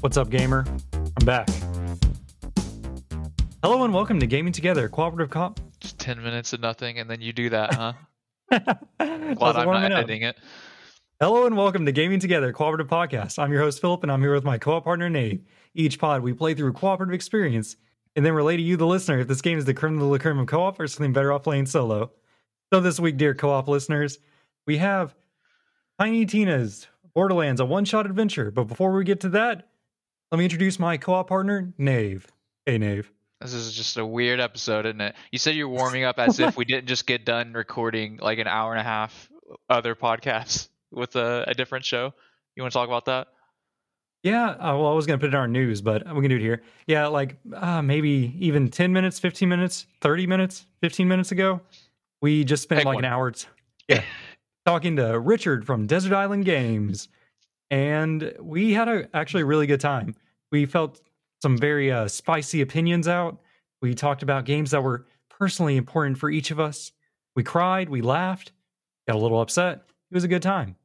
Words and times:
What's 0.00 0.16
up, 0.16 0.30
gamer? 0.30 0.66
I'm 0.92 1.24
back. 1.24 1.48
Hello 3.62 3.84
and 3.84 3.94
welcome 3.94 4.18
to 4.18 4.26
Gaming 4.26 4.52
Together, 4.52 4.88
cooperative 4.88 5.30
comp. 5.30 5.60
Just 5.78 5.98
10 6.00 6.22
minutes 6.22 6.52
of 6.52 6.60
nothing, 6.60 6.98
and 6.98 7.08
then 7.08 7.20
you 7.20 7.32
do 7.32 7.48
that, 7.50 7.72
huh? 7.72 7.92
Glad 8.50 9.38
Glad 9.38 9.56
I'm 9.56 9.66
not 9.68 9.92
editing 9.92 10.22
it. 10.22 10.36
Hello 11.20 11.46
and 11.46 11.56
welcome 11.56 11.86
to 11.86 11.92
Gaming 11.92 12.18
Together, 12.18 12.52
cooperative 12.52 12.88
podcast. 12.88 13.38
I'm 13.38 13.52
your 13.52 13.62
host 13.62 13.80
Philip, 13.80 14.02
and 14.02 14.10
I'm 14.10 14.20
here 14.20 14.34
with 14.34 14.42
my 14.42 14.58
co-op 14.58 14.82
partner 14.82 15.08
Nate. 15.08 15.46
Each 15.72 15.98
pod 15.98 16.22
we 16.22 16.32
play 16.32 16.54
through 16.54 16.70
a 16.70 16.72
cooperative 16.72 17.14
experience, 17.14 17.76
and 18.16 18.24
then 18.24 18.32
relay 18.32 18.56
to 18.56 18.62
you, 18.62 18.76
the 18.76 18.86
listener, 18.86 19.20
if 19.20 19.28
this 19.28 19.40
game 19.40 19.58
is 19.58 19.64
the 19.64 19.74
creme 19.74 19.98
de 19.98 20.04
la 20.04 20.18
creme 20.18 20.38
of 20.38 20.46
co-op 20.46 20.78
or 20.78 20.86
something 20.86 21.12
better 21.12 21.32
off 21.32 21.42
playing 21.42 21.66
solo. 21.66 22.10
So 22.72 22.80
this 22.80 23.00
week, 23.00 23.16
dear 23.16 23.34
co-op 23.34 23.68
listeners, 23.68 24.18
we 24.66 24.78
have 24.78 25.14
Tiny 25.98 26.26
Tina's 26.26 26.86
Borderlands, 27.14 27.60
a 27.60 27.64
one-shot 27.64 28.06
adventure. 28.06 28.50
But 28.50 28.64
before 28.64 28.92
we 28.92 29.04
get 29.04 29.20
to 29.20 29.28
that, 29.30 29.68
let 30.30 30.38
me 30.38 30.44
introduce 30.44 30.78
my 30.78 30.96
co-op 30.96 31.28
partner, 31.28 31.72
Nave. 31.78 32.26
Hey, 32.64 32.78
Nave. 32.78 33.10
This 33.40 33.54
is 33.54 33.74
just 33.74 33.96
a 33.96 34.06
weird 34.06 34.40
episode, 34.40 34.86
isn't 34.86 35.00
it? 35.00 35.14
You 35.30 35.38
said 35.38 35.54
you're 35.56 35.68
warming 35.80 36.04
up 36.04 36.18
as 36.18 36.38
if 36.38 36.56
we 36.56 36.64
didn't 36.64 36.86
just 36.86 37.06
get 37.06 37.24
done 37.24 37.52
recording 37.52 38.18
like 38.22 38.38
an 38.38 38.46
hour 38.46 38.72
and 38.72 38.80
a 38.80 38.84
half 38.84 39.30
other 39.68 39.94
podcasts 39.94 40.68
with 40.90 41.16
a, 41.16 41.44
a 41.48 41.54
different 41.54 41.84
show. 41.84 42.14
You 42.56 42.62
want 42.62 42.72
to 42.72 42.78
talk 42.78 42.88
about 42.88 43.06
that? 43.06 43.28
Yeah, 44.22 44.50
uh, 44.50 44.76
well, 44.76 44.86
I 44.86 44.92
was 44.92 45.06
going 45.06 45.18
to 45.18 45.22
put 45.22 45.28
it 45.32 45.34
in 45.34 45.40
our 45.40 45.48
news, 45.48 45.80
but 45.80 46.04
we 46.14 46.20
can 46.22 46.30
do 46.30 46.36
it 46.36 46.40
here. 46.40 46.62
Yeah, 46.86 47.08
like 47.08 47.38
uh, 47.54 47.82
maybe 47.82 48.34
even 48.38 48.68
10 48.68 48.92
minutes, 48.92 49.18
15 49.18 49.48
minutes, 49.48 49.86
30 50.00 50.26
minutes, 50.28 50.66
15 50.80 51.08
minutes 51.08 51.32
ago, 51.32 51.60
we 52.20 52.44
just 52.44 52.62
spent 52.62 52.80
Pick 52.80 52.86
like 52.86 52.94
one. 52.96 53.04
an 53.04 53.12
hour 53.12 53.32
t- 53.32 53.48
yeah, 53.88 54.02
talking 54.64 54.94
to 54.96 55.18
Richard 55.18 55.66
from 55.66 55.86
Desert 55.86 56.12
Island 56.12 56.44
Games. 56.44 57.08
And 57.70 58.32
we 58.40 58.74
had 58.74 58.86
a 58.88 59.08
actually 59.14 59.42
a 59.42 59.46
really 59.46 59.66
good 59.66 59.80
time. 59.80 60.14
We 60.52 60.66
felt 60.66 61.00
some 61.40 61.58
very 61.58 61.90
uh, 61.90 62.06
spicy 62.06 62.60
opinions 62.60 63.08
out. 63.08 63.40
We 63.80 63.94
talked 63.94 64.22
about 64.22 64.44
games 64.44 64.70
that 64.70 64.82
were 64.82 65.06
personally 65.30 65.76
important 65.76 66.18
for 66.18 66.30
each 66.30 66.52
of 66.52 66.60
us. 66.60 66.92
We 67.34 67.42
cried, 67.42 67.88
we 67.88 68.02
laughed, 68.02 68.52
got 69.08 69.16
a 69.16 69.18
little 69.18 69.40
upset. 69.40 69.82
It 70.10 70.14
was 70.14 70.22
a 70.22 70.28
good 70.28 70.42
time. 70.42 70.76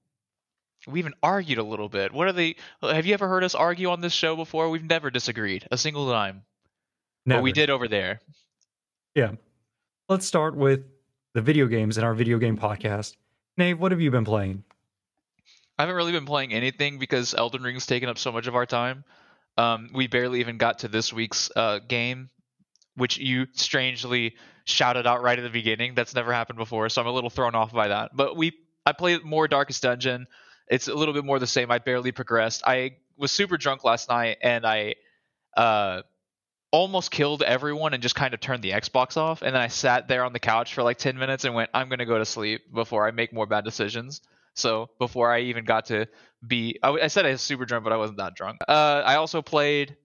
We 0.87 0.99
even 0.99 1.13
argued 1.21 1.59
a 1.59 1.63
little 1.63 1.89
bit. 1.89 2.13
What 2.13 2.27
are 2.27 2.33
they? 2.33 2.55
Have 2.81 3.05
you 3.05 3.13
ever 3.13 3.27
heard 3.27 3.43
us 3.43 3.55
argue 3.55 3.89
on 3.89 4.01
this 4.01 4.13
show 4.13 4.35
before? 4.35 4.69
We've 4.69 4.83
never 4.83 5.11
disagreed 5.11 5.67
a 5.71 5.77
single 5.77 6.09
time. 6.09 6.43
No. 7.25 7.35
But 7.35 7.43
we 7.43 7.51
did 7.51 7.69
over 7.69 7.87
there. 7.87 8.21
Yeah. 9.13 9.31
Let's 10.07 10.25
start 10.25 10.55
with 10.55 10.85
the 11.33 11.41
video 11.41 11.67
games 11.67 11.97
in 11.97 12.03
our 12.03 12.13
video 12.13 12.37
game 12.37 12.57
podcast. 12.57 13.15
Nave, 13.57 13.79
what 13.79 13.91
have 13.91 13.99
you 13.99 14.11
been 14.11 14.25
playing? 14.25 14.63
I 15.77 15.83
haven't 15.83 15.95
really 15.95 16.11
been 16.11 16.25
playing 16.25 16.53
anything 16.53 16.97
because 16.97 17.33
Elden 17.33 17.61
Ring's 17.61 17.85
taken 17.85 18.09
up 18.09 18.17
so 18.17 18.31
much 18.31 18.47
of 18.47 18.55
our 18.55 18.65
time. 18.65 19.03
Um, 19.57 19.89
we 19.93 20.07
barely 20.07 20.39
even 20.39 20.57
got 20.57 20.79
to 20.79 20.87
this 20.87 21.11
week's 21.11 21.51
uh, 21.55 21.79
game, 21.79 22.29
which 22.95 23.17
you 23.17 23.47
strangely 23.53 24.35
shouted 24.65 25.05
out 25.05 25.21
right 25.21 25.37
at 25.37 25.43
the 25.43 25.49
beginning. 25.49 25.95
That's 25.95 26.15
never 26.15 26.31
happened 26.31 26.57
before, 26.57 26.89
so 26.89 27.01
I'm 27.01 27.07
a 27.07 27.11
little 27.11 27.29
thrown 27.29 27.55
off 27.55 27.73
by 27.73 27.89
that. 27.89 28.11
But 28.15 28.35
we, 28.35 28.53
I 28.85 28.93
played 28.93 29.23
more 29.23 29.47
Darkest 29.47 29.83
Dungeon. 29.83 30.27
It's 30.67 30.87
a 30.87 30.93
little 30.93 31.13
bit 31.13 31.25
more 31.25 31.39
the 31.39 31.47
same. 31.47 31.71
I 31.71 31.79
barely 31.79 32.11
progressed. 32.11 32.63
I 32.65 32.97
was 33.17 33.31
super 33.31 33.57
drunk 33.57 33.83
last 33.83 34.09
night, 34.09 34.37
and 34.41 34.65
I 34.65 34.95
uh, 35.55 36.01
almost 36.71 37.11
killed 37.11 37.41
everyone 37.41 37.93
and 37.93 38.03
just 38.03 38.15
kind 38.15 38.33
of 38.33 38.39
turned 38.39 38.63
the 38.63 38.71
Xbox 38.71 39.17
off. 39.17 39.41
And 39.41 39.55
then 39.55 39.61
I 39.61 39.67
sat 39.67 40.07
there 40.07 40.23
on 40.23 40.33
the 40.33 40.39
couch 40.39 40.73
for 40.73 40.83
like 40.83 40.97
10 40.97 41.17
minutes 41.17 41.45
and 41.45 41.55
went, 41.55 41.69
I'm 41.73 41.89
gonna 41.89 42.05
go 42.05 42.17
to 42.17 42.25
sleep 42.25 42.73
before 42.73 43.07
I 43.07 43.11
make 43.11 43.33
more 43.33 43.45
bad 43.45 43.63
decisions. 43.63 44.21
So 44.53 44.89
before 44.99 45.31
I 45.31 45.41
even 45.41 45.65
got 45.65 45.85
to 45.85 46.07
be, 46.45 46.79
I, 46.81 46.89
I 46.91 47.07
said 47.07 47.25
I 47.25 47.31
was 47.31 47.41
super 47.41 47.65
drunk, 47.65 47.83
but 47.83 47.93
I 47.93 47.97
wasn't 47.97 48.17
that 48.17 48.35
drunk. 48.35 48.59
Uh, 48.67 49.03
I 49.05 49.15
also 49.15 49.41
played 49.41 49.95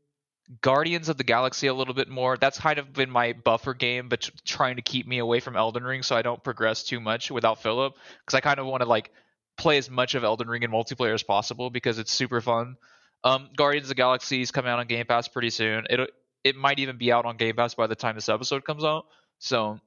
Guardians 0.60 1.08
of 1.08 1.16
the 1.16 1.24
Galaxy 1.24 1.68
a 1.68 1.74
little 1.74 1.94
bit 1.94 2.08
more. 2.08 2.36
That's 2.36 2.58
kind 2.58 2.78
of 2.78 2.92
been 2.92 3.10
my 3.10 3.32
buffer 3.32 3.72
game, 3.72 4.08
but 4.08 4.28
trying 4.44 4.76
to 4.76 4.82
keep 4.82 5.06
me 5.06 5.18
away 5.18 5.40
from 5.40 5.56
Elden 5.56 5.84
Ring 5.84 6.02
so 6.02 6.16
I 6.16 6.22
don't 6.22 6.42
progress 6.44 6.82
too 6.82 7.00
much 7.00 7.30
without 7.30 7.62
Philip, 7.62 7.94
because 8.20 8.34
I 8.34 8.40
kind 8.40 8.58
of 8.58 8.66
want 8.66 8.82
to 8.82 8.88
like 8.88 9.10
play 9.56 9.78
as 9.78 9.90
much 9.90 10.14
of 10.14 10.24
Elden 10.24 10.48
Ring 10.48 10.62
in 10.62 10.70
multiplayer 10.70 11.14
as 11.14 11.22
possible 11.22 11.70
because 11.70 11.98
it's 11.98 12.12
super 12.12 12.40
fun. 12.40 12.76
Um, 13.24 13.50
Guardians 13.56 13.84
of 13.86 13.88
the 13.90 13.94
Galaxy 13.94 14.42
is 14.42 14.50
coming 14.50 14.70
out 14.70 14.78
on 14.78 14.86
Game 14.86 15.06
Pass 15.06 15.28
pretty 15.28 15.50
soon. 15.50 15.86
It 15.88 16.10
it 16.44 16.56
might 16.56 16.78
even 16.80 16.98
be 16.98 17.12
out 17.12 17.24
on 17.24 17.36
Game 17.36 17.54
Pass 17.54 17.74
by 17.74 17.86
the 17.86 17.94
time 17.94 18.16
this 18.16 18.28
episode 18.28 18.64
comes 18.64 18.84
out. 18.84 19.06
So 19.38 19.78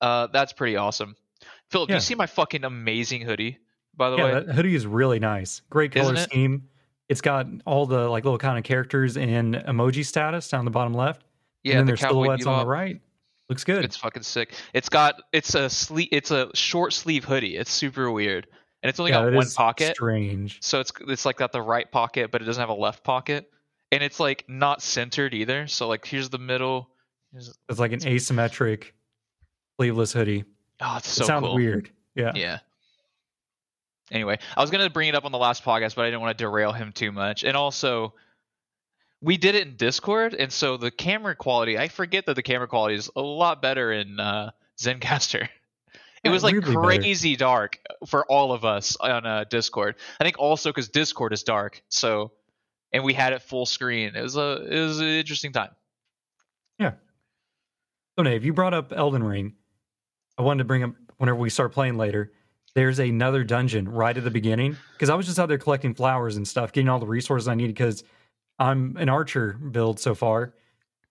uh, 0.00 0.28
that's 0.32 0.52
pretty 0.52 0.76
awesome. 0.76 1.16
Philip, 1.70 1.88
do 1.88 1.94
you 1.94 2.00
see 2.00 2.14
my 2.14 2.26
fucking 2.26 2.64
amazing 2.64 3.22
hoodie? 3.22 3.58
By 3.96 4.10
the 4.10 4.16
yeah, 4.16 4.24
way, 4.24 4.32
that 4.34 4.48
hoodie 4.54 4.74
is 4.74 4.86
really 4.86 5.20
nice. 5.20 5.62
Great 5.70 5.92
color 5.92 6.14
Isn't 6.14 6.30
scheme. 6.30 6.68
It's 7.08 7.20
got 7.20 7.46
all 7.64 7.86
the 7.86 8.08
like 8.08 8.24
little 8.24 8.38
kind 8.38 8.58
of 8.58 8.64
characters 8.64 9.16
in 9.16 9.52
emoji 9.52 10.04
status 10.04 10.48
down 10.48 10.64
the 10.64 10.70
bottom 10.70 10.94
left. 10.94 11.22
yeah, 11.62 11.72
and 11.72 11.80
then 11.80 11.86
the 11.86 11.90
there's 11.90 12.00
Cowboy 12.00 12.24
silhouettes 12.24 12.46
on 12.46 12.58
the 12.60 12.66
right. 12.66 13.00
Looks 13.48 13.64
good. 13.64 13.84
It's 13.84 13.96
fucking 13.96 14.22
sick. 14.22 14.54
It's 14.72 14.88
got 14.88 15.16
it's 15.32 15.54
a 15.54 15.68
sleeve 15.68 16.08
it's 16.12 16.30
a 16.30 16.50
short 16.54 16.92
sleeve 16.92 17.24
hoodie. 17.24 17.56
It's 17.56 17.70
super 17.70 18.10
weird, 18.10 18.46
and 18.82 18.88
it's 18.88 18.98
only 18.98 19.12
yeah, 19.12 19.22
got 19.24 19.34
one 19.34 19.44
is 19.44 19.54
pocket. 19.54 19.96
Strange. 19.96 20.58
So 20.62 20.80
it's 20.80 20.92
it's 21.08 21.26
like 21.26 21.36
got 21.36 21.52
the 21.52 21.60
right 21.62 21.90
pocket, 21.90 22.30
but 22.30 22.40
it 22.40 22.46
doesn't 22.46 22.60
have 22.60 22.70
a 22.70 22.74
left 22.74 23.04
pocket, 23.04 23.50
and 23.92 24.02
it's 24.02 24.18
like 24.18 24.44
not 24.48 24.80
centered 24.80 25.34
either. 25.34 25.66
So 25.66 25.88
like 25.88 26.06
here's 26.06 26.30
the 26.30 26.38
middle. 26.38 26.88
Here's, 27.32 27.52
It's 27.68 27.78
like 27.78 27.92
an 27.92 28.00
asymmetric 28.00 28.92
sleeveless 29.76 30.12
hoodie. 30.14 30.44
oh, 30.80 30.96
it's 30.96 31.08
it 31.08 31.10
so 31.10 31.24
sounds 31.24 31.44
cool. 31.44 31.54
weird. 31.56 31.90
Yeah. 32.14 32.32
Yeah. 32.34 32.60
Anyway, 34.10 34.38
I 34.56 34.60
was 34.60 34.70
gonna 34.70 34.88
bring 34.90 35.08
it 35.08 35.14
up 35.14 35.24
on 35.24 35.32
the 35.32 35.38
last 35.38 35.64
podcast, 35.64 35.96
but 35.96 36.02
I 36.02 36.06
didn't 36.06 36.20
want 36.20 36.36
to 36.38 36.44
derail 36.44 36.72
him 36.72 36.92
too 36.92 37.10
much. 37.12 37.42
And 37.44 37.56
also, 37.56 38.14
we 39.24 39.38
did 39.38 39.54
it 39.54 39.66
in 39.66 39.76
Discord, 39.76 40.34
and 40.34 40.52
so 40.52 40.76
the 40.76 40.90
camera 40.90 41.34
quality. 41.34 41.78
I 41.78 41.88
forget 41.88 42.26
that 42.26 42.36
the 42.36 42.42
camera 42.42 42.68
quality 42.68 42.94
is 42.96 43.10
a 43.16 43.22
lot 43.22 43.62
better 43.62 43.90
in 43.90 44.20
uh, 44.20 44.50
Zencastr. 44.78 45.48
It 46.22 46.30
was 46.30 46.42
like 46.42 46.52
weirdly 46.52 46.74
better. 46.74 46.86
crazy 46.86 47.36
dark 47.36 47.80
for 48.06 48.24
all 48.24 48.52
of 48.52 48.64
us 48.64 48.96
on 48.96 49.26
uh, 49.26 49.44
Discord. 49.44 49.96
I 50.18 50.24
think 50.24 50.38
also 50.38 50.70
because 50.70 50.88
Discord 50.88 51.34
is 51.34 51.42
dark, 51.42 51.82
so 51.90 52.32
and 52.94 53.04
we 53.04 53.12
had 53.12 53.34
it 53.34 53.42
full 53.42 53.66
screen. 53.66 54.16
It 54.16 54.22
was 54.22 54.34
a 54.34 54.66
it 54.66 54.80
was 54.80 55.00
an 55.00 55.06
interesting 55.06 55.52
time. 55.52 55.72
Yeah. 56.78 56.92
So 58.16 58.22
Nave, 58.22 58.42
you 58.42 58.54
brought 58.54 58.72
up 58.72 58.94
Elden 58.96 59.22
Ring. 59.22 59.52
I 60.38 60.42
wanted 60.42 60.60
to 60.60 60.64
bring 60.64 60.82
up 60.82 60.94
whenever 61.18 61.36
we 61.36 61.50
start 61.50 61.72
playing 61.72 61.98
later. 61.98 62.32
There's 62.74 63.00
another 63.00 63.44
dungeon 63.44 63.86
right 63.86 64.16
at 64.16 64.24
the 64.24 64.30
beginning 64.30 64.78
because 64.94 65.10
I 65.10 65.16
was 65.16 65.26
just 65.26 65.38
out 65.38 65.50
there 65.50 65.58
collecting 65.58 65.92
flowers 65.92 66.38
and 66.38 66.48
stuff, 66.48 66.72
getting 66.72 66.88
all 66.88 67.00
the 67.00 67.06
resources 67.06 67.48
I 67.48 67.54
needed 67.54 67.74
because 67.74 68.02
I'm 68.58 68.96
an 68.96 69.08
archer 69.08 69.52
build 69.52 69.98
so 70.00 70.14
far, 70.14 70.54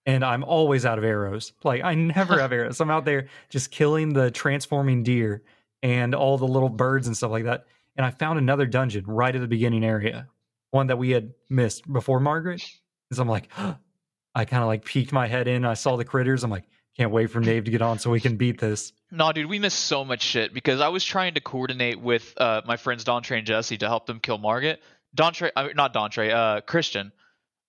and 0.06 0.24
I'm 0.24 0.44
always 0.44 0.84
out 0.86 0.98
of 0.98 1.04
arrows. 1.04 1.52
Like 1.62 1.82
I 1.82 1.94
never 1.94 2.38
have 2.38 2.52
arrows. 2.52 2.80
I'm 2.80 2.90
out 2.90 3.04
there 3.04 3.28
just 3.48 3.70
killing 3.70 4.12
the 4.12 4.30
transforming 4.30 5.02
deer 5.02 5.42
and 5.82 6.14
all 6.14 6.38
the 6.38 6.46
little 6.46 6.68
birds 6.68 7.06
and 7.06 7.16
stuff 7.16 7.30
like 7.30 7.44
that. 7.44 7.66
And 7.96 8.04
I 8.04 8.10
found 8.10 8.38
another 8.38 8.66
dungeon 8.66 9.04
right 9.06 9.34
at 9.34 9.40
the 9.40 9.46
beginning 9.46 9.84
area, 9.84 10.28
one 10.70 10.88
that 10.88 10.98
we 10.98 11.10
had 11.10 11.32
missed 11.48 11.90
before 11.90 12.20
Margit. 12.20 12.62
And 13.10 13.16
so 13.16 13.22
I'm 13.22 13.28
like, 13.28 13.48
I 14.34 14.44
kind 14.44 14.62
of 14.62 14.66
like 14.66 14.84
peeked 14.84 15.12
my 15.12 15.28
head 15.28 15.46
in. 15.46 15.64
I 15.64 15.74
saw 15.74 15.96
the 15.96 16.04
critters. 16.04 16.42
I'm 16.42 16.50
like, 16.50 16.64
can't 16.96 17.10
wait 17.10 17.26
for 17.30 17.40
Dave 17.40 17.64
to 17.64 17.70
get 17.70 17.82
on 17.82 17.98
so 17.98 18.10
we 18.10 18.20
can 18.20 18.36
beat 18.36 18.60
this. 18.60 18.92
No, 19.10 19.32
dude, 19.32 19.46
we 19.46 19.58
missed 19.58 19.80
so 19.80 20.04
much 20.04 20.22
shit 20.22 20.54
because 20.54 20.80
I 20.80 20.88
was 20.88 21.04
trying 21.04 21.34
to 21.34 21.40
coordinate 21.40 22.00
with 22.00 22.34
uh, 22.36 22.62
my 22.66 22.76
friends 22.76 23.04
Dontre 23.04 23.36
and 23.36 23.46
Jesse 23.46 23.78
to 23.78 23.88
help 23.88 24.06
them 24.06 24.20
kill 24.20 24.38
Margit. 24.38 24.80
Dontre, 25.16 25.50
uh, 25.54 25.68
not 25.74 25.92
Dontre, 25.92 26.32
uh, 26.32 26.60
Christian, 26.62 27.12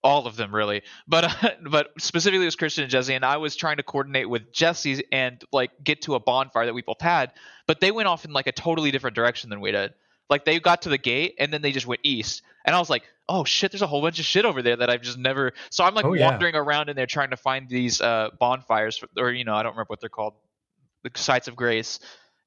all 0.06 0.28
of 0.28 0.36
them 0.38 0.54
really, 0.56 0.84
but 1.08 1.26
uh, 1.44 1.50
but 1.70 1.90
specifically 1.98 2.44
it 2.46 2.48
was 2.48 2.56
Christian 2.56 2.84
and 2.84 2.92
Jesse, 2.92 3.14
and 3.14 3.26
I 3.26 3.38
was 3.38 3.56
trying 3.56 3.78
to 3.78 3.84
coordinate 3.84 4.30
with 4.30 4.54
Jesse 4.54 5.04
and 5.12 5.44
like 5.52 5.72
get 5.84 6.04
to 6.04 6.16
a 6.16 6.20
bonfire 6.20 6.68
that 6.68 6.74
we 6.74 6.84
both 6.84 7.02
had, 7.02 7.32
but 7.68 7.82
they 7.82 7.92
went 7.92 8.08
off 8.08 8.24
in 8.24 8.32
like 8.32 8.48
a 8.48 8.52
totally 8.54 8.92
different 8.92 9.16
direction 9.16 9.50
than 9.50 9.60
we 9.60 9.72
did. 9.72 9.94
Like 10.30 10.46
they 10.46 10.60
got 10.60 10.84
to 10.84 10.90
the 10.90 10.98
gate 10.98 11.36
and 11.40 11.52
then 11.52 11.62
they 11.62 11.72
just 11.72 11.88
went 11.88 12.02
east, 12.04 12.44
and 12.66 12.76
I 12.76 12.80
was 12.80 12.90
like, 12.90 13.04
oh 13.28 13.44
shit, 13.44 13.72
there's 13.72 13.82
a 13.82 13.88
whole 13.88 14.02
bunch 14.02 14.20
of 14.20 14.26
shit 14.26 14.46
over 14.46 14.62
there 14.62 14.76
that 14.78 14.90
I've 14.90 15.02
just 15.02 15.18
never. 15.18 15.54
So 15.72 15.84
I'm 15.84 15.96
like 15.96 16.06
Oh, 16.06 16.14
yeah. 16.14 16.30
wandering 16.30 16.56
around 16.56 16.90
in 16.90 16.96
there 16.96 17.08
trying 17.08 17.32
to 17.32 17.38
find 17.38 17.68
these 17.68 18.00
uh, 18.00 18.30
bonfires, 18.40 18.98
for, 18.98 19.08
or 19.18 19.32
you 19.32 19.44
know, 19.44 19.56
I 19.56 19.64
don't 19.64 19.72
remember 19.74 19.90
what 19.90 20.00
they're 20.00 20.10
called 20.10 20.34
the 21.04 21.12
sites 21.16 21.48
of 21.48 21.56
grace, 21.56 22.00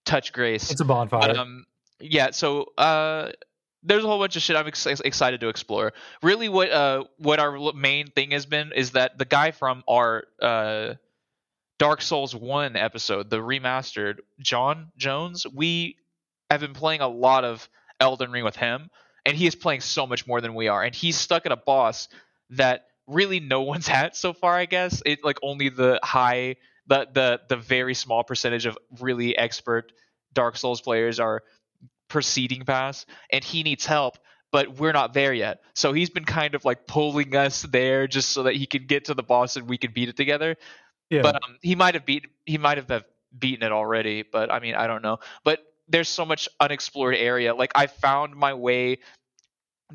touch 0.04 0.32
grace. 0.32 0.70
It's 0.70 0.80
a 0.80 0.84
bonfire. 0.84 1.36
um, 1.36 1.66
yeah, 2.00 2.30
so 2.30 2.66
uh, 2.78 3.30
there's 3.88 4.04
a 4.04 4.06
whole 4.06 4.18
bunch 4.18 4.36
of 4.36 4.42
shit 4.42 4.54
I'm 4.54 4.66
ex- 4.66 4.86
excited 4.86 5.40
to 5.40 5.48
explore. 5.48 5.92
Really, 6.22 6.48
what 6.48 6.70
uh, 6.70 7.04
what 7.16 7.40
our 7.40 7.72
main 7.72 8.08
thing 8.08 8.30
has 8.32 8.46
been 8.46 8.72
is 8.72 8.92
that 8.92 9.18
the 9.18 9.24
guy 9.24 9.50
from 9.50 9.82
our 9.88 10.24
uh, 10.40 10.94
Dark 11.78 12.02
Souls 12.02 12.34
One 12.34 12.76
episode, 12.76 13.30
the 13.30 13.38
remastered, 13.38 14.18
John 14.40 14.92
Jones, 14.96 15.46
we 15.52 15.96
have 16.50 16.60
been 16.60 16.74
playing 16.74 17.00
a 17.00 17.08
lot 17.08 17.44
of 17.44 17.68
Elden 17.98 18.30
Ring 18.30 18.44
with 18.44 18.56
him, 18.56 18.90
and 19.24 19.36
he 19.36 19.46
is 19.46 19.54
playing 19.54 19.80
so 19.80 20.06
much 20.06 20.26
more 20.26 20.40
than 20.40 20.54
we 20.54 20.68
are, 20.68 20.82
and 20.82 20.94
he's 20.94 21.16
stuck 21.16 21.46
at 21.46 21.52
a 21.52 21.56
boss 21.56 22.08
that 22.50 22.86
really 23.06 23.40
no 23.40 23.62
one's 23.72 23.88
had 23.88 24.14
so 24.14 24.34
far. 24.34 24.54
I 24.54 24.66
guess 24.66 25.02
it 25.06 25.24
like 25.24 25.38
only 25.42 25.70
the 25.70 25.98
high, 26.02 26.56
the 26.86 27.08
the 27.12 27.40
the 27.48 27.56
very 27.56 27.94
small 27.94 28.22
percentage 28.22 28.66
of 28.66 28.76
really 29.00 29.36
expert 29.36 29.92
Dark 30.34 30.58
Souls 30.58 30.82
players 30.82 31.18
are 31.18 31.42
proceeding 32.08 32.64
pass, 32.64 33.06
and 33.30 33.44
he 33.44 33.62
needs 33.62 33.86
help. 33.86 34.18
But 34.50 34.78
we're 34.78 34.92
not 34.92 35.12
there 35.12 35.34
yet, 35.34 35.60
so 35.74 35.92
he's 35.92 36.08
been 36.08 36.24
kind 36.24 36.54
of 36.54 36.64
like 36.64 36.86
pulling 36.86 37.36
us 37.36 37.62
there 37.62 38.06
just 38.06 38.30
so 38.30 38.44
that 38.44 38.56
he 38.56 38.64
can 38.64 38.86
get 38.86 39.04
to 39.06 39.14
the 39.14 39.22
boss 39.22 39.56
and 39.56 39.68
we 39.68 39.76
can 39.76 39.92
beat 39.92 40.08
it 40.08 40.16
together. 40.16 40.56
Yeah. 41.10 41.20
But 41.20 41.36
um, 41.36 41.58
he 41.60 41.74
might 41.74 41.94
have 41.94 42.06
beat 42.06 42.26
he 42.46 42.56
might 42.56 42.78
have 42.78 43.04
beaten 43.36 43.64
it 43.66 43.72
already. 43.72 44.22
But 44.22 44.50
I 44.50 44.60
mean, 44.60 44.74
I 44.74 44.86
don't 44.86 45.02
know. 45.02 45.18
But 45.44 45.60
there's 45.88 46.08
so 46.08 46.24
much 46.24 46.48
unexplored 46.60 47.14
area. 47.14 47.54
Like 47.54 47.72
I 47.74 47.86
found 47.86 48.34
my 48.34 48.54
way 48.54 48.98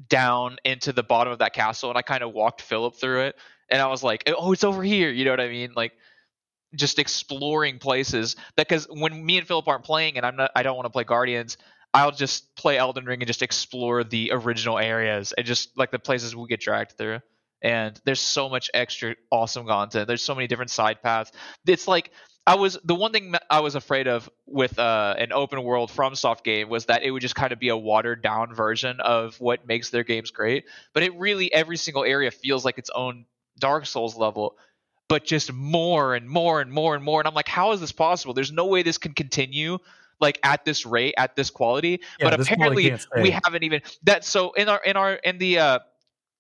down 0.10 0.58
into 0.64 0.92
the 0.92 1.04
bottom 1.04 1.32
of 1.32 1.40
that 1.40 1.54
castle 1.54 1.90
and 1.90 1.98
I 1.98 2.02
kind 2.02 2.24
of 2.24 2.34
walked 2.34 2.62
Philip 2.62 2.96
through 2.96 3.22
it 3.22 3.36
and 3.70 3.82
I 3.82 3.88
was 3.88 4.04
like, 4.04 4.24
"Oh, 4.28 4.52
it's 4.52 4.64
over 4.64 4.84
here." 4.84 5.12
You 5.12 5.26
know 5.26 5.32
what 5.32 5.40
I 5.40 5.50
mean? 5.50 5.74
Like 5.76 5.94
just 6.76 6.98
exploring 6.98 7.78
places 7.78 8.36
because 8.56 8.88
when 8.90 9.24
me 9.24 9.38
and 9.38 9.48
Philip 9.48 9.68
aren't 9.68 9.84
playing 9.84 10.18
and 10.18 10.26
I'm 10.26 10.36
not 10.36 10.52
I 10.56 10.64
don't 10.64 10.76
want 10.76 10.86
to 10.86 10.90
play 10.90 11.04
Guardians, 11.04 11.58
I'll 11.94 12.12
just 12.12 12.56
play 12.56 12.78
Elden 12.78 13.06
Ring 13.06 13.22
and 13.22 13.28
just 13.28 13.42
explore 13.42 14.04
the 14.04 14.32
original 14.34 14.80
areas 14.80 15.32
and 15.34 15.46
just 15.46 15.78
like 15.78 15.92
the 15.92 16.00
places 16.00 16.36
we 16.36 16.48
get 16.48 16.60
dragged 16.60 16.94
through. 16.94 17.20
And 17.62 18.00
there's 18.04 18.20
so 18.20 18.50
much 18.50 18.70
extra 18.74 19.16
awesome 19.32 19.68
content. 19.68 20.08
There's 20.08 20.24
so 20.24 20.36
many 20.36 20.48
different 20.48 20.72
side 20.72 21.02
paths. 21.02 21.32
It's 21.66 21.88
like 21.88 22.12
I 22.46 22.56
was 22.56 22.78
the 22.84 22.96
one 22.96 23.14
thing 23.14 23.36
I 23.50 23.62
was 23.62 23.76
afraid 23.76 24.08
of 24.08 24.30
with 24.46 24.78
uh, 24.78 25.16
an 25.18 25.32
open 25.32 25.64
world 25.64 25.92
FromSoft 25.92 26.44
game 26.44 26.68
was 26.68 26.86
that 26.88 27.04
it 27.04 27.12
would 27.12 27.22
just 27.22 27.36
kind 27.36 27.54
of 27.54 27.60
be 27.60 27.70
a 27.70 27.78
watered 27.78 28.22
down 28.22 28.54
version 28.54 29.00
of 29.00 29.40
what 29.40 29.66
makes 29.66 29.92
their 29.92 30.04
games 30.04 30.32
great. 30.32 30.66
But 30.94 31.04
it 31.04 31.18
really 31.18 31.54
every 31.54 31.78
single 31.78 32.04
area 32.04 32.32
feels 32.32 32.66
like 32.66 32.78
its 32.78 32.90
own 32.94 33.26
Dark 33.60 33.86
Souls 33.86 34.18
level, 34.18 34.58
but 35.08 35.24
just 35.24 35.54
more 35.54 36.16
and 36.16 36.28
more 36.28 36.60
and 36.60 36.72
more 36.72 36.96
and 36.96 37.04
more. 37.04 37.22
And 37.22 37.28
I'm 37.28 37.34
like, 37.34 37.48
how 37.48 37.72
is 37.72 37.80
this 37.80 37.94
possible? 37.94 38.34
There's 38.34 38.52
no 38.52 38.66
way 38.66 38.84
this 38.84 38.98
can 38.98 39.14
continue 39.14 39.78
like 40.24 40.40
at 40.42 40.66
this 40.66 40.88
rate 40.88 41.14
at 41.18 41.36
this 41.36 41.52
quality. 41.52 42.00
Yeah, 42.20 42.30
but 42.30 42.38
this 42.38 42.50
apparently 42.50 42.96
we 43.22 43.30
haven't 43.30 43.64
even 43.64 43.82
that. 44.04 44.24
So 44.26 44.54
in 44.54 44.70
our 44.70 44.82
in 44.84 44.98
our 44.98 45.14
in 45.14 45.38
the 45.38 45.60
uh, 45.60 45.80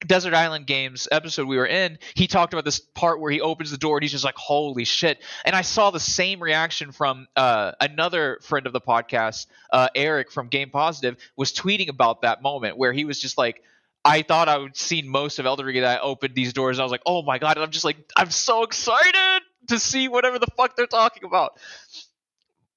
Desert 0.07 0.33
Island 0.33 0.65
Games 0.65 1.07
episode 1.11 1.47
we 1.47 1.57
were 1.57 1.67
in, 1.67 1.99
he 2.15 2.25
talked 2.25 2.53
about 2.53 2.65
this 2.65 2.79
part 2.79 3.19
where 3.19 3.31
he 3.31 3.41
opens 3.41 3.69
the 3.69 3.77
door 3.77 3.97
and 3.97 4.03
he's 4.03 4.11
just 4.11 4.23
like, 4.23 4.37
"Holy 4.37 4.85
shit!" 4.85 5.21
And 5.45 5.55
I 5.55 5.61
saw 5.61 5.91
the 5.91 5.99
same 5.99 6.41
reaction 6.41 6.91
from 6.91 7.27
uh, 7.35 7.73
another 7.79 8.39
friend 8.41 8.65
of 8.65 8.73
the 8.73 8.81
podcast, 8.81 9.45
uh, 9.71 9.89
Eric 9.93 10.31
from 10.31 10.47
Game 10.47 10.71
Positive, 10.71 11.17
was 11.35 11.53
tweeting 11.53 11.89
about 11.89 12.21
that 12.21 12.41
moment 12.41 12.77
where 12.77 12.93
he 12.93 13.05
was 13.05 13.19
just 13.19 13.37
like. 13.37 13.61
I 14.05 14.21
thought 14.21 14.49
I 14.49 14.57
would 14.57 14.75
seen 14.75 15.07
most 15.07 15.39
of 15.39 15.45
Elden 15.45 15.65
Ring 15.65 15.77
and 15.77 15.85
I 15.85 15.97
opened 15.97 16.35
these 16.35 16.51
doors 16.51 16.75
and 16.75 16.81
I 16.81 16.83
was 16.83 16.91
like, 16.91 17.03
oh 17.05 17.21
my 17.21 17.39
god, 17.39 17.55
and 17.55 17.63
I'm 17.63 17.71
just 17.71 17.85
like, 17.85 17.95
I'm 18.17 18.31
so 18.31 18.63
excited 18.63 19.41
to 19.69 19.79
see 19.79 20.09
whatever 20.09 20.39
the 20.39 20.47
fuck 20.57 20.75
they're 20.75 20.87
talking 20.87 21.23
about. 21.23 21.57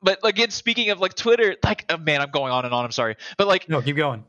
But 0.03 0.19
again, 0.25 0.51
speaking 0.51 0.91
of 0.91 1.01
like 1.01 1.15
Twitter, 1.15 1.57
like 1.65 1.87
oh, 1.89 1.97
man, 1.97 2.21
I'm 2.21 2.31
going 2.31 2.53
on 2.53 2.65
and 2.65 2.75
on. 2.75 2.85
I'm 2.85 2.93
sorry, 2.93 3.17
but 3.37 3.47
like 3.47 3.69
no, 3.69 3.81
keep 3.81 3.97
going. 3.97 4.25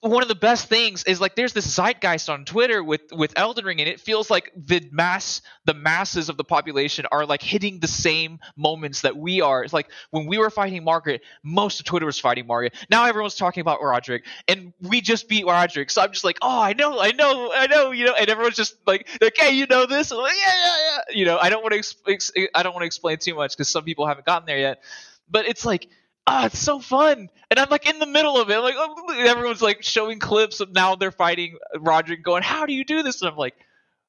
One 0.00 0.22
of 0.22 0.28
the 0.28 0.34
best 0.34 0.68
things 0.68 1.04
is 1.04 1.20
like 1.20 1.34
there's 1.36 1.54
this 1.54 1.66
zeitgeist 1.74 2.28
on 2.28 2.44
Twitter 2.44 2.84
with 2.84 3.00
with 3.12 3.32
Elden 3.34 3.64
Ring, 3.64 3.80
and 3.80 3.88
it 3.88 3.98
feels 3.98 4.30
like 4.30 4.52
the 4.54 4.86
mass 4.92 5.40
the 5.64 5.72
masses 5.74 6.28
of 6.28 6.36
the 6.36 6.44
population 6.44 7.06
are 7.10 7.24
like 7.24 7.42
hitting 7.42 7.80
the 7.80 7.88
same 7.88 8.38
moments 8.56 9.00
that 9.00 9.16
we 9.16 9.40
are. 9.40 9.64
It's 9.64 9.72
like 9.72 9.90
when 10.10 10.26
we 10.26 10.36
were 10.38 10.50
fighting 10.50 10.84
Margit, 10.84 11.22
most 11.42 11.80
of 11.80 11.86
Twitter 11.86 12.04
was 12.06 12.18
fighting 12.20 12.46
Margit. 12.46 12.74
Now 12.90 13.06
everyone's 13.06 13.36
talking 13.36 13.62
about 13.62 13.82
Roderick, 13.82 14.26
and 14.46 14.74
we 14.80 15.00
just 15.00 15.28
beat 15.28 15.46
Roderick. 15.46 15.90
So 15.90 16.02
I'm 16.02 16.12
just 16.12 16.24
like, 16.24 16.38
oh, 16.42 16.60
I 16.60 16.74
know, 16.74 17.00
I 17.00 17.12
know, 17.12 17.50
I 17.54 17.66
know, 17.66 17.90
you 17.90 18.04
know, 18.04 18.14
and 18.14 18.28
everyone's 18.28 18.56
just 18.56 18.76
like, 18.86 19.08
like, 19.20 19.34
hey, 19.36 19.52
you 19.52 19.66
know 19.66 19.86
this? 19.86 20.12
Like, 20.12 20.34
yeah, 20.36 20.52
yeah, 20.64 20.76
yeah. 20.78 21.18
You 21.18 21.24
know, 21.24 21.38
I 21.38 21.48
don't 21.48 21.62
want 21.62 21.72
to 21.72 22.12
ex- 22.12 22.32
I 22.54 22.62
don't 22.62 22.74
want 22.74 22.82
to 22.82 22.86
explain 22.86 23.16
too 23.18 23.34
much 23.34 23.56
because 23.56 23.70
some 23.70 23.84
people 23.84 24.06
haven't 24.06 24.26
gotten 24.26 24.46
there 24.46 24.58
yet, 24.58 24.82
but 25.28 25.46
it's 25.46 25.64
like 25.64 25.88
ah, 26.26 26.46
it's 26.46 26.58
so 26.58 26.80
fun. 26.80 27.30
And 27.50 27.60
I'm 27.60 27.68
like 27.70 27.88
in 27.88 27.98
the 27.98 28.06
middle 28.06 28.40
of 28.40 28.50
it. 28.50 28.58
Like 28.58 28.74
oh, 28.76 29.14
everyone's 29.26 29.62
like 29.62 29.82
showing 29.82 30.18
clips 30.18 30.60
of 30.60 30.72
now 30.72 30.96
they're 30.96 31.12
fighting 31.12 31.58
Roderick 31.78 32.22
going, 32.22 32.42
How 32.42 32.66
do 32.66 32.72
you 32.72 32.84
do 32.84 33.02
this? 33.02 33.22
And 33.22 33.30
I'm 33.30 33.36
like, 33.36 33.54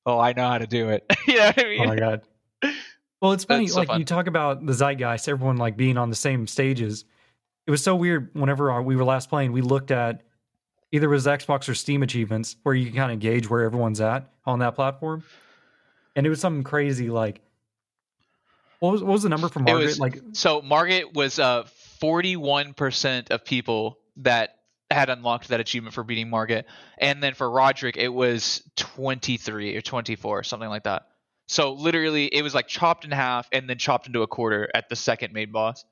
Oh, 0.05 0.19
I 0.19 0.33
know 0.33 0.47
how 0.47 0.57
to 0.57 0.67
do 0.67 0.89
it. 0.89 1.05
you 1.27 1.35
know 1.35 1.45
what 1.47 1.59
I 1.59 1.69
mean? 1.69 1.81
Oh 1.81 1.87
my 1.87 1.95
god. 1.95 2.21
Well, 3.21 3.33
it's 3.33 3.43
funny. 3.43 3.65
That's 3.65 3.73
so 3.73 3.79
like 3.79 3.87
fun. 3.89 3.99
you 3.99 4.05
talk 4.05 4.27
about 4.27 4.65
the 4.65 4.73
zeitgeist, 4.73 5.27
everyone 5.27 5.57
like 5.57 5.75
being 5.75 5.97
on 5.97 6.09
the 6.09 6.15
same 6.15 6.47
stages. 6.47 7.05
It 7.65 7.71
was 7.71 7.83
so 7.83 7.95
weird. 7.95 8.29
Whenever 8.33 8.71
our, 8.71 8.81
we 8.81 8.95
were 8.95 9.03
last 9.03 9.29
playing, 9.29 9.51
we 9.51 9.61
looked 9.61 9.91
at 9.91 10.21
either 10.91 11.07
it 11.07 11.09
was 11.09 11.25
Xbox 11.25 11.67
or 11.67 11.73
Steam 11.75 12.03
achievements, 12.03 12.55
where 12.63 12.75
you 12.75 12.85
can 12.85 12.95
kind 12.95 13.11
of 13.11 13.19
gauge 13.19 13.49
where 13.49 13.63
everyone's 13.63 13.99
at 13.99 14.31
on 14.45 14.59
that 14.59 14.75
platform. 14.75 15.23
And 16.15 16.25
it 16.25 16.29
was 16.29 16.39
something 16.39 16.63
crazy. 16.63 17.09
Like, 17.09 17.41
what 18.79 18.91
was 18.91 19.03
what 19.03 19.13
was 19.13 19.23
the 19.23 19.29
number 19.29 19.49
for 19.49 19.59
Margit? 19.59 19.85
was- 19.85 19.99
like, 19.99 20.21
So 20.33 20.61
Margit 20.61 21.13
was 21.13 21.39
uh 21.39 21.67
41% 22.01 23.31
of 23.31 23.45
people 23.45 23.99
that 24.17 24.55
had 24.89 25.09
unlocked 25.09 25.49
that 25.49 25.59
achievement 25.59 25.93
for 25.93 26.03
beating 26.03 26.29
Margit. 26.29 26.65
And 26.97 27.21
then 27.21 27.33
for 27.33 27.49
Roderick, 27.49 27.97
it 27.97 28.09
was 28.09 28.63
23 28.77 29.75
or 29.75 29.81
24, 29.81 30.43
something 30.43 30.69
like 30.69 30.83
that. 30.83 31.07
So 31.47 31.73
literally, 31.73 32.25
it 32.27 32.41
was 32.41 32.53
like 32.53 32.67
chopped 32.67 33.05
in 33.05 33.11
half 33.11 33.47
and 33.51 33.69
then 33.69 33.77
chopped 33.77 34.07
into 34.07 34.21
a 34.21 34.27
quarter 34.27 34.69
at 34.73 34.89
the 34.89 34.95
second 34.95 35.33
main 35.33 35.51
boss. 35.51 35.85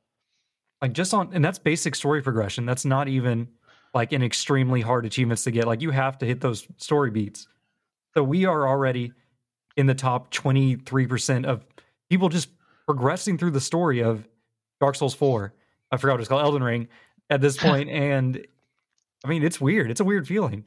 like 0.81 0.93
just 0.93 1.13
on, 1.13 1.31
and 1.33 1.43
that's 1.43 1.59
basic 1.59 1.95
story 1.95 2.21
progression. 2.21 2.65
That's 2.65 2.85
not 2.85 3.07
even 3.07 3.49
like 3.93 4.11
an 4.11 4.21
extremely 4.21 4.81
hard 4.81 5.05
achievements 5.05 5.43
to 5.45 5.51
get. 5.51 5.65
Like 5.65 5.81
you 5.81 5.91
have 5.91 6.17
to 6.19 6.25
hit 6.25 6.41
those 6.41 6.67
story 6.77 7.11
beats. 7.11 7.47
So 8.13 8.23
we 8.23 8.45
are 8.45 8.67
already 8.67 9.13
in 9.77 9.87
the 9.87 9.95
top 9.95 10.33
23% 10.33 11.45
of 11.45 11.65
people 12.09 12.29
just 12.29 12.49
progressing 12.85 13.37
through 13.37 13.51
the 13.51 13.61
story 13.61 14.01
of 14.03 14.27
Dark 14.79 14.95
Souls 14.95 15.13
4. 15.13 15.53
I 15.95 15.97
forgot 15.97 16.13
what 16.13 16.19
it's 16.21 16.29
called, 16.29 16.43
Elden 16.43 16.63
Ring 16.63 16.87
at 17.29 17.41
this 17.41 17.57
point, 17.61 17.89
and 17.89 18.45
I 19.23 19.27
mean, 19.27 19.43
it's 19.43 19.59
weird. 19.59 19.89
It's 19.89 19.99
a 20.01 20.05
weird 20.05 20.27
feeling. 20.27 20.65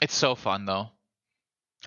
It's 0.00 0.14
so 0.14 0.34
fun 0.34 0.64
though. 0.64 0.88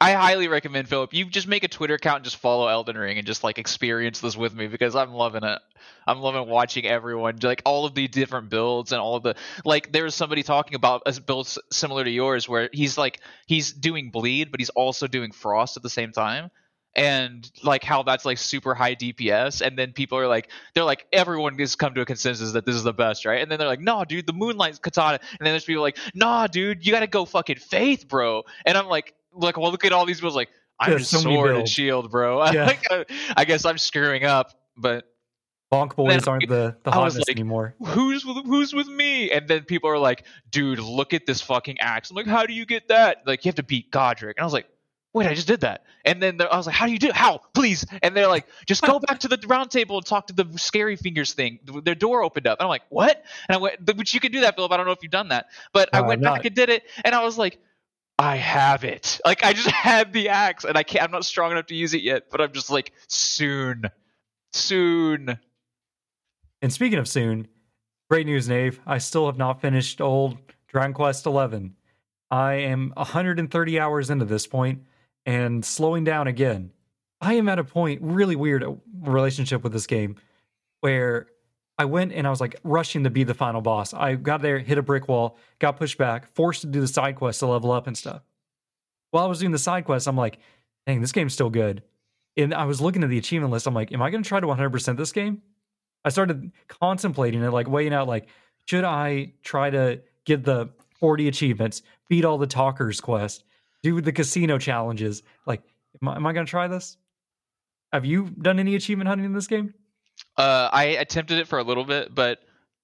I 0.02 0.12
highly 0.12 0.50
recommend 0.50 0.90
Philip. 0.90 1.14
You 1.14 1.24
just 1.26 1.48
make 1.48 1.64
a 1.64 1.70
Twitter 1.70 1.94
account 1.94 2.18
and 2.18 2.26
just 2.26 2.36
follow 2.36 2.68
Elden 2.68 2.98
Ring 2.98 3.18
and 3.18 3.26
just 3.26 3.46
like 3.46 3.58
experience 3.58 4.20
this 4.20 4.36
with 4.36 4.54
me 4.54 4.68
because 4.68 4.94
I'm 4.94 5.14
loving 5.14 5.46
it. 5.46 5.60
I'm 6.06 6.20
loving 6.20 6.50
watching 6.50 6.86
everyone 6.86 7.38
like 7.42 7.62
all 7.64 7.86
of 7.86 7.96
the 7.96 8.10
different 8.10 8.50
builds 8.50 8.92
and 8.92 9.00
all 9.00 9.16
of 9.16 9.24
the 9.24 9.36
like. 9.64 9.94
There 9.94 10.04
was 10.04 10.14
somebody 10.14 10.44
talking 10.44 10.76
about 10.76 11.04
a 11.06 11.22
build 11.22 11.56
similar 11.72 12.04
to 12.04 12.10
yours 12.10 12.48
where 12.50 12.70
he's 12.74 12.98
like 12.98 13.22
he's 13.48 13.72
doing 13.72 14.12
bleed, 14.12 14.52
but 14.52 14.60
he's 14.60 14.70
also 14.70 15.08
doing 15.08 15.32
frost 15.32 15.78
at 15.78 15.84
the 15.84 15.90
same 15.90 16.12
time. 16.12 16.52
And 16.96 17.50
like 17.64 17.84
how 17.84 18.04
that's 18.04 18.24
like 18.24 18.38
super 18.38 18.74
high 18.74 18.96
DPS, 18.96 19.62
and 19.62 19.78
then 19.78 19.92
people 19.92 20.18
are 20.18 20.28
like, 20.28 20.50
they're 20.74 20.84
like, 20.84 21.06
everyone 21.12 21.58
has 21.60 21.76
come 21.76 21.94
to 21.96 22.02
a 22.02 22.06
consensus 22.06 22.54
that 22.54 22.66
this 22.66 22.76
is 22.76 22.84
the 22.84 22.94
best, 22.94 23.26
right? 23.26 23.42
And 23.42 23.52
then 23.52 23.60
they're 23.60 23.68
like, 23.68 23.82
nah, 23.82 24.06
dude, 24.06 24.26
the 24.26 24.34
Moonlight 24.34 24.82
Katana. 24.82 25.20
And 25.22 25.46
then 25.46 25.52
there's 25.54 25.66
people 25.66 25.82
like, 25.82 25.98
nah, 26.14 26.48
dude, 26.48 26.86
you 26.86 26.92
gotta 26.92 27.08
go 27.08 27.26
fucking 27.26 27.58
Faith, 27.58 28.08
bro. 28.08 28.44
And 28.66 28.78
I'm 28.78 28.88
like, 28.88 29.14
look, 29.34 29.58
well, 29.58 29.72
look 29.72 29.86
at 29.86 29.92
all 29.92 30.06
these 30.06 30.22
people 30.22 30.36
like, 30.36 30.50
I'm 30.80 30.92
There's 30.92 31.10
just 31.10 31.24
so 31.24 31.30
sword 31.30 31.56
and 31.56 31.68
shield, 31.68 32.12
bro. 32.12 32.44
Yeah. 32.52 32.66
Like, 32.66 33.10
I, 33.36 33.46
guess 33.46 33.66
I'm 33.66 33.78
screwing 33.78 34.24
up, 34.24 34.52
but 34.78 35.06
Bonk 35.72 35.96
boys 35.96 36.24
Then 36.24 36.32
aren't 36.32 36.50
the, 36.50 36.76
the 36.84 36.92
hotness 36.92 37.28
like, 37.28 37.32
anymore. 37.32 37.76
who's 37.86 38.26
with, 38.26 38.46
who's 38.46 38.74
with 38.74 38.88
me? 38.88 39.32
And 39.32 39.48
then 39.48 39.64
people 39.64 39.90
are 39.90 39.98
like, 39.98 40.24
dude, 40.50 40.80
look 40.80 41.14
at 41.14 41.26
this 41.26 41.42
fucking 41.42 41.80
axe. 41.80 42.10
I'm 42.10 42.16
like, 42.16 42.28
how 42.28 42.46
do 42.46 42.54
you 42.54 42.66
get 42.66 42.90
that? 42.90 43.24
Like, 43.26 43.44
you 43.46 43.50
have 43.50 43.56
to 43.56 43.64
beat 43.64 43.92
Godrick. 43.92 44.34
And 44.38 44.40
I 44.40 44.44
was 44.44 44.54
like, 44.54 44.68
wait, 45.16 45.28
I 45.28 45.34
just 45.34 45.48
did 45.48 45.62
that. 45.62 45.86
And 46.04 46.22
then 46.22 46.40
I 46.42 46.58
was 46.58 46.68
like, 46.68 46.76
how 46.76 46.86
do 46.86 46.92
you 46.92 47.00
do 47.00 47.08
it? 47.08 47.16
How? 47.16 47.40
Please. 47.54 47.86
And 48.04 48.16
they're 48.16 48.28
like, 48.28 48.48
just 48.66 48.82
go 48.84 49.00
back 49.00 49.22
to 49.22 49.30
the 49.30 49.40
round 49.48 49.72
table 49.72 49.96
and 49.96 50.06
talk 50.06 50.28
to 50.28 50.34
the 50.34 50.46
scary 50.58 50.98
fingers 50.98 51.32
thing. 51.32 51.58
Their 51.84 51.96
door 51.96 52.22
opened 52.22 52.48
up. 52.48 52.60
And 52.60 52.66
I'm 52.66 52.70
like, 52.70 52.84
what? 52.90 53.24
And 53.48 53.56
I 53.56 53.60
went, 53.60 53.98
which 53.98 54.14
you 54.14 54.20
can 54.20 54.34
do 54.34 54.42
that, 54.42 54.56
Philip. 54.58 54.74
I 54.74 54.78
don't 54.78 54.86
know 54.86 54.92
if 54.92 55.02
you've 55.02 55.14
done 55.14 55.30
that. 55.30 55.48
But 55.72 55.90
I 55.94 56.02
went 56.02 56.22
back 56.22 56.44
and 56.44 56.54
did 56.54 56.70
it. 56.70 56.84
And 57.06 57.16
I 57.16 57.24
was 57.24 57.38
like, 57.38 57.58
I 58.20 58.36
have 58.36 58.84
it. 58.84 59.22
Like 59.26 59.44
I 59.44 59.54
just 59.54 59.70
had 59.72 60.12
the 60.12 60.30
axe, 60.30 60.64
and 60.66 60.78
I 60.78 60.84
can't. 60.84 61.04
I'm 61.04 61.12
not 61.12 61.26
strong 61.26 61.52
enough 61.52 61.68
to 61.68 61.76
use 61.76 61.94
it 61.94 62.02
yet. 62.02 62.24
But 62.30 62.42
I'm 62.42 62.52
just 62.52 62.70
like 62.70 62.92
soon, 63.08 63.84
soon. 64.54 65.40
And 66.62 66.74
speaking 66.74 67.00
of 67.00 67.08
soon, 67.08 67.48
great 68.10 68.26
news, 68.26 68.48
Nave. 68.50 68.80
I 68.86 68.98
still 68.98 69.26
have 69.26 69.38
not 69.38 69.62
finished 69.62 70.02
old 70.02 70.38
Dragon 70.68 70.94
Quest 70.94 71.24
XI. 71.24 71.72
I 72.32 72.54
am 72.54 72.92
130 72.96 73.80
hours 73.80 74.10
into 74.10 74.26
this 74.26 74.48
point 74.48 74.82
and 75.26 75.64
slowing 75.64 76.04
down 76.04 76.28
again. 76.28 76.72
I 77.22 77.34
am 77.34 77.50
at 77.50 77.60
a 77.60 77.64
point, 77.64 78.02
really 78.02 78.36
weird 78.36 78.64
uh, 78.64 78.74
relationship 79.02 79.64
with 79.64 79.74
this 79.74 79.88
game, 79.88 80.18
where 80.82 81.28
I 81.78 81.86
went 81.86 82.14
and 82.14 82.26
I 82.26 82.30
was 82.30 82.40
like 82.40 82.56
rushing 82.64 83.04
to 83.04 83.10
be 83.10 83.24
the 83.24 83.34
final 83.34 83.62
boss. 83.62 83.94
I 83.94 84.16
got 84.16 84.42
there, 84.42 84.60
hit 84.60 84.78
a 84.78 84.84
brick 84.84 85.08
wall, 85.08 85.38
got 85.60 85.78
pushed 85.78 85.98
back, 85.98 86.34
forced 86.34 86.62
to 86.62 86.68
do 86.68 86.82
the 86.82 86.88
side 86.88 87.16
quest 87.16 87.40
to 87.40 87.48
level 87.48 87.72
up 87.72 87.88
and 87.88 87.98
stuff. 87.98 88.22
While 89.12 89.26
I 89.26 89.28
was 89.28 89.40
doing 89.40 89.52
the 89.52 89.58
side 89.58 89.86
quest, 89.86 90.08
I'm 90.08 90.18
like, 90.18 90.40
dang, 90.86 91.02
this 91.02 91.12
game's 91.12 91.34
still 91.34 91.50
good. 91.50 91.84
And 92.38 92.54
I 92.54 92.66
was 92.66 92.82
looking 92.82 93.04
at 93.04 93.10
the 93.10 93.18
achievement 93.18 93.52
list. 93.52 93.66
I'm 93.66 93.74
like, 93.74 93.92
am 93.94 94.02
I 94.02 94.10
going 94.10 94.24
to 94.24 94.28
try 94.28 94.40
to 94.40 94.48
100% 94.48 94.98
this 94.98 95.12
game? 95.12 95.42
I 96.04 96.10
started 96.10 96.52
contemplating 96.68 97.42
it, 97.42 97.52
like 97.52 97.68
weighing 97.68 97.94
out, 97.94 98.08
like, 98.08 98.28
should 98.66 98.84
I 98.84 99.34
try 99.44 99.70
to 99.70 100.02
get 100.26 100.44
the 100.44 100.70
40 101.00 101.28
achievements, 101.28 101.82
beat 102.10 102.26
all 102.26 102.38
the 102.38 102.48
talkers 102.48 103.00
quest, 103.02 103.44
do 103.86 104.02
the 104.02 104.12
casino 104.12 104.58
challenges. 104.58 105.22
Like, 105.46 105.62
am 106.02 106.10
I, 106.10 106.16
am 106.16 106.26
I 106.26 106.34
going 106.34 106.46
to 106.46 106.50
try 106.50 106.68
this? 106.68 106.98
Have 107.94 108.04
you 108.04 108.30
done 108.30 108.60
any 108.60 108.74
achievement 108.74 109.08
hunting 109.08 109.26
in 109.26 109.34
this 109.34 109.46
game? 109.46 109.76
Uh, 110.36 110.70
I 110.72 110.86
attempted 111.04 111.38
it 111.38 111.48
for 111.48 111.60
a 111.60 111.64
little 111.64 111.86
bit, 111.86 112.14
but 112.16 112.40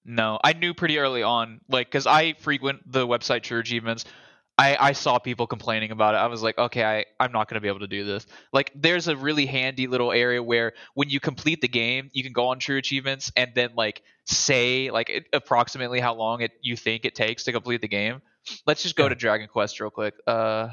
no, 0.06 0.40
I 0.44 0.54
knew 0.54 0.76
pretty 0.76 1.00
early 1.00 1.24
on, 1.24 1.60
like, 1.68 1.88
because 1.88 2.06
I 2.06 2.34
frequent 2.34 2.92
the 2.92 3.08
website 3.08 3.42
True 3.42 3.60
Achievements. 3.60 4.06
I, 4.60 4.78
I 4.90 4.92
saw 4.92 5.18
people 5.18 5.48
complaining 5.48 5.90
about 5.90 6.14
it. 6.14 6.18
I 6.18 6.28
was 6.28 6.44
like, 6.44 6.58
okay, 6.60 6.84
I, 6.84 7.06
I'm 7.20 7.32
not 7.32 7.50
going 7.50 7.56
to 7.56 7.62
be 7.62 7.68
able 7.68 7.80
to 7.80 7.88
do 7.88 8.06
this. 8.06 8.28
Like, 8.54 8.72
there's 8.76 9.08
a 9.08 9.16
really 9.16 9.48
handy 9.48 9.88
little 9.88 10.12
area 10.12 10.44
where 10.44 10.74
when 10.94 11.10
you 11.10 11.20
complete 11.20 11.62
the 11.62 11.68
game, 11.68 12.12
you 12.14 12.22
can 12.22 12.32
go 12.34 12.50
on 12.50 12.60
True 12.60 12.78
Achievements 12.78 13.32
and 13.36 13.52
then, 13.56 13.72
like, 13.76 14.04
say, 14.26 14.92
like, 14.92 15.10
it, 15.10 15.26
approximately 15.34 16.00
how 16.00 16.14
long 16.14 16.42
it 16.42 16.52
you 16.62 16.78
think 16.78 17.06
it 17.06 17.16
takes 17.16 17.46
to 17.46 17.52
complete 17.52 17.82
the 17.82 17.88
game. 17.88 18.22
Let's 18.68 18.84
just 18.84 18.96
go 18.96 19.04
Yeah. 19.04 19.10
to 19.10 19.16
Dragon 19.16 19.48
Quest 19.48 19.80
real 19.80 19.90
quick. 19.90 20.14
Uh, 20.28 20.70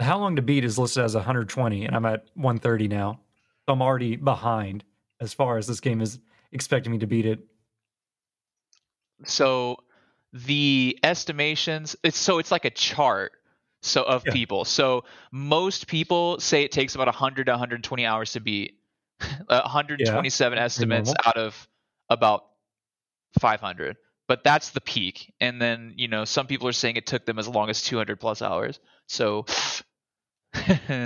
How 0.00 0.18
long 0.18 0.36
to 0.36 0.42
beat 0.42 0.64
is 0.64 0.78
listed 0.78 1.04
as 1.04 1.14
120, 1.14 1.84
and 1.86 1.94
I'm 1.94 2.04
at 2.04 2.26
130 2.34 2.88
now. 2.88 3.20
So 3.66 3.72
I'm 3.72 3.82
already 3.82 4.16
behind 4.16 4.84
as 5.20 5.32
far 5.32 5.56
as 5.56 5.66
this 5.66 5.80
game 5.80 6.00
is 6.00 6.18
expecting 6.52 6.92
me 6.92 6.98
to 6.98 7.06
beat 7.06 7.26
it. 7.26 7.40
so 9.24 9.76
the 10.32 10.98
estimations 11.04 11.94
it's 12.02 12.18
so 12.18 12.38
it's 12.38 12.50
like 12.50 12.64
a 12.64 12.70
chart 12.70 13.32
so 13.80 14.02
of 14.02 14.24
Yeah. 14.26 14.32
people 14.32 14.64
so 14.64 15.04
most 15.30 15.86
people 15.86 16.40
say 16.40 16.64
it 16.64 16.72
takes 16.72 16.96
about 16.96 17.06
100 17.06 17.44
to 17.46 17.52
120 17.52 18.04
hours 18.04 18.32
to 18.32 18.40
beat 18.40 18.80
Uh, 19.48 19.60
127 19.62 20.58
estimates 20.58 21.14
out 21.24 21.36
of 21.36 21.68
about 22.10 22.46
500 23.40 23.96
but 24.28 24.42
that's 24.44 24.70
the 24.70 24.80
peak 24.80 25.32
and 25.40 25.60
then 25.60 25.92
you 25.96 26.08
know 26.08 26.24
some 26.24 26.46
people 26.46 26.66
are 26.68 26.72
saying 26.72 26.96
it 26.96 27.06
took 27.06 27.24
them 27.26 27.38
as 27.38 27.46
long 27.48 27.70
as 27.70 27.82
200 27.82 28.18
plus 28.20 28.42
hours 28.42 28.80
so 29.06 29.44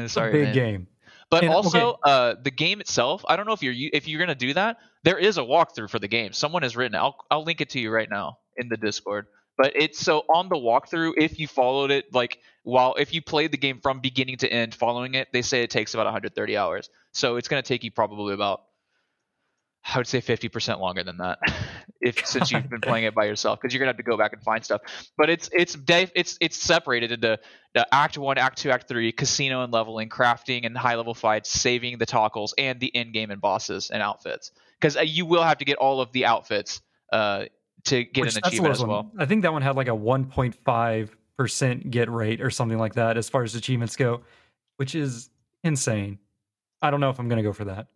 sorry 0.06 0.32
big 0.32 0.44
man. 0.44 0.54
game. 0.54 0.86
But 1.30 1.44
And- 1.44 1.52
also, 1.52 1.98
uh, 2.04 2.36
the 2.42 2.50
game 2.50 2.80
itself. 2.80 3.22
I 3.28 3.36
don't 3.36 3.46
know 3.46 3.52
if 3.52 3.62
you're 3.62 3.74
if 3.92 4.08
you're 4.08 4.18
gonna 4.20 4.34
do 4.34 4.54
that. 4.54 4.78
There 5.04 5.18
is 5.18 5.36
a 5.36 5.42
walkthrough 5.42 5.90
for 5.90 5.98
the 5.98 6.08
game. 6.08 6.32
Someone 6.32 6.62
has 6.62 6.74
written. 6.76 6.94
it. 6.94 6.98
I'll 6.98 7.16
I'll 7.30 7.44
link 7.44 7.60
it 7.60 7.70
to 7.70 7.80
you 7.80 7.90
right 7.90 8.08
now 8.08 8.38
in 8.56 8.68
the 8.70 8.78
Discord. 8.78 9.26
But 9.58 9.72
it's 9.74 9.98
so 9.98 10.20
on 10.32 10.48
the 10.48 10.56
walkthrough. 10.56 11.14
If 11.18 11.38
you 11.38 11.46
followed 11.46 11.90
it, 11.90 12.14
like 12.14 12.38
while 12.62 12.94
if 12.94 13.12
you 13.12 13.20
played 13.20 13.50
the 13.52 13.58
game 13.58 13.80
from 13.82 14.00
beginning 14.00 14.38
to 14.38 14.50
end, 14.50 14.74
following 14.74 15.14
it, 15.14 15.28
they 15.32 15.42
say 15.42 15.62
it 15.62 15.68
takes 15.70 15.92
about 15.92 16.06
130 16.06 16.56
hours. 16.56 16.88
So 17.12 17.36
it's 17.36 17.48
gonna 17.48 17.60
take 17.62 17.84
you 17.84 17.90
probably 17.90 18.32
about, 18.32 18.62
I 19.92 19.96
would 19.96 20.06
say 20.06 20.20
50% 20.20 20.80
longer 20.80 21.02
than 21.02 21.16
that, 21.18 21.38
if 22.00 22.26
since 22.26 22.50
you've 22.50 22.68
been 22.68 22.80
playing 22.80 23.04
it 23.04 23.14
by 23.14 23.24
yourself, 23.24 23.60
because 23.60 23.72
you're 23.72 23.80
gonna 23.80 23.90
have 23.90 23.96
to 23.96 24.02
go 24.02 24.16
back 24.16 24.32
and 24.32 24.42
find 24.42 24.64
stuff. 24.64 24.82
But 25.16 25.30
it's 25.30 25.48
it's 25.52 25.76
it's 25.88 26.36
it's 26.40 26.56
separated 26.56 27.12
into 27.12 27.38
the 27.74 27.86
Act 27.94 28.18
One, 28.18 28.38
Act 28.38 28.58
Two, 28.58 28.70
Act 28.70 28.88
Three, 28.88 29.12
casino 29.12 29.62
and 29.62 29.72
leveling, 29.72 30.08
crafting 30.08 30.66
and 30.66 30.76
high 30.76 30.96
level 30.96 31.14
fights, 31.14 31.50
saving 31.50 31.98
the 31.98 32.06
Tockles, 32.06 32.52
and 32.58 32.80
the 32.80 32.94
end 32.94 33.12
game 33.12 33.30
and 33.30 33.40
bosses 33.40 33.90
and 33.90 34.02
outfits. 34.02 34.50
Because 34.80 34.96
uh, 34.96 35.00
you 35.00 35.26
will 35.26 35.42
have 35.42 35.58
to 35.58 35.64
get 35.64 35.78
all 35.78 36.00
of 36.00 36.12
the 36.12 36.26
outfits 36.26 36.80
uh, 37.12 37.46
to 37.84 38.04
get 38.04 38.24
Which- 38.26 38.36
an 38.36 38.42
achievement 38.44 38.74
as 38.74 38.84
well. 38.84 39.10
I 39.18 39.26
think 39.26 39.42
that 39.42 39.52
one 39.52 39.62
had 39.62 39.76
like 39.76 39.88
a 39.88 39.92
1.5% 39.92 41.90
get 41.90 42.10
rate 42.10 42.40
or 42.40 42.50
something 42.50 42.78
like 42.78 42.94
that 42.94 43.16
as 43.16 43.28
far 43.28 43.42
as 43.42 43.54
achievements 43.54 43.96
go, 43.96 44.20
which 44.76 44.94
is 44.94 45.30
insane. 45.64 46.18
I 46.80 46.90
don't 46.92 47.00
know 47.00 47.10
if 47.10 47.18
I'm 47.18 47.28
going 47.28 47.38
to 47.38 47.42
go 47.42 47.52
for 47.52 47.64
that. 47.64 47.88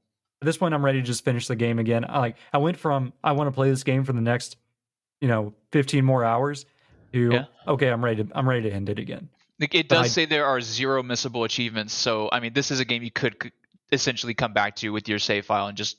At 0.43 0.47
this 0.47 0.57
point, 0.57 0.75
I'm 0.75 0.85
ready 0.85 0.99
to 1.01 1.07
just 1.07 1.25
finish 1.25 1.47
the 1.47 1.55
game 1.55 1.79
again. 1.79 2.05
I 2.09 2.19
like 2.19 2.35
I 2.53 2.59
went 2.59 2.77
from 2.77 3.13
I 3.23 3.31
want 3.31 3.47
to 3.47 3.53
play 3.53 3.71
this 3.71 3.85
game 3.85 4.03
for 4.03 4.13
the 4.13 4.21
next, 4.21 4.57
you 5.21 5.29
know, 5.29 5.55
15 5.71 6.05
more 6.05 6.25
hours 6.25 6.67
to 7.13 7.31
Yeah. 7.33 7.45
okay, 7.69 7.89
I'm 7.91 8.05
ready 8.05 8.25
to 8.25 8.31
I'm 8.37 8.49
ready 8.49 8.63
to 8.69 8.75
end 8.75 8.89
it 8.89 8.99
again. 8.99 9.29
Like, 9.61 9.73
It 9.77 9.89
does 9.89 10.07
I- 10.07 10.09
say 10.09 10.25
there 10.25 10.45
are 10.45 10.61
zero 10.61 11.01
missable 11.05 11.45
achievements. 11.45 11.95
So 11.95 12.29
I 12.33 12.41
mean, 12.41 12.55
this 12.55 12.73
is 12.73 12.81
a 12.81 12.85
game 12.85 13.05
you 13.05 13.13
could 13.13 13.37
c- 13.41 13.53
essentially 13.93 14.35
come 14.35 14.53
back 14.53 14.75
to 14.77 14.89
with 14.91 15.09
your 15.09 15.21
save 15.21 15.47
file 15.47 15.69
and 15.69 15.77
just 15.77 15.99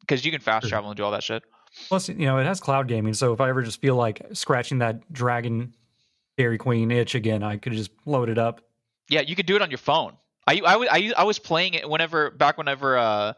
because 0.00 0.24
you 0.24 0.32
can 0.32 0.40
fast 0.40 0.64
Sure. 0.64 0.70
travel 0.70 0.88
and 0.88 0.96
do 0.96 1.04
all 1.04 1.10
that 1.10 1.22
shit. 1.22 1.42
Plus, 1.88 2.08
you 2.08 2.14
know, 2.24 2.38
it 2.38 2.44
has 2.46 2.58
cloud 2.60 2.88
gaming, 2.88 3.12
so 3.12 3.34
if 3.34 3.40
I 3.42 3.50
ever 3.50 3.60
just 3.62 3.82
feel 3.82 3.96
like 3.96 4.22
scratching 4.32 4.78
that 4.78 5.12
Dragon 5.12 5.74
Dairy 6.38 6.56
Queen 6.56 6.90
itch 6.90 7.14
again, 7.14 7.42
I 7.42 7.58
could 7.58 7.74
just 7.74 7.90
load 8.06 8.30
it 8.30 8.38
up. 8.38 8.62
Yeah, 9.10 9.20
you 9.20 9.36
could 9.36 9.44
do 9.44 9.56
it 9.56 9.60
on 9.60 9.70
your 9.70 9.76
phone. 9.76 10.14
I 10.46 10.62
I, 10.64 10.86
I, 10.90 11.12
I 11.18 11.24
was 11.24 11.38
playing 11.38 11.74
it 11.74 11.86
whenever 11.86 12.30
back 12.30 12.56
whenever 12.56 12.96
uh 12.96 13.34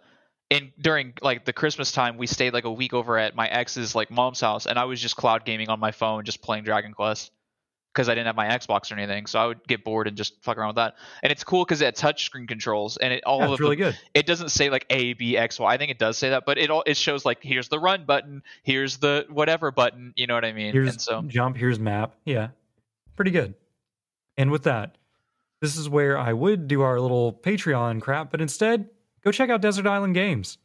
in 0.51 0.73
during 0.81 1.15
like 1.23 1.45
the 1.45 1.53
Christmas 1.53 1.93
time 1.93 2.17
we 2.19 2.27
stayed 2.27 2.53
like 2.53 2.65
a 2.65 2.73
week 2.73 2.93
over 2.93 3.17
at 3.19 3.35
my 3.37 3.47
ex's 3.49 3.95
like 3.95 4.11
mom's 4.11 4.41
house 4.41 4.67
and 4.67 4.79
I 4.79 4.85
was 4.85 5.01
just 5.01 5.17
cloud 5.17 5.45
gaming 5.45 5.69
on 5.69 5.79
my 5.81 5.93
phone 5.93 6.25
just 6.25 6.43
playing 6.43 6.65
Dragon 6.65 6.93
Quest 6.93 7.31
because 7.95 8.09
I 8.09 8.15
didn't 8.15 8.27
have 8.27 8.37
my 8.37 8.47
Xbox 8.49 8.93
or 8.93 8.95
anything. 8.97 9.27
So 9.27 9.41
I 9.41 9.47
would 9.47 9.67
get 9.67 9.83
bored 9.85 10.07
and 10.07 10.17
just 10.17 10.41
fuck 10.45 10.59
around 10.59 10.69
with 10.69 10.77
that. 10.77 10.95
And 11.25 11.33
it's 11.33 11.43
cool 11.43 11.65
because 11.65 11.81
it 11.81 11.87
had 11.87 11.97
touchscreen 11.97 12.47
controls 12.47 12.97
and 12.99 13.13
it 13.13 13.25
all 13.25 13.39
Yeah, 13.41 13.45
of 13.47 13.51
it's 13.53 13.59
the- 13.59 13.63
really 13.65 13.77
good. 13.77 13.99
it 14.15 14.27
doesn't 14.27 14.51
say 14.51 14.71
like 14.71 14.87
A 14.91 15.13
B 15.15 15.37
X 15.37 15.59
Y. 15.59 15.73
I 15.73 15.77
think 15.77 15.91
it 15.91 15.99
does 15.99 16.19
say 16.19 16.31
that, 16.31 16.45
but 16.47 16.59
it 16.59 16.71
all 16.71 16.83
it 16.87 16.97
shows 16.97 17.25
like 17.25 17.39
here's 17.43 17.69
the 17.69 17.79
run 17.79 18.05
button, 18.05 18.43
here's 18.63 18.99
the 18.99 19.27
whatever 19.31 19.71
button. 19.71 20.13
You 20.17 20.27
know 20.27 20.35
what 20.35 20.45
I 20.45 20.53
mean? 20.53 20.73
Here's 20.73 20.91
and 20.91 21.01
so 21.01 21.23
jump, 21.23 21.57
here's 21.57 21.79
map. 21.81 22.15
Yeah. 22.25 22.49
Pretty 23.17 23.31
good. 23.33 23.55
And 24.37 24.51
with 24.51 24.63
that, 24.65 24.97
this 25.61 25.77
is 25.77 25.89
where 25.89 26.17
I 26.17 26.33
would 26.33 26.67
do 26.69 26.83
our 26.83 26.99
little 27.01 27.33
Patreon 27.33 28.01
crap, 28.01 28.31
but 28.31 28.41
instead, 28.41 28.89
go 29.23 29.31
check 29.33 29.51
out 29.51 29.61
Desert 29.61 29.87
Island 29.87 30.15
Games. 30.15 30.59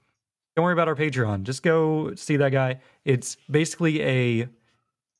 Don't 0.55 0.63
worry 0.63 0.73
about 0.73 0.87
our 0.87 0.95
Patreon. 0.95 1.43
Just 1.43 1.63
go 1.63 2.15
see 2.15 2.37
that 2.37 2.51
guy. 2.51 2.79
It's 3.03 3.35
basically 3.49 4.01
a 4.01 4.47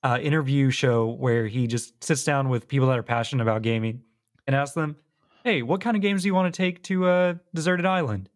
uh, 0.03 0.19
interview 0.21 0.69
show 0.69 1.07
where 1.07 1.47
he 1.47 1.67
just 1.67 2.03
sits 2.03 2.23
down 2.23 2.47
with 2.47 2.67
people 2.67 2.87
that 2.87 2.97
are 2.97 3.03
passionate 3.03 3.41
about 3.41 3.61
gaming 3.63 4.01
and 4.47 4.55
asks 4.55 4.75
them, 4.75 4.95
"Hey, 5.43 5.61
what 5.61 5.81
kind 5.81 5.97
of 5.97 6.01
games 6.01 6.21
do 6.21 6.27
you 6.27 6.35
want 6.35 6.53
to 6.53 6.57
take 6.57 6.83
to 6.83 7.05
uh, 7.05 7.33
Deserted 7.53 7.85
Island?" 7.85 8.29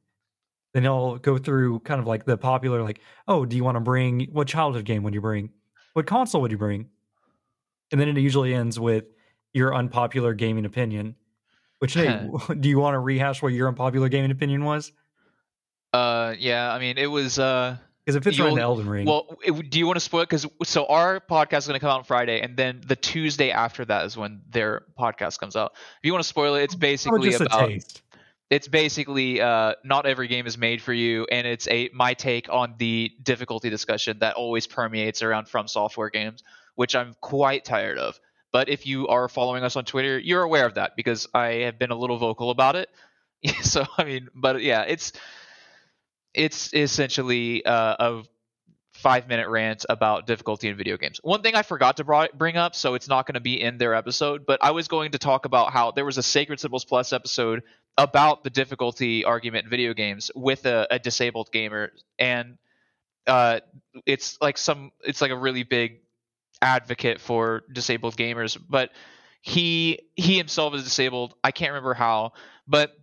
Then 0.74 0.84
he'll 0.84 1.18
go 1.18 1.38
through 1.38 1.80
kind 1.82 2.00
of 2.00 2.08
like 2.08 2.26
the 2.26 2.38
popular, 2.38 2.84
like, 2.84 3.00
"Oh, 3.28 3.46
do 3.46 3.56
you 3.56 3.64
want 3.64 3.76
to 3.76 3.82
bring 3.82 4.28
what 4.32 4.48
childhood 4.48 4.86
game 4.86 5.04
would 5.04 5.14
you 5.14 5.22
bring? 5.22 5.52
What 5.94 6.06
console 6.06 6.42
would 6.42 6.52
you 6.52 6.58
bring?" 6.58 6.90
And 7.92 8.02
then 8.02 8.10
it 8.10 8.18
usually 8.18 8.54
ends 8.54 8.80
with 8.80 9.06
your 9.54 9.74
unpopular 9.74 10.34
gaming 10.34 10.66
opinion. 10.66 11.16
Which, 11.80 11.94
hey, 11.94 12.30
do 12.60 12.70
you 12.70 12.80
want 12.80 12.96
to 12.96 13.00
rehash 13.00 13.42
what 13.42 13.54
your 13.54 13.68
unpopular 13.68 14.10
gaming 14.10 14.32
opinion 14.32 14.64
was? 14.64 14.92
uh 15.92 16.36
yeah, 16.38 16.72
I 16.72 16.80
mean 16.80 16.98
it 16.98 17.08
was 17.08 17.40
uh 17.40 17.78
Because 18.06 18.16
it 18.16 18.24
fits 18.24 18.40
right 18.40 18.50
into 18.50 18.62
Elden 18.62 18.88
Ring. 18.88 19.08
Well, 19.08 19.38
it, 19.44 19.70
do 19.72 19.80
you 19.80 19.88
want 19.88 19.96
to 19.96 20.02
spoil 20.02 20.22
it? 20.22 20.30
Because 20.30 20.46
so 20.64 20.86
our 20.86 21.20
podcast 21.20 21.60
is 21.60 21.68
going 21.68 21.80
to 21.80 21.80
come 21.80 21.90
out 21.90 22.00
on 22.00 22.04
Friday, 22.04 22.42
and 22.42 22.56
then 22.56 22.82
the 22.86 22.96
Tuesday 22.96 23.50
after 23.50 23.86
that 23.86 24.06
is 24.06 24.16
when 24.16 24.42
their 24.50 24.84
podcast 25.00 25.40
comes 25.40 25.56
out. 25.56 25.72
If 25.74 26.04
you 26.04 26.12
want 26.12 26.24
to 26.24 26.30
spoil 26.30 26.56
it, 26.56 26.64
it's 26.64 26.76
basically 26.76 27.34
about 27.34 27.72
it's 28.50 28.68
basically 28.68 29.42
uh, 29.42 29.76
not 29.84 30.06
every 30.06 30.28
game 30.28 30.48
is 30.48 30.58
made 30.58 30.82
for 30.82 30.94
you, 30.94 31.28
and 31.32 31.46
it's 31.46 31.68
a 31.68 31.90
my 31.94 32.14
take 32.14 32.50
on 32.50 32.76
the 32.78 33.12
difficulty 33.22 33.70
discussion 33.70 34.20
that 34.20 34.36
always 34.36 34.66
permeates 34.66 35.22
around 35.22 35.48
From 35.48 35.68
Software 35.68 36.10
games, 36.10 36.44
which 36.76 36.96
I'm 36.96 37.16
quite 37.22 37.64
tired 37.64 37.98
of. 37.98 38.20
But 38.52 38.70
if 38.70 38.88
you 38.88 39.08
are 39.08 39.30
following 39.30 39.64
us 39.64 39.76
on 39.76 39.86
Twitter, 39.86 40.18
you're 40.18 40.42
aware 40.42 40.66
of 40.66 40.76
that 40.76 40.96
because 40.96 41.28
I 41.34 41.48
have 41.66 41.78
been 41.78 41.92
a 41.92 41.96
little 41.96 42.18
vocal 42.18 42.50
about 42.50 42.76
it. 42.76 42.90
so 43.62 43.86
I 43.98 44.04
mean, 44.04 44.30
but 44.36 44.62
yeah, 44.62 44.84
it's 44.84 45.14
it's 46.34 46.74
essentially 46.74 47.66
uh, 47.66 47.96
a 48.00 48.24
five 48.94 49.28
minute 49.28 49.48
rant 49.48 49.86
about 49.88 50.28
difficulty 50.28 50.68
in 50.68 50.76
video 50.76 50.98
games. 50.98 51.20
One 51.24 51.42
thing 51.42 51.56
I 51.56 51.62
forgot 51.62 51.98
to 51.98 52.04
bri- 52.04 52.30
bring 52.34 52.58
up, 52.58 52.76
so 52.76 52.96
it's 52.96 53.08
not 53.08 53.26
going 53.26 53.36
to 53.36 53.40
be 53.40 53.60
in 53.62 53.78
their 53.78 53.96
episode, 53.96 54.46
but 54.46 54.60
I 54.62 54.72
was 54.72 54.88
going 54.88 55.12
to 55.12 55.18
talk 55.18 55.46
about 55.46 55.72
how 55.72 55.92
there 55.92 56.06
was 56.06 56.18
a 56.18 56.24
Sacred 56.24 56.60
Symbols 56.60 56.86
Plus 56.86 57.14
episode 57.14 57.64
about 57.98 58.44
the 58.44 58.50
difficulty 58.50 59.24
argument 59.24 59.66
in 59.66 59.70
video 59.70 59.94
games 59.94 60.32
with 60.36 60.66
a, 60.66 60.88
a 60.92 61.00
disabled 61.00 61.50
gamer, 61.52 61.92
and 62.18 62.58
uh, 63.26 63.62
it's 64.06 64.38
like 64.42 64.58
some, 64.58 64.92
it's 65.02 65.22
like 65.22 65.32
a 65.32 65.38
really 65.38 65.64
big 65.64 66.02
advocate 66.62 67.20
for 67.20 67.64
disabled 67.72 68.18
gamers, 68.18 68.58
but 68.70 68.92
he 69.42 70.00
he 70.16 70.38
himself 70.38 70.74
is 70.74 70.84
disabled. 70.84 71.34
I 71.44 71.52
can't 71.52 71.72
remember 71.72 71.94
how, 71.94 72.34
but 72.68 72.94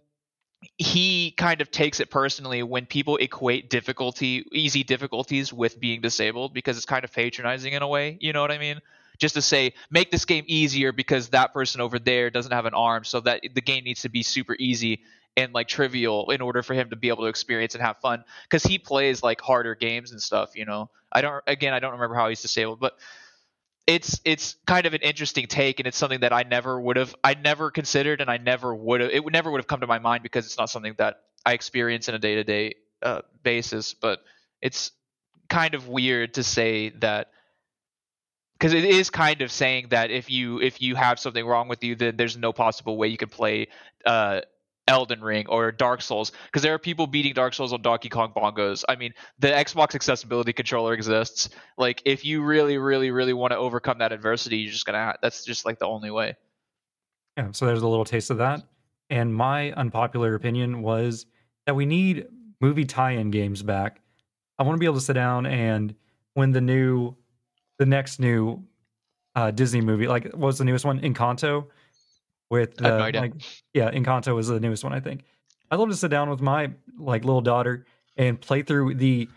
he 0.78 1.32
kind 1.32 1.60
of 1.60 1.70
takes 1.70 2.00
it 2.00 2.10
personally 2.10 2.62
when 2.62 2.86
people 2.86 3.16
equate 3.16 3.70
difficulty 3.70 4.44
easy 4.52 4.82
difficulties 4.82 5.52
with 5.52 5.78
being 5.78 6.00
disabled 6.00 6.54
because 6.54 6.76
it's 6.76 6.86
kind 6.86 7.04
of 7.04 7.12
patronizing 7.12 7.72
in 7.72 7.82
a 7.82 7.88
way 7.88 8.16
you 8.20 8.32
know 8.32 8.40
what 8.40 8.50
i 8.50 8.58
mean 8.58 8.80
just 9.18 9.34
to 9.34 9.42
say 9.42 9.72
make 9.90 10.10
this 10.10 10.24
game 10.24 10.44
easier 10.46 10.92
because 10.92 11.28
that 11.28 11.52
person 11.52 11.80
over 11.80 11.98
there 11.98 12.30
doesn't 12.30 12.52
have 12.52 12.66
an 12.66 12.74
arm 12.74 13.04
so 13.04 13.20
that 13.20 13.42
the 13.54 13.60
game 13.60 13.84
needs 13.84 14.02
to 14.02 14.08
be 14.08 14.22
super 14.22 14.56
easy 14.58 15.02
and 15.36 15.52
like 15.52 15.68
trivial 15.68 16.30
in 16.30 16.40
order 16.40 16.62
for 16.62 16.74
him 16.74 16.88
to 16.90 16.96
be 16.96 17.08
able 17.08 17.24
to 17.24 17.28
experience 17.28 17.74
and 17.74 17.82
have 17.82 17.98
fun 17.98 18.24
because 18.44 18.62
he 18.62 18.78
plays 18.78 19.22
like 19.22 19.40
harder 19.40 19.74
games 19.74 20.10
and 20.10 20.20
stuff 20.20 20.50
you 20.54 20.64
know 20.64 20.88
i 21.12 21.20
don't 21.20 21.44
again 21.46 21.74
i 21.74 21.78
don't 21.78 21.92
remember 21.92 22.14
how 22.14 22.28
he's 22.28 22.42
disabled 22.42 22.80
but 22.80 22.94
it's 23.86 24.20
it's 24.24 24.56
kind 24.66 24.86
of 24.86 24.94
an 24.94 25.00
interesting 25.02 25.46
take 25.46 25.80
and 25.80 25.86
it's 25.86 25.96
something 25.96 26.20
that 26.20 26.32
I 26.32 26.42
never 26.42 26.80
would 26.80 26.96
have 26.96 27.14
I 27.22 27.34
never 27.34 27.70
considered 27.70 28.20
and 28.20 28.30
I 28.30 28.36
never 28.36 28.74
would 28.74 29.00
have 29.00 29.10
it 29.10 29.22
would 29.22 29.32
never 29.32 29.50
would 29.50 29.58
have 29.58 29.68
come 29.68 29.80
to 29.80 29.86
my 29.86 29.98
mind 29.98 30.22
because 30.22 30.46
it's 30.46 30.58
not 30.58 30.70
something 30.70 30.94
that 30.98 31.20
I 31.44 31.52
experience 31.52 32.08
in 32.08 32.14
a 32.14 32.18
day-to-day 32.18 32.74
uh, 33.02 33.22
basis 33.42 33.94
but 33.94 34.20
it's 34.60 34.90
kind 35.48 35.74
of 35.74 35.88
weird 35.88 36.34
to 36.34 36.42
say 36.42 36.90
that 37.00 37.28
because 38.58 38.72
it 38.72 38.84
is 38.84 39.10
kind 39.10 39.42
of 39.42 39.52
saying 39.52 39.88
that 39.90 40.10
if 40.10 40.30
you 40.30 40.60
if 40.60 40.80
you 40.80 40.94
have 40.94 41.18
something 41.18 41.44
wrong 41.44 41.68
with 41.68 41.84
you, 41.84 41.94
then 41.94 42.16
there's 42.16 42.36
no 42.36 42.52
possible 42.52 42.96
way 42.96 43.08
you 43.08 43.18
could 43.18 43.30
play 43.30 43.68
uh, 44.06 44.40
Elden 44.88 45.20
Ring 45.20 45.46
or 45.48 45.72
Dark 45.72 46.00
Souls 46.00 46.32
because 46.46 46.62
there 46.62 46.72
are 46.74 46.78
people 46.78 47.06
beating 47.06 47.34
Dark 47.34 47.54
Souls 47.54 47.72
on 47.72 47.82
Donkey 47.82 48.08
Kong 48.08 48.32
bongos. 48.36 48.84
I 48.88 48.96
mean, 48.96 49.12
the 49.38 49.48
Xbox 49.48 49.94
accessibility 49.94 50.52
controller 50.52 50.94
exists. 50.94 51.48
Like, 51.76 52.02
if 52.04 52.24
you 52.24 52.42
really, 52.42 52.78
really, 52.78 53.10
really 53.10 53.32
want 53.32 53.52
to 53.52 53.56
overcome 53.56 53.98
that 53.98 54.12
adversity, 54.12 54.58
you're 54.58 54.72
just 54.72 54.86
gonna. 54.86 55.14
That's 55.22 55.44
just 55.44 55.64
like 55.64 55.78
the 55.78 55.86
only 55.86 56.10
way. 56.10 56.36
Yeah. 57.36 57.48
So 57.52 57.66
there's 57.66 57.82
a 57.82 57.88
little 57.88 58.04
taste 58.04 58.30
of 58.30 58.38
that. 58.38 58.62
And 59.10 59.34
my 59.34 59.72
unpopular 59.72 60.34
opinion 60.34 60.82
was 60.82 61.26
that 61.66 61.76
we 61.76 61.86
need 61.86 62.26
movie 62.60 62.84
tie-in 62.84 63.30
games 63.30 63.62
back. 63.62 64.00
I 64.58 64.62
want 64.62 64.76
to 64.76 64.80
be 64.80 64.86
able 64.86 64.96
to 64.96 65.00
sit 65.00 65.12
down 65.12 65.46
and 65.46 65.94
when 66.34 66.52
the 66.52 66.60
new, 66.60 67.14
the 67.78 67.86
next 67.86 68.18
new 68.18 68.64
uh, 69.34 69.50
Disney 69.50 69.80
movie, 69.80 70.08
like 70.08 70.24
what 70.24 70.46
was 70.46 70.58
the 70.58 70.64
newest 70.64 70.84
one, 70.84 71.00
Encanto, 71.00 71.66
with 72.50 72.80
I 72.80 72.90
the 72.90 72.98
no 72.98 73.18
uh, 73.18 73.22
like 73.22 73.32
yeah, 73.74 73.90
Encanto 73.90 74.34
was 74.34 74.48
the 74.48 74.60
newest 74.60 74.84
one, 74.84 74.92
I 74.92 75.00
think. 75.00 75.24
I'd 75.70 75.78
love 75.78 75.88
to 75.88 75.96
sit 75.96 76.10
down 76.10 76.30
with 76.30 76.40
my 76.40 76.70
like 76.98 77.24
little 77.24 77.40
daughter 77.40 77.86
and 78.16 78.40
play 78.40 78.62
through 78.62 78.94
the 78.94 79.28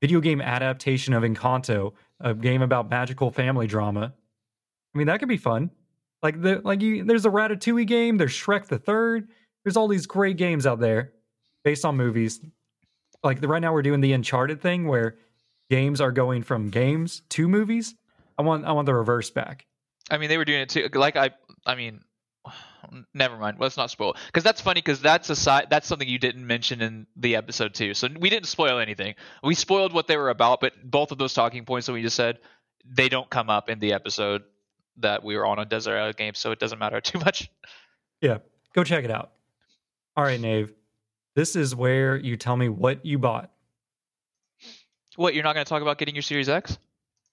video 0.00 0.20
game 0.20 0.40
adaptation 0.40 1.14
of 1.14 1.22
Encanto, 1.22 1.92
a 2.20 2.34
game 2.34 2.62
about 2.62 2.88
magical 2.88 3.30
family 3.30 3.66
drama. 3.66 4.14
I 4.94 4.98
mean, 4.98 5.08
that 5.08 5.18
could 5.18 5.28
be 5.28 5.36
fun. 5.36 5.70
Like 6.22 6.40
the 6.40 6.60
like 6.64 6.82
you 6.82 7.04
there's 7.04 7.26
a 7.26 7.30
Ratatouille 7.30 7.86
game, 7.86 8.16
there's 8.16 8.32
Shrek 8.32 8.66
the 8.66 8.78
Third. 8.78 9.28
There's 9.64 9.76
all 9.76 9.88
these 9.88 10.06
great 10.06 10.36
games 10.36 10.66
out 10.66 10.80
there 10.80 11.12
based 11.64 11.84
on 11.84 11.96
movies. 11.96 12.40
Like 13.22 13.40
the, 13.40 13.48
right 13.48 13.60
now 13.60 13.72
we're 13.72 13.82
doing 13.82 14.00
the 14.00 14.12
Uncharted 14.12 14.60
thing 14.60 14.86
where 14.86 15.16
games 15.70 16.00
are 16.00 16.12
going 16.12 16.42
from 16.42 16.70
games 16.70 17.22
to 17.30 17.48
movies. 17.48 17.94
I 18.38 18.42
want 18.42 18.64
I 18.64 18.72
want 18.72 18.86
the 18.86 18.94
reverse 18.94 19.30
back. 19.30 19.66
I 20.10 20.18
mean, 20.18 20.28
they 20.28 20.38
were 20.38 20.44
doing 20.44 20.60
it 20.60 20.70
too. 20.70 20.88
Like 20.94 21.16
I, 21.16 21.30
I 21.66 21.74
mean, 21.74 22.00
never 23.14 23.36
mind. 23.36 23.58
Let's 23.58 23.76
not 23.76 23.90
spoil 23.90 24.16
because 24.26 24.44
that's 24.44 24.60
funny 24.60 24.80
because 24.80 25.00
that's 25.00 25.30
a 25.30 25.36
side. 25.36 25.68
That's 25.70 25.86
something 25.86 26.08
you 26.08 26.18
didn't 26.18 26.46
mention 26.46 26.80
in 26.80 27.06
the 27.16 27.36
episode 27.36 27.74
too. 27.74 27.94
So 27.94 28.08
we 28.18 28.30
didn't 28.30 28.48
spoil 28.48 28.78
anything. 28.78 29.14
We 29.42 29.54
spoiled 29.54 29.92
what 29.92 30.06
they 30.06 30.16
were 30.16 30.30
about, 30.30 30.60
but 30.60 30.72
both 30.82 31.12
of 31.12 31.18
those 31.18 31.34
talking 31.34 31.64
points 31.64 31.86
that 31.86 31.92
we 31.92 32.02
just 32.02 32.16
said, 32.16 32.38
they 32.84 33.08
don't 33.08 33.28
come 33.28 33.50
up 33.50 33.68
in 33.68 33.78
the 33.78 33.92
episode 33.92 34.42
that 34.98 35.22
we 35.22 35.36
were 35.36 35.46
on 35.46 35.58
a 35.58 35.64
Desert 35.64 35.96
Island 35.96 36.16
game, 36.16 36.34
so 36.34 36.50
it 36.50 36.58
doesn't 36.58 36.78
matter 36.78 37.00
too 37.02 37.18
much. 37.18 37.50
Yeah, 38.20 38.38
go 38.74 38.84
check 38.84 39.04
it 39.04 39.10
out. 39.10 39.32
All 40.16 40.24
right, 40.24 40.40
Nave. 40.40 40.72
This 41.34 41.54
is 41.54 41.74
where 41.74 42.16
you 42.16 42.36
tell 42.36 42.56
me 42.56 42.68
what 42.68 43.06
you 43.06 43.18
bought. 43.18 43.50
What 45.14 45.34
you're 45.34 45.44
not 45.44 45.54
going 45.54 45.64
to 45.64 45.68
talk 45.68 45.82
about 45.82 45.98
getting 45.98 46.14
your 46.14 46.22
Series 46.22 46.48
X? 46.48 46.78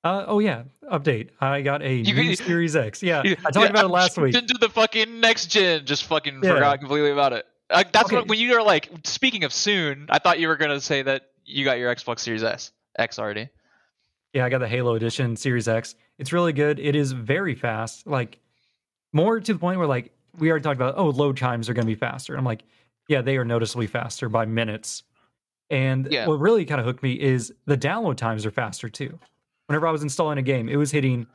Uh, 0.06 0.24
oh 0.28 0.38
yeah, 0.40 0.64
update. 0.92 1.30
I 1.42 1.62
got 1.64 1.82
a 1.82 1.94
You- 1.96 2.14
new 2.14 2.36
Series 2.36 2.76
X. 2.76 3.02
Yeah, 3.02 3.24
Yeah, 3.26 3.36
I 3.44 3.50
talked 3.50 3.72
about 3.72 3.86
it 3.86 3.90
last 3.90 4.18
week. 4.20 4.36
Into 4.36 4.54
the 4.60 4.70
fucking 4.70 5.20
next 5.20 5.48
gen, 5.48 5.84
just 5.86 6.04
fucking 6.06 6.42
Yeah. 6.44 6.54
forgot 6.54 6.80
completely 6.80 7.10
about 7.10 7.34
it. 7.34 7.46
Uh, 7.72 7.84
that's 7.92 8.06
Okay. 8.06 8.18
what 8.18 8.28
when 8.28 8.38
you 8.38 8.54
were 8.54 8.62
like 8.62 8.90
speaking 9.04 9.44
of 9.44 9.52
soon. 9.52 10.06
I 10.10 10.20
thought 10.20 10.40
you 10.40 10.48
were 10.48 10.58
gonna 10.58 10.80
say 10.80 11.02
that 11.02 11.32
you 11.44 11.66
got 11.66 11.80
your 11.80 11.94
Xbox 11.94 12.20
Series 12.20 12.44
S 12.44 12.72
X 13.00 13.18
already. 13.18 13.50
Yeah, 14.32 14.46
I 14.46 14.50
got 14.50 14.60
the 14.60 14.68
Halo 14.68 14.94
Edition 14.94 15.36
Series 15.36 15.68
X. 15.68 15.96
It's 16.20 16.32
really 16.32 16.54
good. 16.54 16.80
It 16.80 16.96
is 16.96 17.12
very 17.12 17.56
fast. 17.56 18.06
Like 18.06 18.38
more 19.12 19.40
to 19.40 19.54
the 19.54 19.60
point 19.60 19.80
where 19.80 19.88
like 19.88 20.12
we 20.38 20.52
already 20.52 20.64
talked 20.64 20.76
about, 20.76 20.96
oh, 20.98 21.10
load 21.10 21.38
times 21.38 21.68
are 21.68 21.74
going 21.74 21.86
to 21.88 21.92
be 21.92 21.96
faster. 21.96 22.36
I'm 22.38 22.44
like, 22.46 22.62
yeah, 23.08 23.22
they 23.22 23.38
are 23.38 23.46
noticeably 23.46 23.88
faster 23.88 24.30
by 24.30 24.46
minutes. 24.46 25.02
And 25.72 26.10
Yeah. 26.12 26.28
what 26.28 26.40
really 26.40 26.66
kind 26.66 26.80
of 26.80 26.86
hooked 26.86 27.02
me 27.02 27.14
is 27.14 27.54
the 27.66 27.78
download 27.78 28.18
times 28.18 28.46
are 28.46 28.52
faster 28.52 28.88
too. 28.90 29.18
Whenever 29.68 29.88
I 29.88 29.92
was 29.92 30.04
installing 30.04 30.38
a 30.38 30.42
game, 30.44 30.70
it 30.70 30.76
was 30.76 30.92
hitting 30.92 31.28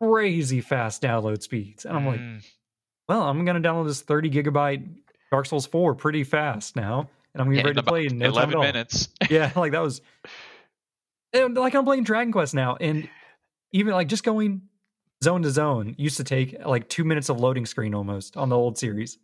crazy 0.00 0.60
fast 0.60 1.02
download 1.02 1.42
speeds. 1.42 1.84
And 1.84 1.96
I'm 1.96 2.06
like, 2.06 2.20
Mm. 2.20 2.44
well, 3.08 3.22
I'm 3.22 3.44
going 3.44 3.60
to 3.60 3.68
download 3.68 3.86
this 3.86 4.00
30 4.02 4.30
gigabyte 4.30 4.86
Dark 5.32 5.46
Souls 5.46 5.66
4 5.66 5.94
pretty 5.94 6.24
fast 6.24 6.76
now. 6.76 7.08
And 7.34 7.40
I'm 7.42 7.46
going 7.48 7.56
to 7.56 7.56
Yeah, 7.58 7.62
be 7.62 7.66
ready 7.68 7.80
to 7.80 7.82
play 7.82 8.06
in 8.06 8.18
no 8.18 8.26
time 8.26 8.50
at 8.50 8.54
eleven 8.54 8.54
all. 8.56 8.62
minutes. 8.62 9.08
Yeah, 9.30 9.52
like 9.56 9.72
that 9.72 9.80
was 9.82 10.00
and 11.32 11.54
like 11.56 11.74
I'm 11.74 11.84
playing 11.84 12.04
Dragon 12.04 12.32
Quest 12.32 12.54
now, 12.54 12.76
and 12.80 13.08
even 13.72 13.92
like 13.92 14.08
just 14.08 14.24
going 14.24 14.62
zone 15.22 15.42
to 15.42 15.50
zone 15.50 15.94
used 15.98 16.16
to 16.16 16.24
take 16.24 16.64
like 16.64 16.88
two 16.88 17.04
minutes 17.04 17.28
of 17.28 17.38
loading 17.38 17.66
screen 17.66 17.94
almost 17.94 18.36
on 18.36 18.48
the 18.48 18.56
old 18.56 18.78
series, 18.78 19.18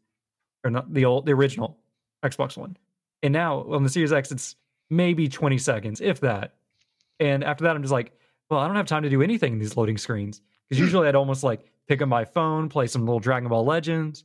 or 0.64 0.70
not 0.70 0.92
the 0.92 1.05
old 1.07 1.25
the 1.25 1.33
original 1.33 1.79
Xbox 2.23 2.57
One, 2.59 2.77
and 3.23 3.33
now 3.33 3.62
on 3.73 3.83
the 3.83 3.88
Series 3.88 4.12
X 4.12 4.31
it's 4.31 4.57
maybe 4.90 5.29
20 5.29 5.57
seconds, 5.59 6.01
if 6.03 6.20
that. 6.20 6.55
And 7.20 7.42
after 7.42 7.64
that, 7.64 7.75
I'm 7.77 7.83
just 7.83 7.92
like, 7.92 8.12
well, 8.50 8.61
I 8.61 8.66
don't 8.66 8.76
have 8.76 8.87
time 8.87 9.02
to 9.04 9.11
do 9.11 9.22
anything 9.22 9.54
in 9.54 9.59
these 9.59 9.76
loading 9.76 9.98
screens 9.98 10.40
because 10.68 10.80
usually 10.80 11.09
I'd 11.09 11.14
almost 11.14 11.42
like 11.42 11.64
pick 11.88 12.02
up 12.02 12.09
my 12.09 12.24
phone, 12.24 12.68
play 12.68 12.87
some 12.87 13.02
little 13.04 13.20
Dragon 13.20 13.48
Ball 13.48 13.64
Legends, 13.64 14.24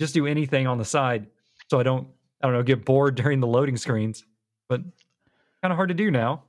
just 0.00 0.14
do 0.14 0.26
anything 0.26 0.66
on 0.66 0.78
the 0.78 0.84
side, 0.84 1.26
so 1.70 1.78
I 1.78 1.82
don't 1.82 2.08
I 2.42 2.46
don't 2.46 2.54
know 2.54 2.62
get 2.62 2.84
bored 2.84 3.14
during 3.22 3.40
the 3.40 3.46
loading 3.46 3.76
screens. 3.76 4.24
But 4.68 4.80
kind 5.62 5.72
of 5.72 5.76
hard 5.76 5.88
to 5.90 5.94
do 5.94 6.10
now. 6.10 6.42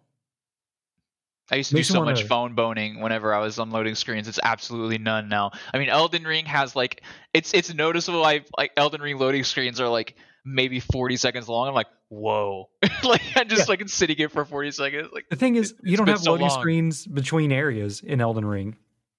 I 1.51 1.57
used 1.57 1.69
to 1.69 1.75
Makes 1.75 1.89
do 1.89 1.93
so 1.93 2.03
much 2.03 2.15
wanna- 2.17 2.27
phone 2.27 2.55
boning 2.55 3.01
whenever 3.01 3.33
I 3.33 3.37
was 3.39 3.59
unloading 3.59 3.93
screens. 3.95 4.27
It's 4.27 4.39
absolutely 4.41 4.97
none 4.97 5.29
now. 5.29 5.51
I 5.73 5.77
mean, 5.77 5.89
Elden 5.89 6.23
Ring 6.23 6.45
has 6.45 6.75
like 6.75 7.03
it's 7.33 7.53
it's 7.53 7.71
noticeable. 7.73 8.25
I 8.25 8.41
like 8.57 8.71
Elden 8.77 9.01
Ring 9.01 9.17
loading 9.19 9.43
screens 9.43 9.79
are 9.79 9.87
like 9.87 10.15
maybe 10.45 10.79
40 10.79 11.17
seconds 11.17 11.49
long. 11.49 11.67
I'm 11.67 11.73
like, 11.73 11.87
whoa, 12.09 12.69
like 13.03 13.21
I'm 13.35 13.47
just 13.49 13.61
Yeah. 13.61 13.65
like 13.69 13.89
sitting 13.89 14.17
it 14.19 14.31
for 14.31 14.45
40 14.45 14.71
seconds. 14.71 15.09
Like 15.11 15.25
The 15.29 15.35
thing 15.35 15.55
is, 15.55 15.73
you 15.83 15.97
don't 15.97 16.07
have 16.07 16.19
so 16.19 16.31
loading 16.31 16.47
long. 16.47 16.59
screens 16.59 17.05
between 17.07 17.51
areas 17.51 18.01
in 18.01 18.21
Elden 18.21 18.45
Ring, 18.45 18.75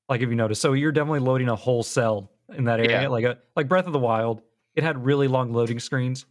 like 0.08 0.20
if 0.22 0.28
you 0.28 0.36
notice. 0.36 0.60
So 0.60 0.72
you're 0.72 0.92
definitely 0.92 1.20
loading 1.20 1.48
a 1.48 1.56
whole 1.56 1.82
cell 1.82 2.30
in 2.56 2.64
that 2.64 2.78
area, 2.80 3.02
Yeah. 3.02 3.08
like 3.08 3.24
a 3.24 3.38
like 3.56 3.68
Breath 3.68 3.86
of 3.86 3.92
the 3.92 3.98
Wild. 3.98 4.40
It 4.74 4.84
had 4.84 5.04
really 5.04 5.26
long 5.26 5.52
loading 5.52 5.80
screens, 5.80 6.26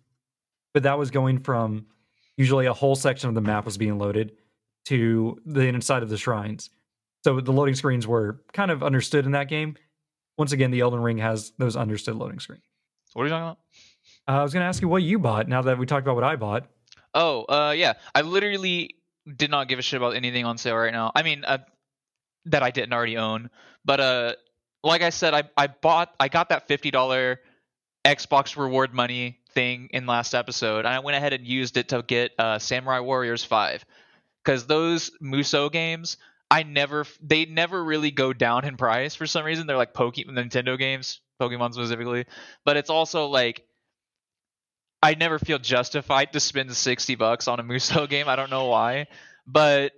but 0.74 0.84
that 0.84 0.98
was 0.98 1.12
going 1.12 1.40
from 1.40 1.88
usually 2.38 2.66
a 2.68 2.74
whole 2.74 2.96
section 2.96 3.28
of 3.30 3.36
the 3.36 3.42
map 3.42 3.66
was 3.66 3.78
being 3.78 3.98
loaded 3.98 4.34
to 4.86 5.42
the 5.46 5.62
inside 5.68 6.04
of 6.04 6.10
the 6.10 6.18
shrines. 6.18 6.70
So 7.24 7.42
the 7.42 7.52
loading 7.52 7.74
screens 7.76 8.06
were 8.06 8.42
kind 8.54 8.70
of 8.70 8.84
understood 8.84 9.26
in 9.26 9.32
that 9.32 9.50
game. 9.50 9.76
Once 10.38 10.52
again, 10.52 10.70
the 10.70 10.82
Elden 10.82 11.00
Ring 11.02 11.18
has 11.18 11.54
those 11.58 11.76
understood 11.76 12.16
loading 12.16 12.40
screens. 12.40 12.62
what 13.14 13.24
are 13.24 13.26
you 13.26 13.32
talking 13.32 13.46
about? 13.48 13.58
Uh, 14.28 14.32
I 14.32 14.44
was 14.44 14.54
going 14.54 14.62
to 14.62 14.68
ask 14.68 14.82
you 14.82 14.88
what 14.88 15.04
you 15.04 15.20
bought. 15.20 15.48
Now 15.48 15.62
that 15.62 15.78
we 15.78 15.86
talked 15.86 16.06
about 16.06 16.16
what 16.16 16.24
I 16.24 16.36
bought, 16.36 16.68
Oh, 17.14 17.44
uh, 17.44 17.72
yeah. 17.72 17.94
I 18.14 18.22
literally 18.22 18.96
did 19.38 19.50
not 19.50 19.68
give 19.70 19.80
a 19.80 19.82
shit 19.82 19.98
about 19.98 20.16
anything 20.16 20.46
on 20.46 20.58
sale 20.58 20.76
right 20.76 20.92
now. 20.92 21.12
I 21.16 21.24
mean, 21.24 21.46
uh, 21.46 21.60
that 22.46 22.62
I 22.62 22.72
didn't 22.72 22.94
already 22.94 23.18
own. 23.18 23.50
But 23.86 24.00
uh, 24.00 24.34
like 24.84 25.02
I 25.02 25.10
said, 25.12 25.34
I 25.34 25.44
I 25.56 25.68
bought 25.68 26.14
I 26.20 26.28
got 26.28 26.50
that 26.50 26.68
fifty 26.68 26.92
dollar 26.92 27.40
Xbox 28.04 28.58
reward 28.58 28.94
money 28.94 29.40
thing 29.52 29.90
in 29.92 30.06
last 30.06 30.36
episode, 30.36 30.80
and 30.80 30.90
I 30.90 31.00
went 31.00 31.16
ahead 31.16 31.34
and 31.34 31.46
used 31.48 31.78
it 31.78 31.90
to 31.90 32.02
get 32.02 32.32
uh, 32.38 32.60
Samurai 32.60 33.00
Warriors 33.00 33.44
Five, 33.44 33.86
because 34.44 34.68
those 34.68 35.12
Muso 35.22 35.70
games. 35.70 36.18
I 36.52 36.62
never, 36.62 37.08
they 37.24 37.46
never 37.46 37.84
really 37.84 38.12
go 38.12 38.32
down 38.32 38.66
in 38.66 38.78
price 38.78 39.16
for 39.16 39.26
some 39.26 39.44
reason. 39.44 39.66
They're 39.66 39.76
like 39.78 39.96
Poke 39.96 40.18
Nintendo 40.18 40.78
games, 40.78 41.20
Pokemon 41.42 41.74
specifically, 41.74 42.26
but 42.64 42.78
it's 42.78 42.92
also 42.92 43.26
like 43.26 43.66
I 45.06 45.13
never 45.13 45.38
feel 45.38 45.60
justified 45.60 46.34
to 46.34 46.39
spend 46.39 46.76
sixty 46.76 47.13
bucks 47.13 47.48
on 47.48 47.60
a 47.60 47.63
Muso 47.63 48.08
game. 48.13 48.28
I 48.28 48.36
don't 48.36 48.50
know 48.50 48.65
why, 48.65 49.06
but 49.46 49.91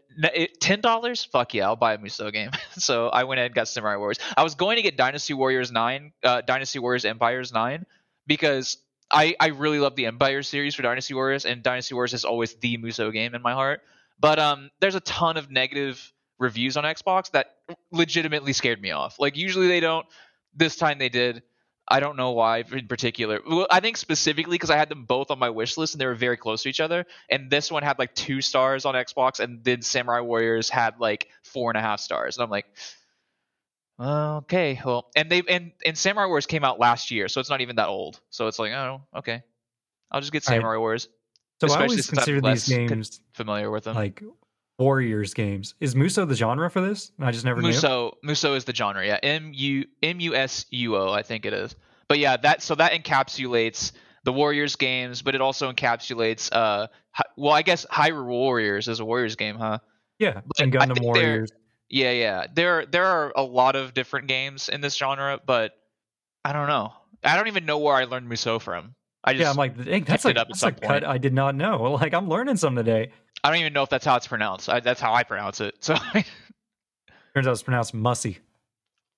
ten 0.59 0.81
dollars, 0.81 1.23
fuck 1.23 1.53
yeah, 1.53 1.67
I'll 1.67 1.77
buy 1.77 1.93
a 1.93 1.97
Muso 1.97 2.29
game. 2.29 2.51
so 2.77 3.07
I 3.07 3.23
went 3.23 3.39
ahead 3.39 3.51
and 3.51 3.55
got 3.55 3.69
Samurai 3.69 3.95
Warriors. 3.95 4.19
I 4.35 4.43
was 4.43 4.55
going 4.55 4.75
to 4.75 4.81
get 4.81 4.97
Dynasty 4.97 5.33
Warriors 5.33 5.71
nine, 5.71 6.11
uh, 6.23 6.41
Dynasty 6.41 6.79
Warriors 6.79 7.05
Empires 7.05 7.53
nine, 7.53 7.85
because 8.25 8.79
I 9.09 9.33
I 9.39 9.47
really 9.47 9.79
love 9.79 9.95
the 9.95 10.07
Empire 10.07 10.43
series 10.43 10.75
for 10.75 10.81
Dynasty 10.81 11.13
Warriors, 11.13 11.45
and 11.45 11.63
Dynasty 11.63 11.93
Warriors 11.93 12.13
is 12.13 12.25
always 12.25 12.55
the 12.55 12.75
Muso 12.75 13.09
game 13.09 13.33
in 13.33 13.41
my 13.41 13.53
heart. 13.53 13.79
But 14.19 14.39
um, 14.39 14.71
there's 14.81 14.95
a 14.95 14.99
ton 14.99 15.37
of 15.37 15.49
negative 15.49 16.11
reviews 16.37 16.75
on 16.75 16.83
Xbox 16.83 17.31
that 17.31 17.55
legitimately 17.93 18.51
scared 18.51 18.81
me 18.81 18.91
off. 18.91 19.19
Like 19.19 19.37
usually 19.37 19.69
they 19.69 19.79
don't. 19.79 20.05
This 20.53 20.75
time 20.75 20.97
they 20.97 21.09
did. 21.09 21.43
I 21.87 21.99
don't 22.01 22.17
know 22.17 22.31
why 22.31 22.63
in 22.71 22.87
particular. 22.87 23.39
Well, 23.47 23.67
I 23.71 23.79
think 23.79 23.97
specifically 23.97 24.55
because 24.55 24.69
I 24.69 24.77
had 24.77 24.89
them 24.89 25.05
both 25.05 25.31
on 25.31 25.39
my 25.39 25.49
wish 25.49 25.77
list 25.77 25.93
and 25.93 26.01
they 26.01 26.05
were 26.05 26.15
very 26.15 26.35
close 26.37 26.63
to 26.63 26.69
each 26.69 26.81
other. 26.81 27.05
And 27.29 27.49
this 27.49 27.71
one 27.71 27.83
had 27.83 27.97
like 27.97 28.13
two 28.13 28.41
stars 28.41 28.85
on 28.85 28.93
Xbox, 28.95 29.39
and 29.39 29.63
then 29.63 29.81
Samurai 29.81 30.19
Warriors 30.21 30.69
had 30.69 30.99
like 30.99 31.29
four 31.43 31.71
and 31.71 31.77
a 31.77 31.81
half 31.81 31.99
stars. 32.01 32.37
And 32.37 32.43
I'm 32.43 32.49
like, 32.49 32.65
okay, 33.99 34.81
well, 34.85 35.09
and 35.15 35.29
they 35.29 35.43
and 35.47 35.71
and 35.85 35.97
Samurai 35.97 36.25
Warriors 36.25 36.45
came 36.45 36.63
out 36.65 36.79
last 36.79 37.11
year, 37.11 37.27
so 37.29 37.39
it's 37.39 37.49
not 37.49 37.61
even 37.61 37.77
that 37.77 37.87
old. 37.87 38.19
So 38.29 38.47
it's 38.47 38.59
like, 38.59 38.73
oh, 38.73 39.01
okay, 39.17 39.43
I'll 40.11 40.21
just 40.21 40.33
get 40.33 40.47
All 40.47 40.53
right. 40.53 40.59
Samurai 40.59 40.77
Warriors. 40.77 41.07
so 41.61 41.67
I 41.67 41.67
Especially 41.67 41.83
always 41.83 42.05
since 42.05 42.09
I'm 42.11 42.15
consider 42.15 42.41
these 42.41 42.63
games 42.65 43.21
Familiar 43.33 43.71
with 43.71 43.85
them. 43.85 43.95
like 43.95 44.21
Warriors 44.79 45.33
games. 45.33 45.73
Is 45.79 45.95
Muso 45.95 46.25
the 46.25 46.35
genre 46.35 46.69
for 46.69 46.81
this? 46.81 47.11
I 47.19 47.31
just 47.31 47.45
never 47.45 47.61
knew. 47.61 47.69
Muso 47.69 48.17
Muso 48.23 48.53
is 48.53 48.65
the 48.65 48.75
genre, 48.75 49.05
yeah. 49.05 49.19
M 49.23 49.51
U 49.53 49.85
M 50.03 50.19
U 50.19 50.35
S 50.35 50.65
U 50.69 50.95
O, 50.97 51.11
I 51.11 51.23
think 51.23 51.45
it 51.45 51.53
is. 51.53 51.75
But 52.07 52.19
yeah, 52.19 52.37
that 52.37 52.61
so 52.61 52.75
that 52.75 52.91
encapsulates 52.91 53.91
the 54.23 54.33
Warriors 54.33 54.75
games, 54.75 55.21
but 55.21 55.35
it 55.35 55.41
also 55.41 55.71
encapsulates 55.71 56.49
uh 56.51 56.87
hi- 57.11 57.23
well, 57.37 57.53
I 57.53 57.63
guess 57.63 57.85
Hyrule 57.87 58.27
Warriors 58.27 58.87
is 58.87 58.99
a 58.99 59.05
Warriors 59.05 59.35
game, 59.35 59.57
huh? 59.57 59.79
Yeah, 60.19 60.41
But 60.45 60.59
and 60.59 60.73
Gundam 60.73 61.01
Warriors. 61.01 61.51
Yeah, 61.89 62.11
yeah. 62.11 62.47
There 62.53 62.85
there 62.85 63.05
are 63.05 63.31
a 63.35 63.43
lot 63.43 63.75
of 63.75 63.93
different 63.93 64.27
games 64.27 64.69
in 64.69 64.81
this 64.81 64.95
genre, 64.95 65.39
but 65.45 65.71
I 66.45 66.53
don't 66.53 66.67
know. 66.67 66.93
I 67.23 67.35
don't 67.35 67.47
even 67.47 67.65
know 67.65 67.79
where 67.79 67.95
I 67.95 68.03
learned 68.03 68.27
Muso 68.27 68.59
from. 68.59 68.93
I 69.23 69.33
just 69.33 69.41
yeah, 69.41 69.49
I'm 69.49 69.57
like, 69.57 69.75
that's 70.05 70.23
like 70.23 70.37
up 70.37 70.47
that's 70.47 70.63
a 70.63 70.71
cut. 70.71 71.03
I 71.03 71.17
did 71.17 71.33
not 71.33 71.55
know. 71.55 71.97
Like 72.01 72.13
I'm 72.13 72.29
learning 72.29 72.57
some 72.57 72.75
today. 72.75 73.11
I 73.47 73.49
don't 73.51 73.59
even 73.61 73.71
know 73.71 73.83
if 73.83 73.89
that's 73.89 74.03
how 74.03 74.17
it's 74.17 74.27
pronounced. 74.27 74.67
I, 74.67 74.81
that's 74.81 74.99
how 74.99 75.13
I 75.13 75.23
pronounce 75.23 75.61
it. 75.61 75.75
So 75.81 75.95
Turns 75.95 77.47
out 77.47 77.51
it's 77.51 77.63
pronounced 77.63 77.93
Mussy. 77.93 78.39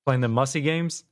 Playing 0.05 0.21
the 0.21 0.27
Mussy 0.27 0.61
games. 0.61 1.03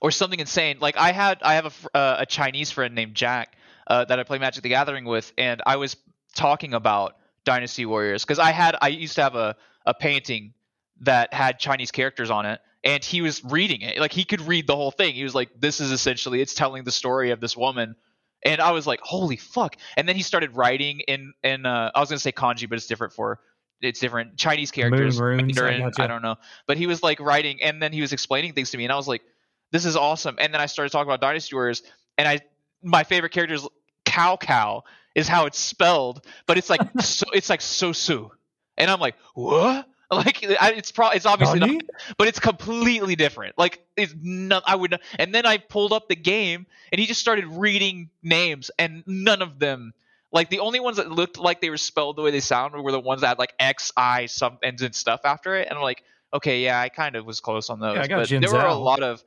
or 0.00 0.12
something 0.12 0.38
insane. 0.38 0.76
Like 0.80 0.96
I 0.96 1.10
had 1.10 1.38
I 1.42 1.54
have 1.54 1.66
a 1.66 1.96
uh, 1.96 2.16
a 2.20 2.26
Chinese 2.26 2.70
friend 2.70 2.94
named 2.94 3.16
Jack 3.16 3.56
uh, 3.88 4.04
that 4.04 4.20
I 4.20 4.22
play 4.22 4.38
Magic 4.38 4.62
the 4.62 4.68
Gathering 4.68 5.04
with, 5.04 5.32
and 5.36 5.60
I 5.66 5.76
was 5.76 5.96
talking 6.36 6.72
about 6.72 7.16
Dynasty 7.44 7.84
Warriors 7.84 8.22
because 8.24 8.38
I 8.38 8.52
had 8.52 8.76
I 8.80 8.88
used 8.88 9.16
to 9.16 9.22
have 9.22 9.34
a 9.34 9.56
a 9.84 9.94
painting 9.94 10.54
that 11.00 11.34
had 11.34 11.58
Chinese 11.58 11.90
characters 11.90 12.30
on 12.30 12.46
it, 12.46 12.60
and 12.84 13.02
he 13.04 13.22
was 13.22 13.44
reading 13.44 13.80
it. 13.80 13.98
Like 13.98 14.12
he 14.12 14.24
could 14.24 14.42
read 14.42 14.68
the 14.68 14.76
whole 14.76 14.92
thing. 14.92 15.14
He 15.14 15.24
was 15.24 15.34
like, 15.34 15.50
"This 15.58 15.80
is 15.80 15.90
essentially 15.90 16.40
it's 16.40 16.54
telling 16.54 16.84
the 16.84 16.92
story 16.92 17.32
of 17.32 17.40
this 17.40 17.56
woman." 17.56 17.96
And 18.44 18.60
I 18.60 18.72
was 18.72 18.86
like, 18.86 19.00
"Holy 19.00 19.36
fuck!" 19.36 19.76
And 19.96 20.08
then 20.08 20.16
he 20.16 20.22
started 20.22 20.56
writing 20.56 21.00
in 21.00 21.32
in 21.42 21.66
uh, 21.66 21.90
I 21.94 22.00
was 22.00 22.08
gonna 22.08 22.18
say 22.18 22.32
kanji, 22.32 22.68
but 22.68 22.76
it's 22.76 22.86
different 22.86 23.12
for 23.12 23.40
it's 23.80 24.00
different 24.00 24.36
Chinese 24.36 24.70
characters. 24.70 25.20
runes, 25.20 25.98
I. 25.98 26.04
I 26.04 26.06
don't 26.06 26.22
know, 26.22 26.36
but 26.66 26.76
he 26.76 26.86
was 26.86 27.02
like 27.02 27.20
writing, 27.20 27.62
and 27.62 27.82
then 27.82 27.92
he 27.92 28.00
was 28.00 28.12
explaining 28.12 28.52
things 28.52 28.70
to 28.70 28.78
me, 28.78 28.84
and 28.84 28.92
I 28.92 28.96
was 28.96 29.08
like, 29.08 29.22
"This 29.70 29.84
is 29.84 29.96
awesome." 29.96 30.36
And 30.38 30.52
then 30.52 30.60
I 30.60 30.66
started 30.66 30.90
talking 30.90 31.08
about 31.08 31.20
Dynasty 31.20 31.54
Warriors, 31.54 31.82
and 32.18 32.26
I 32.26 32.40
my 32.82 33.04
favorite 33.04 33.32
character 33.32 33.54
is 33.54 33.66
Cao 34.04 34.40
Cao 34.40 34.82
is 35.14 35.28
how 35.28 35.46
it's 35.46 35.58
spelled, 35.58 36.24
but 36.46 36.58
it's 36.58 36.70
like 36.70 36.80
so 37.00 37.26
it's 37.32 37.50
like 37.50 37.60
Sosu, 37.60 38.30
and 38.76 38.90
I'm 38.90 39.00
like, 39.00 39.16
what? 39.34 39.86
Like 40.16 40.44
I, 40.60 40.72
it's 40.72 40.92
probably 40.92 41.16
it's 41.16 41.26
obviously 41.26 41.60
Nani? 41.60 41.76
not, 41.76 41.84
but 42.18 42.28
it's 42.28 42.38
completely 42.38 43.16
different. 43.16 43.56
Like 43.56 43.82
it's 43.96 44.14
not. 44.20 44.62
I 44.66 44.76
would. 44.76 44.90
not- 44.90 45.00
And 45.18 45.34
then 45.34 45.46
I 45.46 45.56
pulled 45.56 45.92
up 45.92 46.08
the 46.08 46.16
game, 46.16 46.66
and 46.92 47.00
he 47.00 47.06
just 47.06 47.20
started 47.20 47.46
reading 47.46 48.10
names, 48.22 48.70
and 48.78 49.02
none 49.06 49.40
of 49.40 49.58
them. 49.58 49.94
Like 50.30 50.50
the 50.50 50.60
only 50.60 50.80
ones 50.80 50.98
that 50.98 51.10
looked 51.10 51.38
like 51.38 51.60
they 51.60 51.70
were 51.70 51.76
spelled 51.76 52.16
the 52.16 52.22
way 52.22 52.30
they 52.30 52.40
sound 52.40 52.74
were 52.74 52.92
the 52.92 53.00
ones 53.00 53.22
that 53.22 53.28
had 53.28 53.38
like 53.38 53.54
X 53.58 53.92
I 53.96 54.26
some 54.26 54.58
and 54.62 54.94
stuff 54.94 55.20
after 55.24 55.56
it, 55.56 55.68
and 55.68 55.76
I'm 55.78 55.82
like, 55.82 56.02
okay, 56.34 56.62
yeah, 56.62 56.80
I 56.80 56.88
kind 56.88 57.16
of 57.16 57.26
was 57.26 57.40
close 57.40 57.70
on 57.70 57.80
those. 57.80 57.96
I 57.98 58.06
got 58.06 58.20
but 58.20 58.28
there 58.28 58.52
were 58.52 58.66
a 58.66 58.74
lot 58.74 59.02
of 59.02 59.22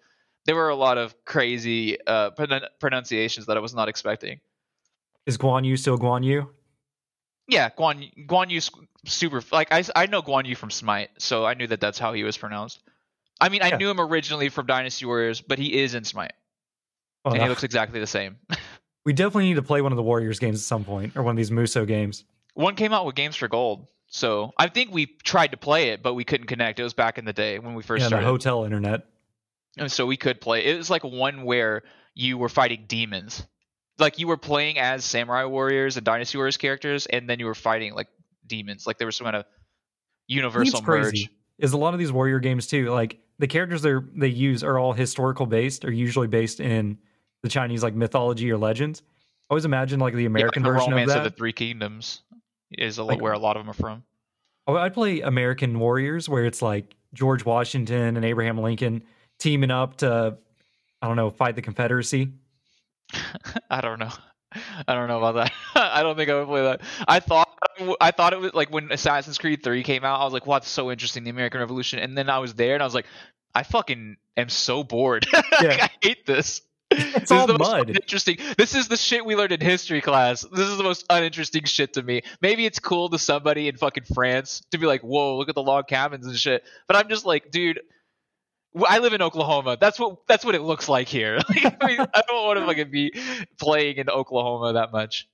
there 0.45 0.55
were 0.55 0.69
a 0.69 0.75
lot 0.75 0.97
of 0.97 1.15
crazy 1.25 1.97
uh, 2.05 2.31
pronun- 2.31 2.67
pronunciations 2.79 3.47
that 3.47 3.57
I 3.57 3.59
was 3.59 3.73
not 3.73 3.89
expecting. 3.89 4.39
Is 5.25 5.37
Guan 5.37 5.65
Yu 5.65 5.77
still 5.77 5.97
Guan 5.97 6.23
Yu? 6.23 6.49
Yeah, 7.47 7.69
Guan 7.69 8.11
Guan 8.27 8.49
Yu's 8.49 8.71
super 9.05 9.41
like 9.51 9.71
I 9.71 9.83
I 9.95 10.05
know 10.07 10.21
Guan 10.21 10.45
Yu 10.45 10.55
from 10.55 10.71
Smite, 10.71 11.09
so 11.19 11.45
I 11.45 11.53
knew 11.53 11.67
that 11.67 11.79
that's 11.79 11.99
how 11.99 12.13
he 12.13 12.23
was 12.23 12.37
pronounced. 12.37 12.81
I 13.39 13.49
mean, 13.49 13.61
I 13.61 13.69
Yeah. 13.69 13.77
knew 13.77 13.89
him 13.89 13.99
originally 14.01 14.49
from 14.49 14.65
Dynasty 14.65 15.05
Warriors, 15.05 15.41
but 15.41 15.59
he 15.59 15.73
is 15.81 15.93
in 15.93 16.03
Smite, 16.05 16.33
Well, 17.23 17.33
and 17.33 17.43
he 17.43 17.49
looks 17.49 17.63
exactly 17.63 17.99
the 17.99 18.07
same. 18.07 18.37
we 19.05 19.13
definitely 19.13 19.45
need 19.45 19.55
to 19.55 19.61
play 19.61 19.81
one 19.81 19.91
of 19.91 19.97
the 19.97 20.03
Warriors 20.03 20.39
games 20.39 20.57
at 20.57 20.63
some 20.65 20.83
point, 20.85 21.15
or 21.15 21.21
one 21.23 21.33
of 21.33 21.37
these 21.37 21.51
Muso 21.51 21.85
games. 21.85 22.23
One 22.55 22.75
came 22.75 22.93
out 22.93 23.05
with 23.05 23.15
Games 23.15 23.35
for 23.35 23.47
Gold, 23.49 23.87
so 24.07 24.53
I 24.57 24.69
think 24.69 24.91
we 24.93 25.05
tried 25.05 25.51
to 25.51 25.57
play 25.57 25.89
it, 25.89 26.01
but 26.01 26.13
we 26.13 26.23
couldn't 26.23 26.47
connect. 26.47 26.79
It 26.79 26.83
was 26.83 26.93
back 26.93 27.17
in 27.17 27.25
the 27.25 27.33
day 27.33 27.59
when 27.59 27.73
we 27.75 27.83
first 27.83 28.01
Yeah, 28.01 28.05
the 28.05 28.09
started, 28.11 28.25
hotel 28.25 28.63
internet. 28.63 29.03
and 29.77 29.91
so 29.91 30.05
we 30.05 30.15
could 30.17 30.39
play. 30.41 30.63
It 30.65 30.77
was 30.77 30.89
like 30.89 31.03
one 31.03 31.43
where 31.43 31.83
you 32.13 32.37
were 32.37 32.47
fighting 32.49 32.85
demons, 32.87 33.45
like 33.99 34.19
you 34.19 34.27
were 34.27 34.37
playing 34.37 34.77
as 34.77 35.05
Samurai 35.05 35.45
Warriors 35.45 35.97
and 35.97 36.05
Dynasty 36.05 36.37
Warriors 36.37 36.57
characters, 36.57 37.05
and 37.05 37.29
then 37.29 37.39
you 37.39 37.45
were 37.45 37.55
fighting 37.55 37.93
like 37.93 38.07
demons. 38.47 38.85
Like 38.87 38.97
there 38.97 39.07
was 39.07 39.15
some 39.15 39.25
kind 39.25 39.35
of 39.37 39.45
universal 40.27 40.81
merge. 40.81 41.29
Is 41.57 41.73
a 41.73 41.77
lot 41.77 41.93
of 41.93 41.99
these 41.99 42.11
Warrior 42.11 42.39
games 42.39 42.67
too. 42.67 42.89
Like 42.89 43.19
the 43.39 43.47
characters 43.47 43.81
they 43.81 43.93
they 44.15 44.27
use 44.27 44.63
are 44.63 44.77
all 44.77 44.93
historical 44.93 45.45
based, 45.45 45.85
or 45.85 45.91
usually 45.91 46.27
based 46.27 46.59
in 46.59 46.97
the 47.43 47.49
Chinese 47.49 47.81
like 47.83 47.93
mythology 47.95 48.51
or 48.51 48.57
legends. 48.57 49.01
I 49.49 49.53
always 49.53 49.65
imagine 49.65 49.99
like 49.99 50.13
the 50.15 50.23
Yeah, 50.23 50.29
like 50.29 50.37
American 50.37 50.63
the 50.63 50.69
version 50.71 50.87
of 50.87 50.97
Romance 50.97 51.13
that. 51.13 51.23
the 51.23 51.29
Three 51.29 51.53
Kingdoms 51.53 52.21
is 52.71 52.97
a, 52.97 53.03
Like- 53.03 53.21
where 53.21 53.31
a 53.33 53.39
lot 53.39 53.55
of 53.55 53.61
them 53.61 53.69
are 53.69 53.73
from. 53.73 54.03
Oh, 54.67 54.75
I'd 54.75 54.95
play 54.95 55.21
American 55.21 55.77
Warriors, 55.79 56.27
where 56.27 56.43
it's 56.45 56.61
like 56.63 56.95
George 57.13 57.45
Washington 57.45 58.17
and 58.17 58.25
Abraham 58.25 58.57
Lincoln 58.57 59.03
teaming 59.37 59.69
up 59.69 59.97
to, 59.97 60.37
I 61.03 61.07
don't 61.07 61.15
know, 61.15 61.29
fight 61.29 61.55
the 61.55 61.61
Confederacy. 61.61 62.31
I 63.69 63.81
don't 63.81 63.99
know. 63.99 64.11
I 64.87 64.95
don't 64.95 65.07
know 65.07 65.17
about 65.21 65.35
that. 65.35 65.51
I 65.75 66.01
don't 66.03 66.15
think 66.15 66.29
I 66.29 66.35
would 66.39 66.47
play 66.47 66.61
that. 66.63 66.81
I 67.07 67.19
thought 67.19 67.49
I 67.99 68.11
thought 68.11 68.33
it 68.33 68.39
was 68.39 68.53
like 68.53 68.69
when 68.71 68.91
Assassin's 68.91 69.37
Creed 69.37 69.63
3 69.63 69.83
came 69.83 70.05
out, 70.05 70.21
I 70.21 70.23
was 70.23 70.33
like, 70.33 70.45
"Wow, 70.47 70.55
that's 70.59 70.69
so 70.69 70.91
interesting, 70.91 71.23
the 71.25 71.29
American 71.29 71.59
Revolution." 71.59 71.99
And 71.99 72.17
then 72.17 72.29
I 72.29 72.39
was 72.39 72.53
there 72.53 72.73
and 72.73 72.81
I 72.81 72.85
was 72.85 72.95
like, 72.95 73.05
"I 73.53 73.63
fucking 73.63 74.15
am 74.37 74.49
so 74.49 74.83
bored. 74.83 75.27
Like, 75.33 75.45
Yeah. 75.61 75.77
I 75.81 75.89
hate 76.01 76.25
this." 76.25 76.61
It's 76.91 77.13
this 77.29 77.31
all 77.31 77.41
is 77.41 77.47
the 77.47 77.57
most 77.57 77.71
mud. 77.71 77.89
uninteresting. 77.89 78.37
This 78.57 78.75
is 78.75 78.87
the 78.87 78.95
shit 78.95 79.25
we 79.25 79.35
learned 79.35 79.51
in 79.51 79.59
history 79.59 79.99
class. 80.01 80.43
This 80.43 80.67
is 80.67 80.77
the 80.77 80.83
most 80.83 81.05
uninteresting 81.09 81.65
shit 81.65 81.93
to 81.93 82.03
me. 82.03 82.21
Maybe 82.41 82.65
it's 82.65 82.79
cool 82.79 83.09
to 83.09 83.19
somebody 83.19 83.67
in 83.67 83.75
fucking 83.75 84.03
France 84.13 84.61
to 84.71 84.77
be 84.77 84.85
like, 84.85 85.01
"Whoa, 85.01 85.35
look 85.37 85.49
at 85.49 85.55
the 85.55 85.63
log 85.63 85.87
cabins 85.87 86.25
and 86.27 86.37
shit." 86.37 86.63
But 86.87 86.95
I'm 86.95 87.09
just 87.09 87.25
like, 87.25 87.51
dude, 87.51 87.81
I 88.87 88.99
live 88.99 89.13
in 89.13 89.21
Oklahoma. 89.21 89.77
That's 89.79 89.99
what 89.99 90.27
that's 90.27 90.43
what 90.43 90.55
it 90.55 90.61
looks 90.61 90.89
like 90.89 91.07
here. 91.07 91.39
Like, 91.49 91.77
I, 91.81 91.87
mean, 91.87 91.99
I 91.99 92.21
don't 92.27 92.45
want 92.45 92.59
to 92.59 92.65
fucking 92.65 92.91
be 92.91 93.13
playing 93.57 93.97
in 93.97 94.09
Oklahoma 94.09 94.73
that 94.73 94.91
much. 94.91 95.27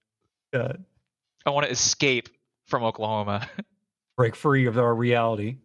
I 0.54 0.76
want 1.50 1.66
to 1.66 1.72
escape 1.72 2.30
from 2.68 2.84
Oklahoma. 2.84 3.50
break 4.18 4.36
free 4.36 4.68
of 4.68 4.78
our 4.78 4.94
reality. 4.94 5.58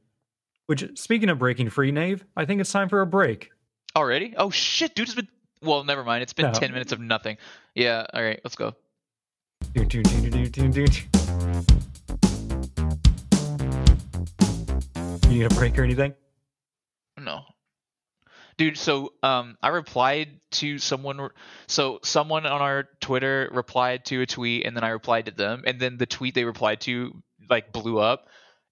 Which, 0.66 0.98
speaking 0.98 1.28
of 1.28 1.38
breaking 1.38 1.70
free, 1.70 1.92
Nave, 1.92 2.24
I 2.36 2.44
think 2.46 2.60
it's 2.60 2.72
time 2.72 2.88
for 2.88 3.00
a 3.02 3.06
break. 3.06 3.50
Already? 3.94 4.34
Oh 4.36 4.50
shit, 4.50 4.94
dude! 4.94 5.06
It's 5.06 5.14
been 5.14 5.28
well, 5.62 5.84
never 5.84 6.04
mind. 6.04 6.22
It's 6.22 6.32
been 6.32 6.46
No. 6.46 6.52
ten 6.52 6.72
minutes 6.72 6.92
of 6.92 7.00
nothing. 7.00 7.36
Yeah. 7.74 8.06
All 8.12 8.22
right, 8.22 8.40
let's 8.44 8.56
go. 8.56 8.74
Dun, 9.74 9.88
dun, 9.88 10.02
dun. 10.70 10.86
You 15.24 15.42
need 15.42 15.44
a 15.44 15.54
break 15.54 15.78
or 15.78 15.82
anything? 15.82 16.14
No. 17.18 17.42
Dude, 18.58 18.78
so 18.78 19.12
um 19.22 19.58
I 19.62 19.68
replied 19.68 20.40
to 20.52 20.78
someone 20.78 21.28
so 21.66 22.00
someone 22.02 22.46
on 22.46 22.62
our 22.62 22.88
Twitter 23.00 23.50
replied 23.52 24.06
to 24.06 24.22
a 24.22 24.26
tweet 24.26 24.64
and 24.66 24.74
then 24.74 24.82
I 24.82 24.88
replied 24.88 25.26
to 25.26 25.32
them 25.32 25.64
and 25.66 25.78
then 25.78 25.98
the 25.98 26.06
tweet 26.06 26.34
they 26.34 26.44
replied 26.44 26.80
to 26.82 27.22
like 27.50 27.72
blew 27.72 27.98
up. 27.98 28.28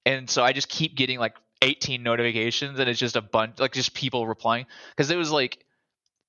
And 0.06 0.28
so 0.28 0.42
I 0.42 0.52
just 0.52 0.68
keep 0.68 0.96
getting 0.96 1.18
like 1.18 1.36
18 1.62 2.02
notifications 2.02 2.78
and 2.78 2.88
it's 2.88 2.98
just 2.98 3.16
a 3.16 3.22
bunch 3.22 3.58
like 3.58 3.72
just 3.72 3.94
people 3.94 4.26
replying 4.26 4.66
cuz 4.96 5.10
it 5.10 5.16
was 5.16 5.30
like 5.30 5.64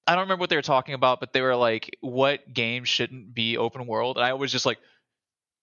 I 0.07 0.13
don't 0.13 0.23
remember 0.23 0.41
what 0.41 0.49
they 0.49 0.55
were 0.55 0.61
talking 0.61 0.93
about 0.93 1.19
but 1.19 1.33
they 1.33 1.41
were 1.41 1.55
like 1.55 1.97
what 2.01 2.53
game 2.53 2.83
shouldn't 2.83 3.33
be 3.33 3.57
open 3.57 3.87
world 3.87 4.17
and 4.17 4.25
I 4.25 4.33
was 4.33 4.51
just 4.51 4.65
like 4.65 4.79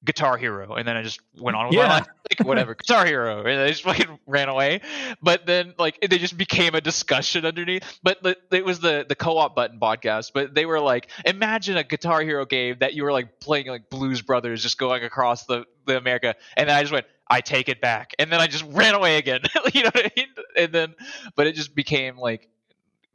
Guitar 0.04 0.36
Hero, 0.36 0.74
and 0.74 0.86
then 0.86 0.96
I 0.96 1.02
just 1.02 1.20
went 1.38 1.56
on 1.56 1.66
with 1.68 1.76
Yeah. 1.76 1.86
my 1.86 1.94
life, 1.98 2.06
like 2.38 2.46
whatever, 2.46 2.74
Guitar 2.82 3.06
Hero, 3.06 3.44
and 3.44 3.60
I 3.60 3.68
just 3.68 3.82
fucking 3.84 4.18
ran 4.26 4.48
away. 4.48 4.80
But 5.22 5.46
then, 5.46 5.74
like, 5.78 5.98
they 6.00 6.18
just 6.18 6.36
became 6.36 6.74
a 6.74 6.80
discussion 6.80 7.46
underneath. 7.46 7.84
But 8.02 8.22
the, 8.22 8.36
it 8.50 8.64
was 8.64 8.80
the 8.80 9.06
the 9.08 9.14
co-op 9.14 9.54
button 9.54 9.78
podcast. 9.78 10.32
But 10.34 10.54
they 10.54 10.66
were 10.66 10.80
like, 10.80 11.08
imagine 11.24 11.76
a 11.76 11.84
Guitar 11.84 12.22
Hero 12.22 12.44
game 12.46 12.76
that 12.80 12.94
you 12.94 13.04
were 13.04 13.12
like 13.12 13.38
playing 13.38 13.66
like 13.68 13.90
Blues 13.90 14.22
Brothers, 14.22 14.62
just 14.62 14.78
going 14.78 15.04
across 15.04 15.44
the 15.46 15.64
the 15.86 15.96
America, 15.96 16.34
and 16.56 16.68
then 16.68 16.76
I 16.76 16.80
just 16.82 16.92
went, 16.92 17.06
I 17.28 17.40
take 17.40 17.68
it 17.68 17.80
back, 17.80 18.12
and 18.18 18.30
then 18.32 18.40
I 18.40 18.46
just 18.48 18.64
ran 18.68 18.94
away 18.94 19.18
again. 19.18 19.40
you 19.72 19.82
know 19.84 19.90
what 19.94 20.04
I 20.06 20.10
mean? 20.16 20.26
And 20.56 20.72
then, 20.72 20.94
but 21.36 21.46
it 21.46 21.54
just 21.54 21.74
became 21.74 22.16
like 22.16 22.48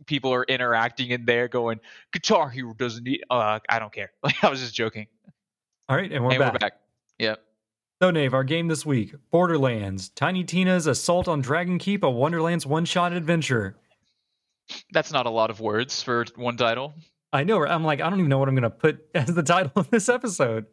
people 0.06 0.34
are 0.34 0.44
interacting 0.44 1.10
in 1.10 1.26
there, 1.26 1.48
going, 1.50 1.80
Guitar 2.14 2.50
Hero 2.50 2.74
doesn't 2.74 3.04
need. 3.04 3.24
Uh, 3.30 3.60
I 3.68 3.80
don't 3.80 3.92
care. 3.92 4.12
Like 4.24 4.36
I 4.44 4.50
was 4.50 4.62
just 4.62 4.74
joking. 4.74 5.08
All 5.90 5.96
right, 5.96 6.12
and 6.12 6.24
we're 6.24 6.32
and 6.32 6.40
back. 6.40 6.54
we're 6.54 6.60
back. 6.60 6.74
Yep. 7.20 7.44
So, 8.02 8.12
Nave, 8.12 8.34
our 8.34 8.44
game 8.44 8.68
this 8.68 8.86
week 8.86 9.16
Borderlands, 9.32 10.10
Tiny 10.10 10.44
Tina's 10.44 10.86
Assault 10.86 11.28
on 11.28 11.42
Dragon 11.42 11.78
Keep, 11.80 12.04
a 12.04 12.10
Wonderland's 12.10 12.66
one 12.66 12.86
shot 12.86 13.14
adventure. 13.14 13.78
That's 14.92 15.12
not 15.14 15.26
a 15.26 15.30
lot 15.30 15.50
of 15.50 15.60
words 15.62 16.04
for 16.04 16.26
one 16.36 16.58
title. 16.58 16.94
I 17.32 17.44
know. 17.44 17.66
I'm 17.66 17.84
like, 17.84 18.02
I 18.02 18.10
don't 18.10 18.20
even 18.20 18.30
know 18.30 18.38
what 18.38 18.50
I'm 18.50 18.56
going 18.56 18.64
to 18.64 18.70
put 18.70 19.06
as 19.16 19.34
the 19.34 19.44
title 19.44 19.72
of 19.76 19.90
this 19.90 20.10
episode. 20.10 20.66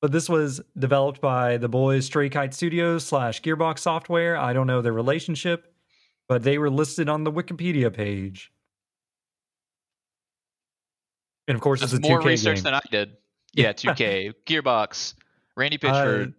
But 0.00 0.12
this 0.12 0.28
was 0.28 0.60
developed 0.78 1.20
by 1.20 1.56
the 1.56 1.68
boys 1.68 2.06
Stray 2.06 2.28
Kite 2.28 2.54
Studios 2.54 3.04
slash 3.04 3.42
Gearbox 3.42 3.80
Software. 3.80 4.36
I 4.36 4.52
don't 4.52 4.68
know 4.68 4.80
their 4.80 4.92
relationship, 4.92 5.72
but 6.28 6.44
they 6.44 6.58
were 6.58 6.70
listed 6.70 7.08
on 7.08 7.24
the 7.24 7.32
Wikipedia 7.32 7.92
page. 7.92 8.52
And 11.48 11.56
of 11.56 11.60
course, 11.60 11.80
That's 11.80 11.94
it's 11.94 12.06
a 12.06 12.08
more 12.08 12.20
2K 12.20 12.24
research 12.26 12.56
game. 12.58 12.64
than 12.64 12.74
I 12.74 12.80
did. 12.92 13.16
Yeah, 13.58 13.72
2K, 13.72 14.34
Gearbox, 14.46 15.14
Randy 15.56 15.78
uh, 15.82 15.86
Pitchford. 15.86 16.34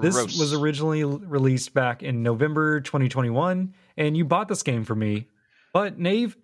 This 0.00 0.38
was 0.38 0.54
originally 0.54 1.04
released 1.04 1.74
back 1.74 2.02
in 2.02 2.22
November 2.22 2.80
2021, 2.80 3.74
and 3.96 4.16
you 4.16 4.24
bought 4.24 4.48
this 4.48 4.62
game 4.62 4.84
for 4.84 4.94
me. 4.94 5.26
But 5.74 5.98
Nave, 5.98 6.36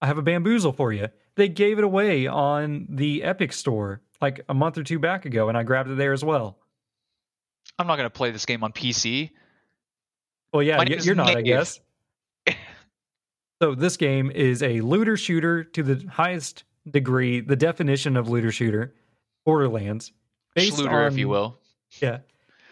I 0.00 0.06
have 0.06 0.18
a 0.18 0.22
bamboozle 0.22 0.72
for 0.72 0.92
you. 0.92 1.08
They 1.36 1.48
gave 1.48 1.78
it 1.78 1.84
away 1.84 2.26
on 2.26 2.86
the 2.88 3.22
Epic 3.22 3.52
Store 3.52 4.00
like 4.20 4.40
a 4.48 4.54
month 4.54 4.78
or 4.78 4.82
two 4.82 4.98
back 4.98 5.26
ago, 5.26 5.48
and 5.48 5.56
I 5.56 5.62
grabbed 5.62 5.90
it 5.90 5.96
there 5.96 6.12
as 6.12 6.24
well. 6.24 6.58
I'm 7.78 7.86
not 7.86 7.96
gonna 7.96 8.10
play 8.10 8.30
this 8.30 8.46
game 8.46 8.64
on 8.64 8.72
PC. 8.72 9.30
Well, 10.52 10.62
yeah, 10.62 10.78
y- 10.78 10.98
you're 11.02 11.14
not, 11.14 11.36
I 11.36 11.42
guess. 11.42 11.80
so 13.62 13.74
this 13.74 13.96
game 13.96 14.30
is 14.30 14.62
a 14.62 14.80
looter 14.80 15.16
shooter 15.16 15.62
to 15.62 15.82
the 15.82 16.06
highest 16.08 16.64
degree, 16.90 17.40
the 17.40 17.56
definition 17.56 18.16
of 18.16 18.28
looter 18.28 18.50
shooter, 18.50 18.94
Borderlands. 19.48 20.12
Schluter, 20.58 21.08
if 21.08 21.16
you 21.16 21.26
will. 21.30 21.58
Yeah. 22.02 22.18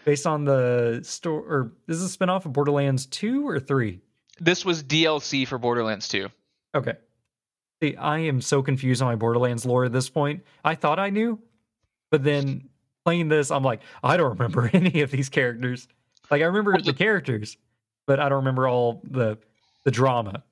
Based 0.05 0.27
on 0.27 0.45
the 0.45 0.99
store 1.01 1.39
or 1.39 1.71
is 1.87 1.99
this 1.99 2.05
is 2.05 2.15
a 2.15 2.17
spinoff 2.19 2.45
of 2.45 2.53
Borderlands 2.53 3.07
2 3.07 3.47
or 3.47 3.59
3? 3.59 3.99
This 4.39 4.63
was 4.63 4.83
DLC 4.83 5.47
for 5.47 5.57
Borderlands 5.57 6.07
2. 6.09 6.29
Okay. 6.75 6.93
See, 7.81 7.95
I 7.95 8.19
am 8.19 8.41
so 8.41 8.61
confused 8.61 9.01
on 9.01 9.07
my 9.07 9.15
Borderlands 9.15 9.65
lore 9.65 9.85
at 9.85 9.91
this 9.91 10.07
point. 10.07 10.43
I 10.63 10.75
thought 10.75 10.99
I 10.99 11.09
knew, 11.09 11.39
but 12.11 12.23
then 12.23 12.69
playing 13.05 13.29
this, 13.29 13.49
I'm 13.49 13.63
like, 13.63 13.81
I 14.03 14.15
don't 14.15 14.37
remember 14.37 14.69
any 14.73 15.01
of 15.01 15.09
these 15.09 15.29
characters. 15.29 15.87
Like 16.29 16.43
I 16.43 16.45
remember 16.45 16.79
the- 16.79 16.93
characters, 16.93 17.57
but 18.05 18.19
I 18.19 18.29
don't 18.29 18.39
remember 18.45 18.67
all 18.67 19.01
the 19.03 19.39
the 19.83 19.89
drama. 19.89 20.43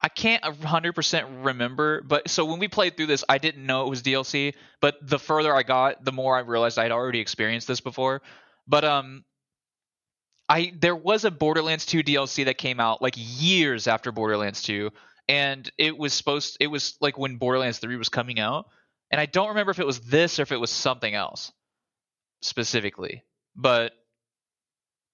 I 0.00 0.08
can't 0.08 0.42
100% 0.44 1.44
remember, 1.44 2.02
but 2.02 2.30
so 2.30 2.44
when 2.44 2.60
we 2.60 2.68
played 2.68 2.96
through 2.96 3.06
this, 3.06 3.24
I 3.28 3.38
didn't 3.38 3.66
know 3.66 3.84
it 3.84 3.90
was 3.90 4.02
DLC, 4.02 4.54
but 4.80 4.96
the 5.02 5.18
further 5.18 5.54
I 5.54 5.64
got, 5.64 6.04
the 6.04 6.12
more 6.12 6.36
I 6.36 6.40
realized 6.40 6.78
I'd 6.78 6.92
already 6.92 7.18
experienced 7.18 7.66
this 7.66 7.80
before. 7.80 8.22
But 8.66 8.84
um 8.84 9.24
I 10.48 10.72
there 10.78 10.96
was 10.96 11.24
a 11.24 11.30
Borderlands 11.30 11.84
2 11.86 12.02
DLC 12.02 12.46
that 12.46 12.58
came 12.58 12.80
out 12.80 13.02
like 13.02 13.14
years 13.16 13.86
after 13.86 14.12
Borderlands 14.12 14.62
2 14.62 14.90
and 15.28 15.70
it 15.76 15.96
was 15.98 16.14
supposed 16.14 16.56
it 16.60 16.68
was 16.68 16.96
like 17.00 17.18
when 17.18 17.36
Borderlands 17.36 17.78
3 17.78 17.96
was 17.96 18.08
coming 18.08 18.38
out 18.38 18.66
and 19.10 19.20
I 19.20 19.26
don't 19.26 19.48
remember 19.48 19.70
if 19.70 19.78
it 19.78 19.86
was 19.86 20.00
this 20.00 20.38
or 20.38 20.42
if 20.42 20.52
it 20.52 20.60
was 20.60 20.70
something 20.70 21.14
else 21.14 21.52
specifically. 22.42 23.24
But 23.56 23.92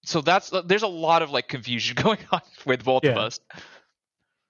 so 0.04 0.20
that's 0.20 0.52
there's 0.66 0.82
a 0.82 0.88
lot 0.88 1.22
of 1.22 1.30
like 1.30 1.48
confusion 1.48 1.96
going 2.02 2.18
on 2.30 2.42
with 2.66 2.84
both 2.84 3.04
of 3.04 3.16
us. 3.16 3.40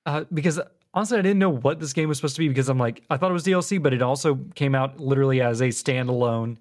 Uh, 0.07 0.25
because 0.33 0.61
honestly, 0.93 1.19
I 1.19 1.23
didn't 1.23 1.39
know 1.39 1.51
what 1.51 1.81
this 1.81 1.93
game 1.93 2.09
was 2.09 2.19
supposed 2.19 2.37
to 2.37 2.41
be 2.41 2.49
because 2.49 2.69
I'm 2.69 2.79
like, 2.79 3.03
I 3.11 3.17
thought 3.17 3.31
it 3.31 3.35
was 3.35 3.45
DLC, 3.45 3.83
but 3.83 3.93
it 3.95 4.03
also 4.03 4.39
came 4.55 4.75
out 4.75 5.01
literally 5.01 5.41
as 5.41 5.61
a 5.61 5.69
standalone, 5.69 6.59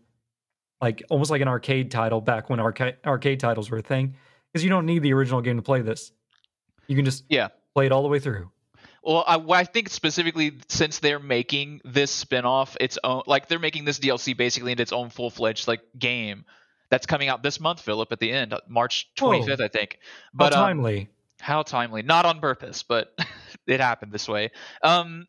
like 0.82 1.03
almost 1.10 1.32
like 1.32 1.41
an 1.41 1.47
arcade 1.47 1.91
title 1.91 2.21
back 2.21 2.49
when 2.49 2.60
arcade 2.60 2.97
arcade 3.06 3.39
titles 3.39 3.69
were 3.69 3.77
a 3.77 3.82
thing. 3.82 4.15
Because 4.51 4.63
you 4.63 4.69
don't 4.69 4.86
need 4.86 5.01
the 5.01 5.13
original 5.13 5.41
game 5.41 5.56
to 5.58 5.63
play 5.63 5.82
this. 5.82 6.12
You 6.88 6.95
can 6.95 7.06
just 7.06 7.23
Yeah. 7.29 7.47
play 7.73 7.88
it 7.88 7.91
all 7.91 8.03
the 8.03 8.08
way 8.10 8.19
through. 8.19 8.51
Well, 9.03 9.23
I, 9.27 9.36
I 9.38 9.63
think 9.65 9.89
specifically 9.89 10.60
since 10.69 10.99
they're 10.99 11.19
making 11.19 11.82
this 11.84 12.23
spinoff 12.23 12.77
its 12.79 12.97
own, 13.03 13.23
like 13.25 13.47
they're 13.47 13.60
making 13.60 13.84
this 13.86 13.99
DLC 13.99 14.38
basically 14.38 14.71
into 14.71 14.84
its 14.84 14.93
own 14.93 15.10
full 15.10 15.29
fledged 15.29 15.67
like 15.67 15.82
game 15.97 16.45
that's 16.89 17.06
coming 17.06 17.27
out 17.27 17.41
this 17.43 17.60
month, 17.60 17.82
Philip, 17.82 18.12
at 18.12 18.19
the 18.19 18.32
end, 18.32 18.53
March 18.69 19.10
Whoa. 19.19 19.32
25th, 19.32 19.60
I 19.62 19.67
think. 19.67 19.97
How 20.01 20.29
But 20.36 20.53
um, 20.53 20.60
timely. 20.65 21.10
How 21.43 21.62
timely, 21.62 22.01
not 22.01 22.25
on 22.25 22.39
purpose, 22.39 22.84
but 22.84 23.13
it 23.67 23.79
happened 23.79 24.12
this 24.12 24.27
way. 24.27 24.51
Um, 24.82 25.27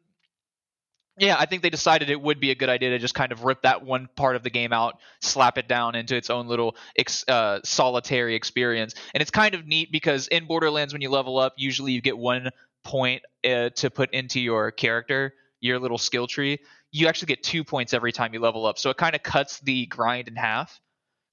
yeah, 1.19 1.37
I 1.39 1.47
think 1.47 1.63
they 1.63 1.71
decided 1.71 2.11
it 2.11 2.21
would 2.21 2.41
be 2.41 2.51
a 2.51 2.55
good 2.55 2.69
idea 2.69 2.91
to 2.91 2.99
just 2.99 3.15
kind 3.15 3.31
of 3.31 3.45
rip 3.45 3.63
that 3.63 3.85
one 3.85 4.09
part 4.17 4.37
of 4.37 4.43
the 4.43 4.51
game 4.51 4.73
out, 4.73 4.99
slap 5.21 5.59
it 5.59 5.69
down 5.69 5.95
into 5.95 6.17
its 6.17 6.31
own 6.31 6.49
little 6.49 6.77
ex- 6.97 7.25
uh, 7.29 7.61
solitary 7.65 8.35
experience. 8.35 8.95
And 9.13 9.21
it's 9.21 9.31
kind 9.31 9.55
of 9.55 9.67
neat 9.67 9.93
because 9.93 10.27
in 10.29 10.47
Borderlands, 10.47 10.93
when 10.93 11.03
you 11.03 11.11
level 11.11 11.39
up, 11.39 11.55
usually 11.57 11.93
you 11.93 12.01
get 12.01 12.19
one 12.19 12.51
point 12.85 13.23
uh, 13.45 13.71
to 13.71 13.91
put 13.91 14.13
into 14.13 14.41
your 14.41 14.73
character, 14.73 15.35
your 15.61 15.79
little 15.79 15.99
skill 15.99 16.27
tree. 16.27 16.59
You 16.91 17.07
actually 17.09 17.27
get 17.27 17.43
two 17.43 17.65
points 17.65 17.95
every 17.95 18.13
time 18.13 18.35
you 18.35 18.41
level 18.41 18.67
up. 18.67 18.79
So 18.79 18.91
it 18.91 18.97
kind 18.97 19.15
of 19.15 19.23
cuts 19.23 19.61
the 19.61 19.87
grind 19.87 20.29
in 20.29 20.37
half. 20.37 20.81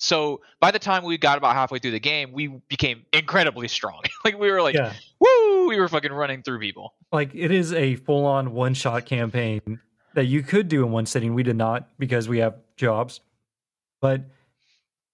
So 0.02 0.42
by 0.60 0.72
the 0.72 0.80
time 0.80 1.04
we 1.04 1.16
got 1.20 1.38
about 1.38 1.54
halfway 1.54 1.78
through 1.78 1.92
the 1.92 2.00
game, 2.00 2.32
we 2.34 2.48
became 2.68 3.06
incredibly 3.14 3.68
strong. 3.68 4.02
like 4.26 4.38
we 4.38 4.52
were 4.52 4.62
like, 4.62 4.74
yeah. 4.74 4.94
woo, 5.20 5.68
we 5.68 5.80
were 5.80 5.88
fucking 5.88 6.12
running 6.12 6.42
through 6.42 6.60
people. 6.60 6.96
Like 7.12 7.30
it 7.36 7.52
is 7.52 7.72
a 7.72 7.98
full 7.98 8.26
on 8.26 8.52
one 8.52 8.74
shot 8.74 9.06
campaign 9.06 9.80
that 10.16 10.26
you 10.26 10.42
could 10.42 10.68
do 10.68 10.84
in 10.84 10.92
one 10.92 11.06
sitting. 11.06 11.36
We 11.36 11.44
did 11.44 11.56
not 11.56 11.88
because 12.00 12.28
we 12.28 12.40
have 12.40 12.56
jobs. 12.78 13.22
But 14.02 14.22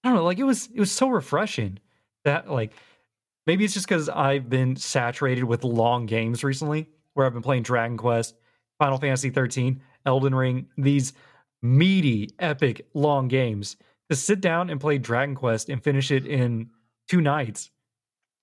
I 0.05 0.07
don't 0.07 0.15
know, 0.15 0.23
like 0.23 0.39
it 0.39 0.45
was 0.45 0.69
it 0.73 0.79
was 0.79 0.91
so 0.91 1.09
refreshing 1.09 1.79
that 2.23 2.49
like 2.49 2.71
maybe 3.45 3.65
it's 3.65 3.73
just 3.73 3.89
because 3.89 4.07
I've 4.07 4.49
been 4.49 4.77
saturated 4.77 5.43
with 5.43 5.65
long 5.65 6.05
games 6.05 6.45
recently, 6.45 6.87
where 7.13 7.25
I've 7.25 7.33
been 7.33 7.41
playing 7.41 7.63
Dragon 7.63 7.97
Quest, 7.97 8.35
Final 8.79 8.97
Fantasy 8.97 9.31
13, 9.31 9.81
Elden 10.05 10.33
Ring, 10.33 10.67
these 10.77 11.11
meaty, 11.61 12.29
epic, 12.39 12.87
long 12.93 13.27
games. 13.27 13.75
To 14.09 14.15
sit 14.15 14.39
down 14.41 14.69
and 14.69 14.79
play 14.79 14.97
Dragon 14.97 15.35
Quest 15.35 15.69
and 15.69 15.83
finish 15.83 16.11
it 16.11 16.25
in 16.25 16.69
two 17.09 17.21
nights. 17.21 17.71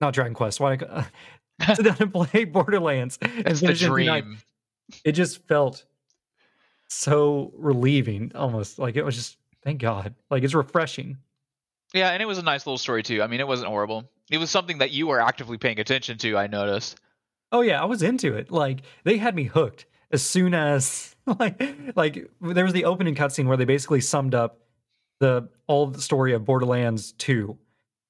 Not 0.00 0.12
Dragon 0.14 0.35
Quest. 0.35 0.61
Why? 0.61 0.77
sit 1.74 1.85
down 1.85 1.96
and 2.00 2.12
play 2.12 2.44
Borderlands 2.44 3.18
It's 3.22 3.61
the 3.61 3.66
finish 3.68 3.83
it 3.83 3.87
in 3.87 3.90
two 3.96 4.05
nights. 4.05 4.27
dream. 4.27 4.38
It 5.05 5.12
just 5.12 5.46
felt 5.48 5.85
so 6.88 7.53
relieving, 7.57 8.33
almost 8.35 8.79
like 8.79 8.96
it 8.96 9.05
was 9.05 9.14
just 9.16 9.38
thank 9.62 9.81
God. 9.81 10.14
Like 10.31 10.42
it's 10.42 10.55
refreshing. 10.55 11.18
Yeah, 11.94 12.11
and 12.11 12.22
it 12.22 12.27
was 12.27 12.38
a 12.38 12.42
nice 12.42 12.66
little 12.66 12.79
story 12.79 13.03
too. 13.03 13.22
I 13.22 13.27
mean, 13.27 13.40
it 13.40 13.46
wasn't 13.46 13.68
horrible. 13.68 14.11
It 14.31 14.38
was 14.38 14.50
something 14.50 14.79
that 14.79 14.90
you 14.90 15.07
were 15.07 15.20
actively 15.20 15.59
paying 15.59 15.79
attention 15.81 16.18
to. 16.18 16.37
I 16.37 16.46
noticed. 16.46 16.98
Oh 17.53 17.61
yeah, 17.61 17.81
I 17.81 17.85
was 17.85 18.03
into 18.03 18.35
it. 18.35 18.50
Like 18.50 18.81
they 19.05 19.16
had 19.16 19.35
me 19.35 19.44
hooked 19.44 19.87
as 20.11 20.22
soon 20.22 20.55
as 20.55 21.14
like 21.40 21.62
like 21.96 22.31
there 22.40 22.64
was 22.64 22.72
the 22.74 22.85
opening 22.85 23.14
cutscene 23.14 23.46
where 23.46 23.57
they 23.57 23.64
basically 23.64 24.00
summed 24.00 24.35
up 24.35 24.59
the 25.24 25.48
all 25.66 25.87
the 25.87 26.02
story 26.02 26.34
of 26.34 26.44
Borderlands 26.44 27.12
2. 27.12 27.56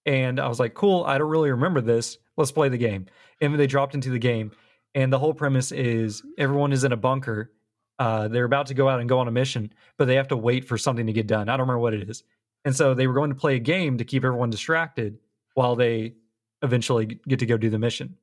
And 0.05 0.41
I 0.41 0.49
was 0.49 0.59
like, 0.59 0.75
cool, 0.75 1.05
I 1.05 1.17
don't 1.17 1.31
really 1.31 1.53
remember 1.53 1.81
this. 1.81 2.19
Let's 2.37 2.51
play 2.51 2.69
the 2.69 2.77
game. 2.77 3.07
And 3.41 3.59
they 3.59 3.69
dropped 3.69 3.95
into 3.95 4.11
the 4.11 4.19
game. 4.19 4.51
And 4.97 5.13
the 5.13 5.19
whole 5.19 5.33
premise 5.33 5.71
is 5.71 6.23
everyone 6.37 6.73
is 6.73 6.83
in 6.83 6.93
a 6.93 6.97
bunker. 6.97 7.53
Uh, 8.01 8.27
they're 8.27 8.45
about 8.45 8.67
to 8.67 8.75
go 8.75 8.89
out 8.89 8.99
and 8.99 9.09
go 9.09 9.21
on 9.21 9.29
a 9.29 9.31
mission, 9.31 9.73
but 9.97 10.07
they 10.07 10.17
have 10.17 10.29
to 10.29 10.37
wait 10.37 10.65
for 10.65 10.77
something 10.77 11.07
to 11.07 11.13
get 11.13 11.29
done. 11.29 11.49
I 11.49 11.53
don't 11.53 11.69
remember 11.69 11.79
what 11.79 11.95
it 11.95 12.11
is. 12.11 12.25
And 12.65 12.75
so 12.75 12.95
they 12.95 13.07
were 13.07 13.15
going 13.15 13.31
to 13.31 13.37
play 13.37 13.55
a 13.55 13.61
game 13.61 13.99
to 13.99 14.05
keep 14.05 14.25
everyone 14.25 14.51
distracted 14.51 15.19
while 15.55 15.77
they 15.77 16.15
eventually 16.63 17.21
get 17.29 17.39
to 17.39 17.47
go 17.47 17.57
do 17.57 17.71
the 17.71 17.79
mission. 17.79 18.17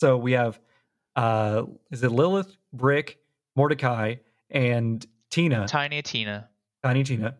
So 0.00 0.16
we 0.16 0.32
have 0.32 0.58
uh 1.14 1.62
is 1.92 2.02
it 2.02 2.10
Lilith, 2.10 2.56
Brick, 2.72 3.18
Mordecai, 3.54 4.16
and 4.50 5.06
Tina, 5.30 5.66
Tiny 5.68 6.02
Tina. 6.02 6.48
Tiny 6.82 7.04
Tina. 7.04 7.36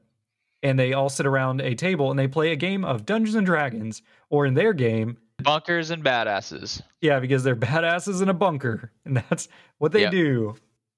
And 0.63 0.79
they 0.79 0.93
all 0.95 1.09
sit 1.09 1.27
around 1.27 1.61
a 1.61 1.75
table 1.75 2.11
and 2.11 2.19
they 2.19 2.27
play 2.29 2.51
a 2.53 2.57
game 2.57 2.85
of 2.85 3.05
Dungeons 3.07 3.35
and 3.37 3.47
Dragons, 3.47 4.03
or 4.31 4.47
in 4.47 4.55
their 4.55 4.73
game, 4.73 5.19
Bunkers 5.43 5.91
and 5.91 6.03
badasses. 6.03 6.81
yeah, 7.03 7.21
because 7.21 7.45
they're 7.45 7.55
badasses 7.57 8.23
in 8.23 8.29
a 8.31 8.35
bunker, 8.35 8.91
and 9.05 9.17
that's 9.19 9.49
what 9.79 9.93
they 9.93 10.03
Yep. 10.03 10.11
do. 10.13 10.55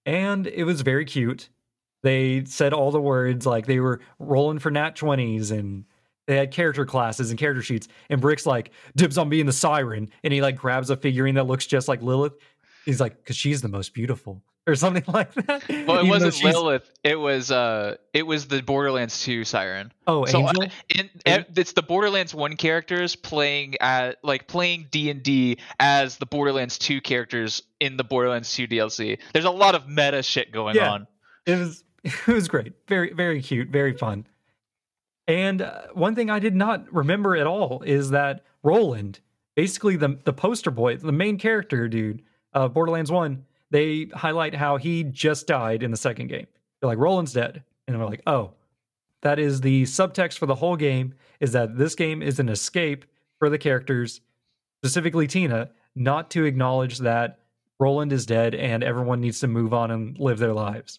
And 0.06 0.46
it 0.46 0.64
was 0.64 0.80
very 0.82 1.04
cute. 1.04 1.48
They 2.02 2.44
said 2.44 2.72
all 2.72 2.90
the 2.92 3.00
words 3.00 3.44
like 3.44 3.66
they 3.66 3.80
were 3.80 4.00
rolling 4.20 4.60
for 4.60 4.70
nat 4.70 4.94
20s 4.96 5.50
and 5.50 5.84
they 6.28 6.36
had 6.36 6.52
character 6.52 6.86
classes 6.86 7.30
and 7.30 7.38
character 7.38 7.60
sheets. 7.62 7.88
And 8.08 8.20
Brick's 8.20 8.46
like, 8.46 8.70
dibs 8.94 9.18
on 9.18 9.28
being 9.28 9.46
the 9.46 9.52
siren. 9.52 10.08
And 10.22 10.32
he 10.32 10.40
like 10.40 10.56
grabs 10.56 10.88
a 10.90 10.96
figurine 10.96 11.34
that 11.34 11.48
looks 11.48 11.66
just 11.66 11.88
like 11.88 12.00
Lilith. 12.00 12.34
He's 12.84 13.00
like, 13.00 13.16
because 13.16 13.34
she's 13.36 13.60
the 13.62 13.68
most 13.68 13.92
beautiful. 13.92 14.40
Or 14.68 14.74
something 14.74 15.02
like 15.12 15.32
that. 15.34 15.66
Well, 15.68 15.98
it 15.98 16.04
Even 16.06 16.08
wasn't 16.08 16.44
Lilith. 16.44 16.88
It 17.02 17.18
was 17.18 17.50
uh, 17.50 17.96
it 18.12 18.24
was 18.24 18.46
the 18.48 18.62
Borderlands 18.62 19.22
2 19.24 19.42
siren. 19.44 19.90
Oh, 20.06 20.26
So 20.26 20.46
Angel? 20.46 20.62
uh, 20.64 20.68
in, 20.94 21.10
uh, 21.26 21.42
it's 21.56 21.72
the 21.72 21.82
Borderlands 21.82 22.34
1 22.34 22.56
characters 22.56 23.16
playing 23.16 23.76
at 23.80 24.18
like 24.22 24.46
playing 24.46 24.88
D&D 24.90 25.58
as 25.80 26.18
the 26.18 26.26
Borderlands 26.26 26.78
2 26.78 27.00
characters 27.00 27.62
in 27.80 27.96
the 27.96 28.04
Borderlands 28.04 28.52
2 28.54 28.68
DLC. 28.68 29.18
There's 29.32 29.46
a 29.46 29.50
lot 29.50 29.74
of 29.74 29.88
meta 29.88 30.22
shit 30.22 30.52
going 30.52 30.76
Yeah. 30.76 30.90
on. 30.92 31.06
it 31.46 31.58
was 31.58 31.82
it 32.04 32.26
was 32.28 32.46
great 32.46 32.74
very 32.86 33.12
very 33.12 33.42
cute 33.42 33.70
very 33.70 33.92
fun 33.92 34.24
and 35.26 35.62
uh, 35.62 35.82
one 35.94 36.14
thing 36.14 36.30
i 36.30 36.38
did 36.38 36.54
not 36.54 36.90
remember 36.92 37.34
at 37.36 37.46
all 37.46 37.82
is 37.82 38.10
that 38.10 38.44
roland 38.62 39.18
basically 39.56 39.96
the 39.96 40.16
the 40.24 40.32
poster 40.32 40.70
boy 40.70 40.96
the 40.96 41.10
main 41.10 41.36
character 41.38 41.88
dude 41.88 42.22
of 42.52 42.72
borderlands 42.72 43.10
1 43.10 43.44
they 43.70 44.08
highlight 44.14 44.54
how 44.54 44.76
he 44.76 45.04
just 45.04 45.46
died 45.46 45.82
in 45.82 45.90
the 45.90 45.96
second 45.96 46.28
game 46.28 46.46
they're 46.80 46.88
like 46.88 46.98
roland's 46.98 47.32
dead 47.32 47.62
and 47.86 47.98
we're 47.98 48.06
like 48.06 48.22
oh 48.26 48.52
that 49.22 49.38
is 49.38 49.60
the 49.60 49.82
subtext 49.84 50.38
for 50.38 50.46
the 50.46 50.54
whole 50.54 50.76
game 50.76 51.14
is 51.40 51.52
that 51.52 51.76
this 51.76 51.94
game 51.94 52.22
is 52.22 52.38
an 52.38 52.48
escape 52.48 53.04
for 53.38 53.48
the 53.50 53.58
characters 53.58 54.20
specifically 54.82 55.26
tina 55.26 55.70
not 55.94 56.30
to 56.30 56.44
acknowledge 56.44 56.98
that 56.98 57.38
roland 57.78 58.12
is 58.12 58.26
dead 58.26 58.54
and 58.54 58.82
everyone 58.84 59.20
needs 59.20 59.40
to 59.40 59.46
move 59.48 59.72
on 59.74 59.90
and 59.90 60.18
live 60.18 60.38
their 60.38 60.54
lives 60.54 60.98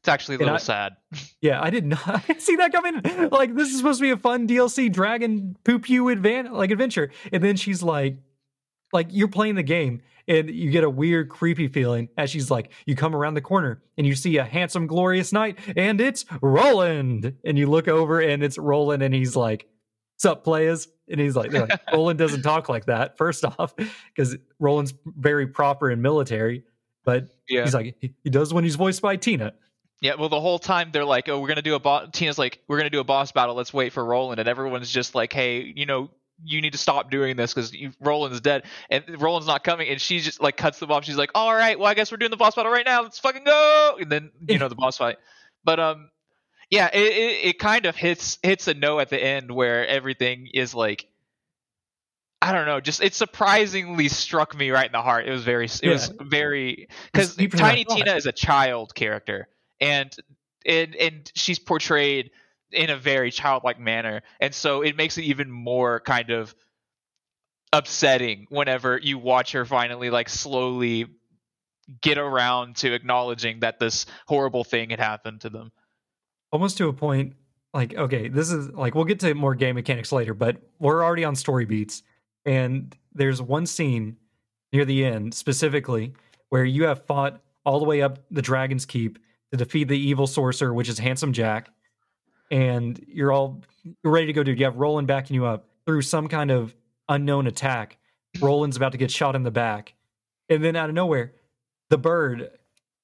It's 0.00 0.08
actually 0.08 0.36
a 0.36 0.38
little 0.38 0.54
I- 0.54 0.58
sad. 0.58 0.92
yeah, 1.40 1.60
I 1.60 1.70
did 1.70 1.84
not 1.84 2.22
see 2.38 2.54
that 2.56 2.70
coming. 2.72 3.28
Like 3.30 3.54
this 3.56 3.68
is 3.70 3.78
supposed 3.78 3.98
to 3.98 4.02
be 4.04 4.10
a 4.12 4.16
fun 4.16 4.46
DLC 4.46 4.92
dragon 4.92 5.56
poop 5.64 5.88
you 5.90 6.04
advan 6.04 6.52
like 6.52 6.70
adventure. 6.70 7.10
And 7.32 7.42
then 7.42 7.56
she's 7.56 7.82
like 7.82 8.18
like 8.92 9.08
you're 9.10 9.26
playing 9.28 9.56
the 9.56 9.64
game 9.64 10.02
and 10.28 10.50
you 10.50 10.70
get 10.70 10.84
a 10.84 10.90
weird 10.90 11.28
creepy 11.28 11.68
feeling 11.68 12.08
as 12.16 12.30
she's 12.30 12.50
like 12.50 12.72
you 12.86 12.94
come 12.96 13.14
around 13.14 13.34
the 13.34 13.40
corner 13.40 13.82
and 13.96 14.06
you 14.06 14.14
see 14.14 14.36
a 14.38 14.44
handsome 14.44 14.86
glorious 14.86 15.32
knight 15.32 15.58
and 15.76 16.00
it's 16.00 16.24
Roland 16.42 17.34
and 17.44 17.58
you 17.58 17.68
look 17.68 17.88
over 17.88 18.20
and 18.20 18.42
it's 18.42 18.58
Roland 18.58 19.02
and 19.02 19.14
he's 19.14 19.36
like 19.36 19.66
sup 20.18 20.42
players 20.44 20.88
and 21.08 21.20
he's 21.20 21.36
like, 21.36 21.52
like 21.52 21.70
roland 21.92 22.18
doesn't 22.18 22.42
talk 22.42 22.68
like 22.68 22.86
that 22.86 23.16
first 23.18 23.44
off 23.44 23.74
because 23.76 24.36
roland's 24.58 24.94
very 25.04 25.46
proper 25.46 25.90
and 25.90 26.00
military 26.02 26.64
but 27.04 27.28
Yeah. 27.48 27.64
he's 27.64 27.74
like 27.74 27.96
he, 28.00 28.14
he 28.24 28.30
does 28.30 28.52
when 28.54 28.64
he's 28.64 28.76
voiced 28.76 29.02
by 29.02 29.16
tina 29.16 29.52
Yeah, 30.00 30.14
well, 30.18 30.28
the 30.28 30.40
whole 30.40 30.58
time 30.58 30.90
they're 30.92 31.06
like, 31.06 31.26
"Oh, 31.30 31.40
we're 31.40 31.48
gonna 31.48 31.62
do 31.62 31.74
a 31.74 31.80
boss." 31.80 32.08
Tina's 32.12 32.38
like, 32.38 32.60
"We're 32.68 32.76
gonna 32.76 32.90
do 32.90 33.00
a 33.00 33.04
boss 33.04 33.32
battle. 33.32 33.54
Let's 33.54 33.72
wait 33.72 33.94
for 33.94 34.04
Roland." 34.04 34.38
And 34.38 34.46
everyone's 34.46 34.90
just 34.90 35.14
like, 35.14 35.32
"Hey, 35.32 35.72
you 35.74 35.86
know, 35.86 36.10
you 36.44 36.60
need 36.60 36.72
to 36.72 36.78
stop 36.78 37.10
doing 37.10 37.36
this 37.36 37.54
because 37.54 37.74
Roland's 38.00 38.40
dead, 38.40 38.64
and 38.90 39.04
Roland's 39.20 39.46
not 39.46 39.64
coming." 39.64 39.88
And 39.88 40.00
she 40.00 40.20
just 40.20 40.40
like 40.40 40.56
cuts 40.56 40.78
them 40.78 40.90
off. 40.90 41.04
She's 41.04 41.16
like, 41.16 41.30
"All 41.34 41.54
right, 41.54 41.78
well, 41.78 41.88
I 41.88 41.94
guess 41.94 42.10
we're 42.10 42.18
doing 42.18 42.30
the 42.30 42.36
boss 42.36 42.54
battle 42.54 42.72
right 42.72 42.84
now. 42.84 43.02
Let's 43.02 43.18
fucking 43.18 43.44
go!" 43.44 43.96
And 44.00 44.10
then 44.10 44.30
you 44.48 44.58
know 44.58 44.68
the 44.68 44.74
boss 44.74 44.98
fight. 44.98 45.16
But 45.64 45.80
um, 45.80 46.10
yeah, 46.70 46.88
it, 46.92 47.12
it 47.12 47.48
it 47.48 47.58
kind 47.58 47.86
of 47.86 47.96
hits 47.96 48.38
hits 48.42 48.68
a 48.68 48.74
no 48.74 48.98
at 48.98 49.10
the 49.10 49.22
end 49.22 49.50
where 49.50 49.86
everything 49.86 50.48
is 50.52 50.74
like. 50.74 51.06
I 52.42 52.52
don't 52.52 52.66
know. 52.66 52.80
Just 52.80 53.02
it 53.02 53.14
surprisingly 53.14 54.08
struck 54.08 54.54
me 54.54 54.70
right 54.70 54.86
in 54.86 54.92
the 54.92 55.02
heart. 55.02 55.26
It 55.26 55.32
was 55.32 55.42
very, 55.42 55.68
it 55.82 55.88
was 55.88 56.12
very 56.20 56.86
because 57.10 57.34
deeper 57.34 57.56
than 57.56 57.66
I 57.66 57.82
Tiny. 57.82 57.84
Tina 57.86 58.14
is 58.14 58.26
a 58.26 58.32
child 58.32 58.94
character, 58.94 59.48
and 59.80 60.14
and 60.64 60.94
and 60.94 61.32
she's 61.34 61.58
portrayed 61.58 62.30
in 62.72 62.90
a 62.90 62.96
very 62.96 63.30
childlike 63.30 63.78
manner. 63.78 64.22
And 64.40 64.54
so 64.54 64.82
it 64.82 64.96
makes 64.96 65.18
it 65.18 65.22
even 65.22 65.50
more 65.50 66.00
kind 66.00 66.30
of 66.30 66.54
upsetting 67.72 68.46
whenever 68.48 68.98
you 68.98 69.18
watch 69.18 69.52
her 69.52 69.64
finally 69.64 70.10
like 70.10 70.28
slowly 70.28 71.06
get 72.00 72.18
around 72.18 72.76
to 72.76 72.92
acknowledging 72.92 73.60
that 73.60 73.78
this 73.78 74.06
horrible 74.26 74.64
thing 74.64 74.90
had 74.90 75.00
happened 75.00 75.40
to 75.42 75.50
them. 75.50 75.72
Almost 76.52 76.78
to 76.78 76.88
a 76.88 76.92
point 76.92 77.34
like 77.76 77.94
okay 77.94 78.28
this 78.28 78.50
is 78.50 78.70
like 78.70 78.94
we'll 78.94 79.04
get 79.04 79.20
to 79.20 79.34
more 79.34 79.54
game 79.54 79.74
mechanics 79.74 80.10
later 80.10 80.32
but 80.32 80.56
we're 80.78 81.04
already 81.04 81.24
on 81.24 81.36
story 81.36 81.66
beats 81.66 82.02
and 82.46 82.96
there's 83.12 83.42
one 83.42 83.66
scene 83.66 84.16
near 84.72 84.84
the 84.84 85.04
end 85.04 85.34
specifically 85.34 86.14
where 86.48 86.64
you 86.64 86.84
have 86.84 87.04
fought 87.04 87.40
all 87.64 87.78
the 87.78 87.84
way 87.84 88.00
up 88.00 88.18
the 88.30 88.40
dragon's 88.40 88.86
keep 88.86 89.18
to 89.50 89.58
defeat 89.58 89.88
the 89.88 89.98
evil 89.98 90.26
sorcerer 90.26 90.72
which 90.72 90.88
is 90.88 90.98
handsome 90.98 91.32
jack 91.32 91.68
and 92.50 93.04
you're 93.08 93.32
all 93.32 93.62
you're 94.02 94.12
ready 94.12 94.26
to 94.26 94.32
go 94.32 94.42
dude 94.42 94.58
you 94.58 94.64
have 94.64 94.76
roland 94.76 95.06
backing 95.06 95.34
you 95.34 95.44
up 95.44 95.68
through 95.84 96.02
some 96.02 96.28
kind 96.28 96.50
of 96.50 96.74
unknown 97.08 97.46
attack 97.46 97.98
roland's 98.40 98.76
about 98.76 98.92
to 98.92 98.98
get 98.98 99.10
shot 99.10 99.34
in 99.36 99.42
the 99.42 99.50
back 99.50 99.94
and 100.48 100.62
then 100.62 100.76
out 100.76 100.88
of 100.88 100.94
nowhere 100.94 101.32
the 101.90 101.98
bird 101.98 102.50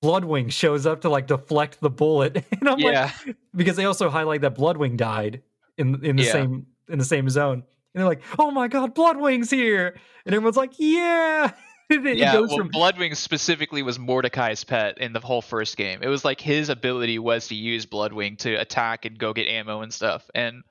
bloodwing 0.02 0.50
shows 0.50 0.86
up 0.86 1.00
to 1.02 1.08
like 1.08 1.26
deflect 1.26 1.80
the 1.80 1.90
bullet 1.90 2.44
and 2.60 2.68
i'm 2.68 2.78
like 2.78 3.10
because 3.54 3.76
they 3.76 3.84
also 3.84 4.10
highlight 4.10 4.40
that 4.40 4.54
Bloodwing 4.56 4.96
died 4.96 5.42
in 5.78 6.04
in 6.04 6.16
the 6.16 6.24
Yeah. 6.24 6.32
same 6.32 6.66
in 6.88 6.98
the 6.98 7.04
same 7.04 7.28
zone. 7.30 7.62
And 7.94 8.00
they're 8.00 8.08
like, 8.08 8.22
"Oh 8.38 8.50
my 8.50 8.68
god, 8.68 8.94
Bloodwing's 8.94 9.50
here!" 9.50 9.94
And 10.26 10.34
everyone's 10.34 10.56
like, 10.56 10.72
"Yeah!" 10.78 11.52
Yeah 12.16 12.40
well, 12.40 12.56
from 12.56 12.70
bloodwing 12.70 13.16
specifically 13.16 13.82
was 13.82 13.98
mordecai's 13.98 14.64
pet 14.64 14.98
in 14.98 15.12
the 15.12 15.20
whole 15.20 15.42
first 15.42 15.76
game 15.76 16.00
it 16.02 16.08
was 16.08 16.24
like 16.24 16.40
his 16.40 16.68
ability 16.68 17.18
was 17.18 17.48
to 17.48 17.54
use 17.54 17.86
bloodwing 17.86 18.38
to 18.38 18.54
attack 18.54 19.04
and 19.04 19.18
go 19.18 19.32
get 19.32 19.46
ammo 19.46 19.82
and 19.82 19.92
stuff 19.92 20.28
and 20.34 20.62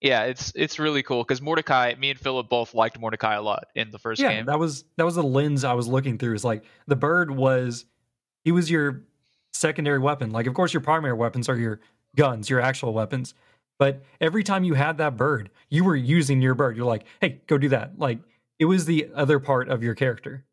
yeah 0.00 0.24
it's 0.24 0.52
it's 0.54 0.78
really 0.78 1.02
cool 1.02 1.22
because 1.22 1.40
mordecai 1.40 1.94
me 1.98 2.10
and 2.10 2.20
philip 2.20 2.48
both 2.48 2.74
liked 2.74 3.00
mordecai 3.00 3.34
a 3.34 3.42
lot 3.42 3.66
in 3.74 3.90
the 3.90 3.98
first 3.98 4.20
yeah, 4.20 4.32
game 4.32 4.46
that 4.46 4.58
was 4.58 4.84
that 4.96 5.04
was 5.04 5.14
the 5.14 5.22
lens 5.22 5.64
I 5.64 5.74
was 5.74 5.86
looking 5.86 6.18
through. 6.18 6.34
Is 6.34 6.44
like 6.44 6.64
the 6.86 6.96
bird 6.96 7.30
was 7.30 7.84
he 8.44 8.52
was 8.52 8.70
your 8.70 9.02
secondary 9.52 9.98
weapon. 9.98 10.30
Like, 10.30 10.46
of 10.46 10.54
course, 10.54 10.72
your 10.72 10.80
primary 10.80 11.14
weapons 11.14 11.48
are 11.48 11.56
your 11.56 11.80
guns, 12.14 12.48
your 12.48 12.60
actual 12.60 12.92
weapons. 12.92 13.34
But 13.78 14.02
every 14.20 14.42
time 14.42 14.64
you 14.64 14.74
had 14.74 14.98
that 14.98 15.16
bird, 15.16 15.50
you 15.68 15.84
were 15.84 15.96
using 15.96 16.40
your 16.40 16.54
bird. 16.54 16.76
You're 16.76 16.86
like, 16.86 17.04
"Hey, 17.20 17.42
go 17.46 17.58
do 17.58 17.68
that!" 17.70 17.98
Like 17.98 18.20
it 18.58 18.64
was 18.64 18.86
the 18.86 19.10
other 19.14 19.38
part 19.38 19.68
of 19.68 19.82
your 19.82 19.94
character. 19.94 20.45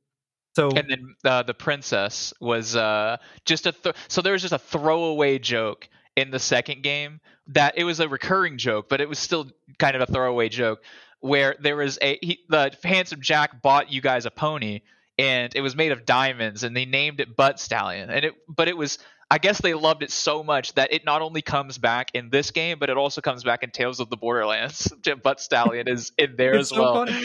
So 0.56 0.70
and 0.70 0.88
then 0.90 1.16
uh, 1.26 1.44
the 1.44 1.54
princess 1.54 2.34
was 2.40 2.76
uh, 2.76 3.18
just 3.46 3.66
a 3.66 3.72
th- 3.72 3.96
so 4.08 4.22
there 4.22 4.34
was 4.34 4.42
just 4.42 4.54
a 4.54 4.60
throwaway 4.60 5.40
joke 5.40 5.90
in 6.16 6.30
the 6.32 6.40
second 6.40 6.84
game 6.84 7.20
that 7.48 7.74
it 7.78 7.84
was 7.84 8.00
a 8.00 8.08
recurring 8.08 8.58
joke 8.58 8.88
but 8.88 9.02
it 9.02 9.10
was 9.10 9.18
still 9.20 9.48
kind 9.80 9.96
of 9.96 10.02
a 10.02 10.06
throwaway 10.06 10.48
joke 10.48 10.84
where 11.22 11.56
there 11.60 11.76
was 11.76 11.98
a 12.02 12.20
he, 12.22 12.40
the 12.50 12.72
handsome 12.84 13.20
jack 13.20 13.62
bought 13.64 13.92
you 13.92 14.00
guys 14.00 14.26
a 14.28 14.32
pony 14.32 14.82
and 15.18 15.56
it 15.56 15.62
was 15.62 15.76
made 15.76 15.92
of 15.92 16.06
diamonds 16.06 16.64
and 16.64 16.78
they 16.78 16.86
named 16.86 17.20
it 17.20 17.36
butt 17.36 17.60
stallion 17.60 18.10
and 18.12 18.24
it 18.26 18.34
but 18.48 18.68
it 18.68 18.78
was 18.78 19.00
i 19.32 19.40
guess 19.40 19.60
they 19.60 19.74
loved 19.74 20.04
it 20.04 20.12
so 20.12 20.44
much 20.44 20.74
that 20.76 20.94
it 20.94 21.04
not 21.04 21.22
only 21.24 21.42
comes 21.42 21.80
back 21.80 22.12
in 22.14 22.30
this 22.30 22.52
game 22.52 22.78
but 22.80 22.90
it 22.92 22.96
also 22.98 23.20
comes 23.20 23.44
back 23.44 23.64
in 23.64 23.72
tales 23.72 24.00
of 24.00 24.10
the 24.12 24.18
borderlands 24.18 24.94
butt 25.24 25.42
stallion 25.42 25.88
is 25.88 26.12
in 26.18 26.36
there 26.38 26.54
It's 26.54 26.72
as 26.72 26.78
so 26.78 26.82
well 26.82 26.94
funny. 27.08 27.20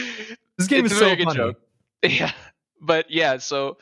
this 0.57 0.67
game 0.67 0.83
it's 0.85 0.93
is 0.93 0.97
a 0.97 0.99
so 0.99 1.05
very 1.05 1.15
good 1.17 1.25
funny. 1.25 1.37
joke. 1.37 1.59
Yeah, 2.03 2.31
but 2.81 3.09
yeah, 3.09 3.37
so 3.37 3.77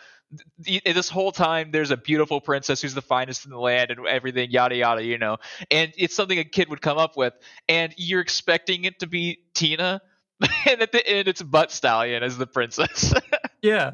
th- 0.63 0.83
this 0.83 1.09
whole 1.09 1.31
time 1.31 1.71
there's 1.71 1.91
a 1.91 1.97
beautiful 1.97 2.41
princess 2.41 2.81
who's 2.81 2.93
the 2.93 3.01
finest 3.01 3.45
in 3.45 3.51
the 3.51 3.59
land 3.59 3.91
and 3.91 4.05
everything, 4.07 4.51
yada 4.51 4.75
yada, 4.75 5.03
you 5.03 5.17
know. 5.17 5.37
And 5.71 5.93
it's 5.97 6.15
something 6.15 6.37
a 6.37 6.43
kid 6.43 6.69
would 6.69 6.81
come 6.81 6.97
up 6.97 7.17
with, 7.17 7.33
and 7.67 7.93
you're 7.97 8.21
expecting 8.21 8.85
it 8.85 8.99
to 8.99 9.07
be 9.07 9.39
Tina, 9.53 10.01
and 10.67 10.81
at 10.81 10.91
the 10.91 11.05
end 11.07 11.27
it's 11.27 11.41
Butt 11.41 11.71
Stallion 11.71 12.23
as 12.23 12.37
the 12.37 12.47
princess, 12.47 13.13
Yeah, 13.61 13.93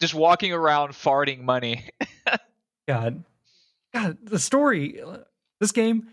just 0.00 0.14
walking 0.14 0.52
around 0.52 0.92
farting 0.92 1.42
money. 1.42 1.88
God, 2.88 3.24
God, 3.94 4.18
the 4.22 4.38
story, 4.38 5.00
uh, 5.00 5.18
this 5.60 5.72
game, 5.72 6.08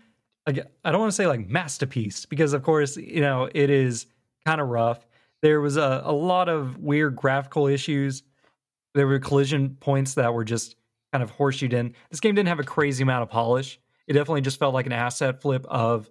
I 0.46 0.52
don't 0.52 1.00
want 1.00 1.12
to 1.12 1.16
say 1.16 1.26
like 1.26 1.46
masterpiece 1.46 2.26
because 2.26 2.52
of 2.52 2.62
course 2.62 2.96
you 2.96 3.20
know 3.20 3.48
it 3.52 3.70
is 3.70 4.06
kind 4.46 4.60
of 4.60 4.68
rough. 4.68 5.06
There 5.42 5.60
was 5.60 5.76
a, 5.76 6.02
a 6.04 6.12
lot 6.12 6.48
of 6.48 6.78
weird 6.78 7.16
graphical 7.16 7.66
issues. 7.66 8.22
There 8.94 9.06
were 9.06 9.18
collision 9.18 9.76
points 9.80 10.14
that 10.14 10.32
were 10.32 10.44
just 10.44 10.76
kind 11.12 11.22
of 11.22 11.30
horseshoed 11.30 11.72
in. 11.72 11.94
This 12.10 12.20
game 12.20 12.34
didn't 12.34 12.48
have 12.48 12.60
a 12.60 12.64
crazy 12.64 13.02
amount 13.02 13.22
of 13.22 13.30
polish. 13.30 13.80
It 14.06 14.14
definitely 14.14 14.40
just 14.42 14.58
felt 14.58 14.74
like 14.74 14.86
an 14.86 14.92
asset 14.92 15.42
flip 15.42 15.66
of 15.68 16.08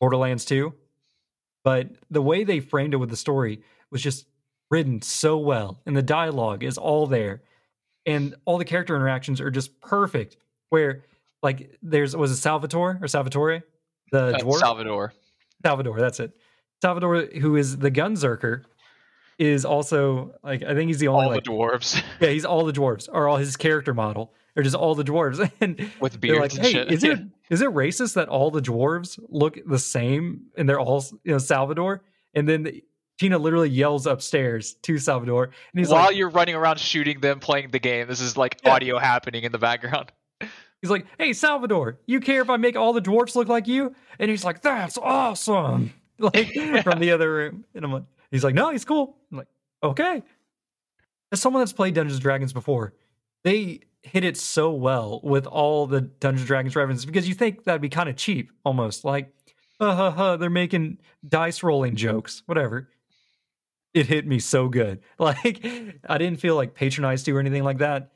Borderlands 0.00 0.44
2. 0.44 0.72
But 1.62 1.90
the 2.10 2.22
way 2.22 2.44
they 2.44 2.60
framed 2.60 2.94
it 2.94 2.96
with 2.96 3.10
the 3.10 3.16
story 3.16 3.62
was 3.90 4.02
just 4.02 4.26
written 4.70 5.02
so 5.02 5.36
well, 5.36 5.80
and 5.84 5.96
the 5.96 6.02
dialogue 6.02 6.62
is 6.64 6.78
all 6.78 7.06
there 7.06 7.42
and 8.06 8.34
all 8.44 8.58
the 8.58 8.64
character 8.64 8.96
interactions 8.96 9.40
are 9.40 9.50
just 9.50 9.80
perfect. 9.80 10.36
Where 10.70 11.04
like 11.42 11.76
there's 11.82 12.16
was 12.16 12.30
it 12.30 12.36
Salvatore 12.36 12.98
or 13.00 13.08
Salvatore, 13.08 13.62
the 14.12 14.36
Uh, 14.36 14.38
dwarf 14.38 14.58
Salvador. 14.58 15.12
Salvador. 15.64 15.98
That's 15.98 16.20
it. 16.20 16.32
Salvador, 16.82 17.26
who 17.40 17.56
is 17.56 17.78
the 17.78 17.90
Gunzerker, 17.90 18.64
is 19.38 19.64
also 19.64 20.34
like 20.42 20.62
I 20.62 20.74
think 20.74 20.88
he's 20.88 20.98
the 20.98 21.08
only 21.08 21.24
All 21.26 21.30
like 21.32 21.44
the 21.44 21.50
dwarves 21.50 22.02
yeah 22.20 22.28
he's 22.28 22.44
all 22.44 22.64
the 22.66 22.72
dwarves 22.72 23.08
or 23.10 23.26
all 23.26 23.36
his 23.38 23.56
character 23.56 23.94
model 23.94 24.34
or 24.54 24.62
just 24.62 24.76
all 24.76 24.94
the 24.94 25.02
dwarves 25.04 25.50
and 25.62 25.90
with 25.98 26.20
beards 26.20 26.40
like 26.40 26.52
and 26.54 26.62
hey 26.62 26.72
shit. 26.72 26.92
is 26.92 27.04
it 27.04 27.18
is 27.50 27.62
it 27.62 27.70
racist 27.70 28.14
that 28.14 28.28
all 28.28 28.50
the 28.50 28.60
dwarves 28.60 29.18
look 29.30 29.58
the 29.66 29.78
same 29.78 30.42
and 30.58 30.68
they're 30.68 30.78
all 30.80 31.02
you 31.24 31.32
know 31.32 31.38
Salvador 31.38 32.02
and 32.34 32.46
then 32.46 32.82
Tina 33.18 33.38
literally 33.38 33.70
yells 33.70 34.06
upstairs 34.06 34.74
to 34.82 34.98
Salvador 34.98 35.44
and 35.44 35.78
he's 35.78 35.88
While 35.88 36.06
like 36.08 36.16
you're 36.16 36.28
running 36.30 36.54
around 36.54 36.78
shooting 36.78 37.20
them, 37.20 37.40
playing 37.40 37.70
the 37.70 37.78
game, 37.78 38.08
this 38.08 38.20
is 38.20 38.36
like 38.36 38.58
Yeah. 38.64 38.72
audio 38.74 38.98
happening 38.98 39.44
in 39.44 39.52
the 39.52 39.58
background. 39.58 40.12
He's 40.82 40.90
like, 40.90 41.04
"Hey, 41.18 41.32
Salvador, 41.34 41.98
you 42.06 42.20
care 42.20 42.40
if 42.40 42.48
I 42.48 42.56
make 42.56 42.76
all 42.76 42.94
the 42.94 43.02
dwarfs 43.02 43.36
look 43.36 43.48
like 43.48 43.66
you?" 43.68 43.94
And 44.18 44.30
he's 44.30 44.44
like, 44.44 44.62
"That's 44.62 44.96
awesome!" 44.96 45.92
Like 46.34 46.82
from 46.82 47.00
the 47.00 47.12
other 47.12 47.32
room, 47.32 47.64
and 47.74 47.84
I'm 47.84 47.92
like, 47.92 48.02
"He's 48.30 48.44
like, 48.44 48.54
no, 48.54 48.70
he's 48.70 48.84
cool." 48.84 49.16
I'm 49.32 49.38
like, 49.38 49.48
"Okay." 49.82 50.22
As 51.32 51.40
someone 51.40 51.62
that's 51.62 51.72
played 51.72 51.94
Dungeons 51.94 52.20
Dragons 52.20 52.52
before, 52.52 52.92
they 53.42 53.80
hit 54.02 54.24
it 54.24 54.36
so 54.36 54.72
well 54.72 55.20
with 55.22 55.46
all 55.46 55.86
the 55.86 56.02
Dungeons 56.02 56.46
Dragons 56.46 56.76
references 56.76 57.06
because 57.06 57.26
you 57.26 57.34
think 57.34 57.64
that'd 57.64 57.80
be 57.80 57.88
kind 57.88 58.08
of 58.08 58.16
cheap, 58.16 58.52
almost 58.64 59.04
like, 59.04 59.32
"Uh 59.80 59.94
huh, 59.94 60.10
huh." 60.10 60.36
They're 60.36 60.50
making 60.50 60.98
dice 61.26 61.62
rolling 61.62 61.96
jokes, 61.96 62.42
whatever. 62.44 62.90
It 63.94 64.06
hit 64.06 64.26
me 64.26 64.38
so 64.38 64.68
good. 64.68 65.00
Like 65.18 65.64
I 66.08 66.18
didn't 66.18 66.38
feel 66.40 66.54
like 66.54 66.74
patronized 66.74 67.24
to 67.26 67.36
or 67.36 67.40
anything 67.40 67.64
like 67.64 67.78
that 67.78 68.10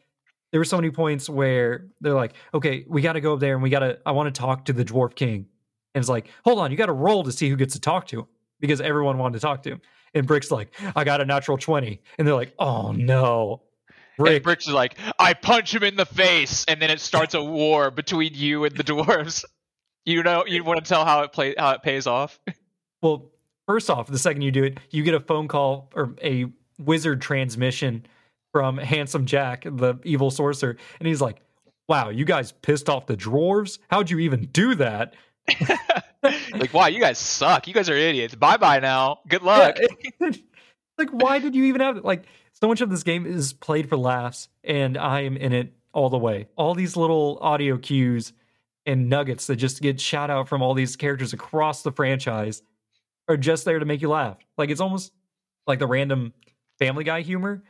there 0.55 0.61
were 0.61 0.65
so 0.65 0.77
many 0.77 0.91
points 0.93 1.29
where 1.29 1.89
they're 2.01 2.15
like, 2.15 2.35
okay, 2.55 2.85
we 2.87 3.03
got 3.03 3.15
to 3.15 3.21
go 3.21 3.35
up 3.35 3.41
there 3.41 3.55
and 3.55 3.63
we 3.63 3.71
got 3.71 3.81
to, 3.81 3.99
I 4.07 4.13
want 4.13 4.33
to 4.33 4.41
talk 4.41 4.67
to 4.67 4.73
the 4.73 4.85
dwarf 4.85 5.17
king. 5.17 5.47
And 5.95 6.03
it's 6.03 6.09
like, 6.09 6.29
hold 6.45 6.59
on, 6.59 6.71
you 6.71 6.77
got 6.77 6.87
to 6.87 6.93
roll 6.93 7.23
to 7.25 7.33
see 7.33 7.49
who 7.49 7.57
gets 7.57 7.75
to 7.75 7.81
talk 7.81 8.07
to 8.09 8.21
him 8.21 8.27
because 8.61 8.81
everyone 8.81 9.19
wanted 9.19 9.35
to 9.35 9.41
talk 9.41 9.63
to 9.65 9.71
him. 9.71 9.81
And 10.15 10.27
Brick's 10.27 10.51
like, 10.51 10.73
I 10.95 11.05
got 11.05 11.21
a 11.21 11.25
natural 11.25 11.59
20. 11.59 12.01
And 12.19 12.27
they're 12.27 12.35
like, 12.35 12.55
oh 12.59 12.93
no. 12.93 13.63
And 14.17 14.25
Brick, 14.27 14.43
Brick's 14.45 14.69
like, 14.69 14.97
I 15.19 15.35
punch 15.35 15.75
him 15.75 15.83
in 15.83 15.97
the 15.97 16.07
face, 16.07 16.65
and 16.69 16.81
then 16.81 16.89
it 16.89 17.01
starts 17.01 17.35
a 17.35 17.43
war 17.43 17.91
between 17.91 18.33
you 18.35 18.65
and 18.65 18.77
the 18.77 18.85
dwarves. 18.85 19.45
You 20.07 20.23
know, 20.23 20.45
you 20.47 20.63
want 20.63 20.85
to 20.85 20.87
tell 20.87 21.07
how 21.07 21.23
it 21.23 21.33
play 21.33 21.55
how 21.57 21.71
it 21.71 21.83
pays 21.83 22.07
off. 22.07 22.39
well, 23.03 23.31
first 23.67 23.89
off, 23.89 24.07
the 24.07 24.19
second 24.19 24.43
you 24.43 24.51
do 24.51 24.63
it, 24.63 24.77
you 24.91 25.03
get 25.03 25.15
a 25.15 25.21
phone 25.21 25.49
call 25.49 25.91
or 25.95 26.15
a 26.23 26.45
wizard 26.79 27.23
transmission 27.23 28.05
from 28.53 28.77
Handsome 28.77 29.25
Jack, 29.25 29.65
the 29.65 29.95
evil 30.05 30.31
sorcerer. 30.31 30.77
And 30.99 31.09
he's 31.09 31.23
like, 31.23 31.41
wow, 31.89 32.11
you 32.11 32.27
guys 32.27 32.53
pissed 32.53 32.91
off 32.91 33.07
the 33.07 33.17
dwarves? 33.17 33.79
How'd 33.89 34.11
you 34.11 34.19
even 34.19 34.45
do 34.53 34.75
that? 34.75 35.15
like, 36.23 36.73
wow, 36.73 36.87
you 36.87 37.01
guys 37.01 37.19
suck. 37.19 37.67
You 37.69 37.75
guys 37.75 37.89
are 37.89 37.97
idiots. 37.97 38.35
Bye 38.35 38.57
bye 38.57 38.81
now. 38.81 39.21
Good 39.29 39.43
luck. 39.43 39.77
Yeah. 40.21 40.31
like, 40.99 41.11
why 41.11 41.39
did 41.39 41.55
you 41.55 41.65
even 41.65 41.81
have 41.81 41.97
it? 41.97 42.05
Like, 42.05 42.25
so 42.53 42.69
much 42.69 42.81
of 42.81 42.91
this 42.91 43.03
game 43.03 43.27
is 43.27 43.53
played 43.53 43.89
for 43.89 43.97
laughs, 43.97 44.49
and 44.63 44.97
I 44.97 45.23
am 45.23 45.37
in 45.37 45.53
it 45.53 45.73
all 45.93 46.11
the 46.11 46.19
way. 46.19 46.47
All 46.57 46.75
these 46.75 46.97
little 46.97 47.39
audio 47.41 47.77
cues 47.79 48.33
and 48.87 49.09
nuggets 49.09 49.47
that 49.47 49.57
just 49.57 49.81
get 49.81 50.01
shout 50.01 50.31
out 50.31 50.49
from 50.49 50.63
all 50.63 50.75
these 50.75 50.97
characters 50.97 51.33
across 51.33 51.83
the 51.83 51.93
franchise 51.93 52.63
are 53.29 53.37
just 53.37 53.65
there 53.65 53.79
to 53.79 53.85
make 53.85 54.03
you 54.03 54.11
laugh. 54.11 54.37
Like 54.59 54.71
it's 54.71 54.81
almost 54.81 55.13
like 55.67 55.79
the 55.79 55.87
random 55.87 56.33
Family 56.79 57.05
Guy 57.05 57.23
humor, 57.23 57.63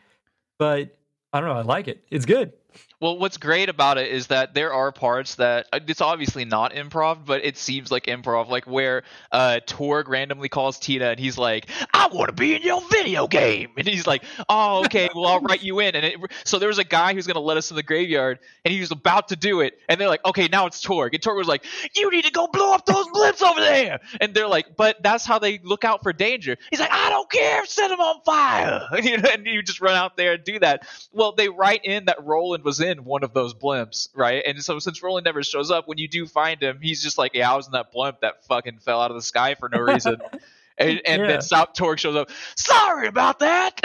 but 0.59 0.97
I 1.33 1.41
don't 1.41 1.49
know. 1.49 1.57
I 1.57 1.63
like 1.63 1.89
it. 1.89 2.05
It's 2.11 2.25
good. 2.25 2.53
Well, 3.01 3.19
what's 3.19 3.37
great 3.37 3.69
about 3.69 3.99
it 3.99 4.11
is 4.11 4.29
that 4.29 4.55
there 4.55 4.73
are 4.73 4.91
parts 4.93 5.35
that 5.35 5.67
uh, 5.73 5.81
it's 5.87 6.01
obviously 6.01 6.45
not 6.45 6.73
improv, 6.73 7.27
but 7.27 7.45
it 7.45 7.59
seems 7.59 7.91
like 7.91 8.05
improv, 8.07 8.49
like 8.49 8.67
where 8.67 9.03
uh, 9.31 9.61
Torgue 9.67 10.09
randomly 10.09 10.49
calls 10.49 10.79
Tina 10.79 11.07
and 11.07 11.21
he's 11.21 11.37
like, 11.37 11.69
"I 11.93 12.09
want 12.09 12.29
to 12.29 12.33
be 12.35 12.55
in 12.55 12.63
your 12.63 12.81
video 12.91 13.27
game," 13.27 13.73
and 13.77 13.87
he's 13.87 14.07
like, 14.07 14.25
"Oh, 14.49 14.85
okay, 14.87 15.09
well 15.15 15.27
I'll 15.27 15.41
write 15.41 15.63
you 15.63 15.81
in." 15.81 15.95
And 15.95 16.05
it, 16.05 16.19
so 16.45 16.59
there 16.59 16.69
was 16.69 16.79
a 16.79 16.85
guy 16.85 17.15
who's 17.15 17.27
gonna 17.27 17.41
let 17.41 17.57
us 17.57 17.71
in 17.71 17.77
the 17.77 17.83
graveyard, 17.83 18.39
and 18.65 18.73
he 18.73 18.81
was 18.81 18.91
about 18.91 19.29
to 19.29 19.37
do 19.37 19.61
it, 19.61 19.75
and 19.89 20.01
they're 20.01 20.09
like, 20.09 20.25
"Okay, 20.25 20.49
now 20.49 20.67
it's 20.67 20.83
Torgue," 20.83 21.13
and 21.13 21.23
Torgue 21.23 21.37
was 21.37 21.49
like, 21.49 21.65
"You 21.95 22.11
need 22.11 22.25
to 22.25 22.33
go 22.33 22.47
blow 22.47 22.73
up 22.75 22.87
those 22.87 23.07
blimps 23.09 23.43
over 23.43 23.61
there," 23.61 24.01
and 24.21 24.35
they're 24.35 24.49
like, 24.49 24.77
"But 24.77 25.03
that's 25.03 25.27
how 25.27 25.39
they 25.39 25.59
look 25.63 25.85
out 25.85 26.03
for 26.03 26.13
danger." 26.13 26.57
He's 26.71 26.81
like, 26.81 26.93
"I 26.93 27.11
don't 27.11 27.31
care, 27.31 27.67
set 27.67 27.89
them 27.89 28.01
on 28.01 28.23
fire," 28.25 28.89
and 28.93 29.47
you 29.47 29.63
just 29.63 29.81
run 29.81 29.95
out 29.95 30.17
there 30.17 30.35
and 30.35 30.45
do 30.45 30.59
that. 30.61 30.87
Well, 31.13 31.33
they 31.33 31.49
write 31.49 31.85
in 31.85 32.07
that 32.07 32.25
Roland 32.25 32.64
was 32.65 32.81
in 32.81 33.05
one 33.05 33.23
of 33.23 33.33
those 33.33 33.55
blimps, 33.55 34.09
right? 34.15 34.43
And 34.47 34.63
so 34.63 34.79
since 34.79 35.03
Roland 35.03 35.25
never 35.25 35.43
shows 35.43 35.71
up, 35.71 35.87
when 35.87 35.99
you 35.99 36.09
do 36.09 36.27
find 36.27 36.63
him, 36.63 36.79
he's 36.83 37.03
just 37.03 37.19
like, 37.19 37.35
yeah, 37.35 37.53
I 37.53 37.57
was 37.57 37.67
in 37.67 37.73
that 37.73 37.93
blimp 37.93 38.21
that 38.21 38.45
fucking 38.47 38.79
fell 38.79 39.01
out 39.01 39.11
of 39.11 39.17
the 39.17 39.23
sky 39.23 39.55
for 39.55 39.69
no 39.69 39.81
reason. 39.81 40.17
and, 40.79 41.01
and 41.05 41.23
yeah. 41.23 41.29
then 41.29 41.43
South 41.43 41.75
Torgue 41.75 41.99
shows 41.99 42.17
up. 42.17 42.31
Sorry 42.57 43.07
about 43.07 43.41
that, 43.41 43.81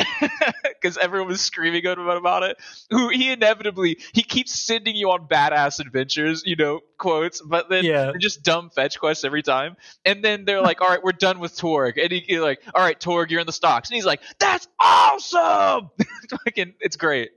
because 0.63 0.97
everyone 0.97 1.27
was 1.27 1.41
screaming 1.41 1.85
at 1.85 1.97
him 1.97 2.07
about 2.07 2.43
it. 2.43 2.57
Who 2.89 3.09
he 3.09 3.31
inevitably 3.31 3.99
he 4.13 4.23
keeps 4.23 4.53
sending 4.53 4.95
you 4.95 5.11
on 5.11 5.27
badass 5.27 5.79
adventures, 5.79 6.43
you 6.45 6.55
know, 6.55 6.81
quotes, 6.97 7.41
but 7.41 7.69
then 7.69 7.85
yeah. 7.85 8.11
just 8.19 8.43
dumb 8.43 8.69
fetch 8.69 8.99
quests 8.99 9.23
every 9.23 9.43
time. 9.43 9.77
And 10.05 10.23
then 10.23 10.45
they're 10.45 10.61
like, 10.61 10.81
"All 10.81 10.89
right, 10.89 11.03
we're 11.03 11.11
done 11.11 11.39
with 11.39 11.55
Torgue," 11.55 12.01
and 12.01 12.11
he, 12.11 12.19
he's 12.19 12.39
like, 12.39 12.61
"All 12.73 12.81
right, 12.81 12.99
Torgue, 12.99 13.29
you're 13.29 13.41
in 13.41 13.47
the 13.47 13.53
stocks," 13.53 13.89
and 13.89 13.95
he's 13.95 14.05
like, 14.05 14.21
"That's 14.39 14.67
awesome!" 14.79 15.91
Fucking, 16.45 16.73
it's 16.79 16.97
great 16.97 17.31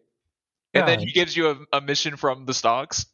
and 0.75 0.89
then 0.89 1.01
he 1.01 1.13
gives 1.13 1.37
you 1.37 1.51
a, 1.51 1.59
a 1.77 1.81
mission 1.81 2.17
from 2.17 2.47
the 2.47 2.55
stocks. 2.55 3.07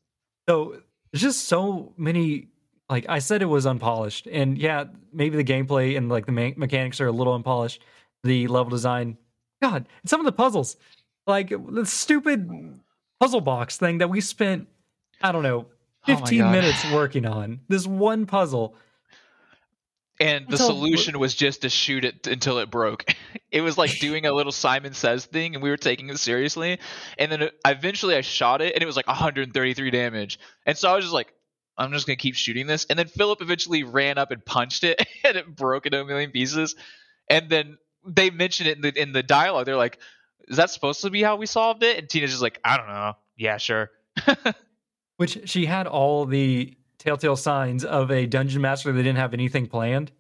So 0.49 0.81
there's 1.13 1.23
just 1.23 1.49
so 1.49 1.93
many. 1.97 2.49
Like 2.91 3.07
I 3.09 3.19
said, 3.19 3.43
it 3.43 3.47
was 3.47 3.67
unpolished, 3.67 4.27
and 4.27 4.57
yeah, 4.57 4.85
maybe 5.13 5.37
the 5.37 5.45
gameplay 5.45 5.97
and 5.97 6.09
like 6.09 6.27
the 6.27 6.33
me- 6.33 6.55
mechanics 6.57 7.01
are 7.01 7.07
a 7.07 7.13
little 7.13 7.35
unpolished. 7.35 7.85
The 8.25 8.49
level 8.49 8.71
design, 8.71 9.19
God, 9.63 9.87
and 10.03 10.11
some 10.11 10.21
of 10.21 10.27
the 10.27 10.33
puzzles, 10.33 10.77
like 11.27 11.51
the 11.51 11.85
stupid 11.85 12.81
puzzle 13.21 13.41
box 13.41 13.77
thing 13.77 13.99
that 13.99 14.09
we 14.09 14.21
spent, 14.21 14.69
I 15.23 15.33
don't 15.33 15.43
know, 15.43 15.67
15 16.07 16.41
oh 16.41 16.51
minutes 16.51 16.91
working 16.91 17.27
on. 17.27 17.61
This 17.69 17.87
one 17.87 18.27
puzzle 18.27 18.75
and 20.21 20.49
the 20.49 20.57
solution 20.57 21.19
was 21.19 21.35
just 21.35 21.63
to 21.63 21.69
shoot 21.69 22.05
it 22.05 22.27
until 22.27 22.59
it 22.59 22.71
broke. 22.71 23.05
It 23.51 23.63
was 23.63 23.79
like 23.79 23.99
doing 23.99 24.27
a 24.27 24.33
little 24.35 24.53
Simon 24.53 24.93
Says 24.93 25.25
thing, 25.25 25.55
and 25.55 25.63
we 25.63 25.71
were 25.71 25.79
taking 25.79 26.11
it 26.11 26.19
seriously. 26.19 26.79
And 27.17 27.33
then 27.33 27.45
uh, 27.45 27.49
eventually 27.65 28.15
I 28.15 28.21
shot 28.21 28.61
it, 28.61 28.75
and 28.75 28.83
it 28.83 28.87
was 28.87 28.95
like 28.95 29.07
133 29.07 29.91
damage. 29.91 30.39
And 30.67 30.77
so 30.77 30.91
I 30.91 30.95
was 30.95 31.05
just 31.05 31.15
like, 31.15 31.33
I'm 31.79 31.91
just 31.91 32.07
gonna 32.07 32.17
keep 32.17 32.35
shooting 32.35 32.67
this. 32.67 32.85
And 32.91 32.99
then 32.99 33.07
Philip 33.07 33.41
eventually 33.41 33.85
ran 33.85 34.19
up 34.19 34.33
and 34.33 34.45
punched 34.45 34.85
it, 34.85 35.03
and 35.25 35.39
it 35.39 35.57
broke 35.57 35.87
into 35.87 35.99
a 35.99 36.05
million 36.05 36.31
pieces. 36.31 36.77
And 37.31 37.49
then 37.49 37.79
they 38.07 38.29
mentioned 38.29 38.69
it 38.69 38.77
in 38.77 38.83
the 38.83 39.01
in 39.01 39.13
the 39.13 39.23
dialogue. 39.23 39.65
They're 39.65 39.77
like, 39.77 39.99
"Is 40.49 40.59
that 40.59 40.69
supposed 40.71 41.01
to 41.01 41.11
be 41.11 41.23
how 41.23 41.37
we 41.37 41.47
solved 41.47 41.83
it?" 41.83 41.97
And 41.97 42.07
Tina's 42.07 42.31
just 42.31 42.43
like, 42.43 42.61
"I 42.63 42.77
don't 42.77 42.89
know. 42.89 43.15
Yeah, 43.35 43.57
sure." 43.57 43.91
Which 45.17 45.49
she 45.49 45.65
had 45.65 45.87
all 45.87 46.27
the 46.27 46.77
telltale 46.99 47.37
signs 47.37 47.85
of 47.85 48.11
a 48.11 48.27
dungeon 48.27 48.63
master 48.63 48.93
that 48.93 49.03
didn't 49.03 49.19
have 49.19 49.35
anything 49.35 49.67
planned 49.67 50.13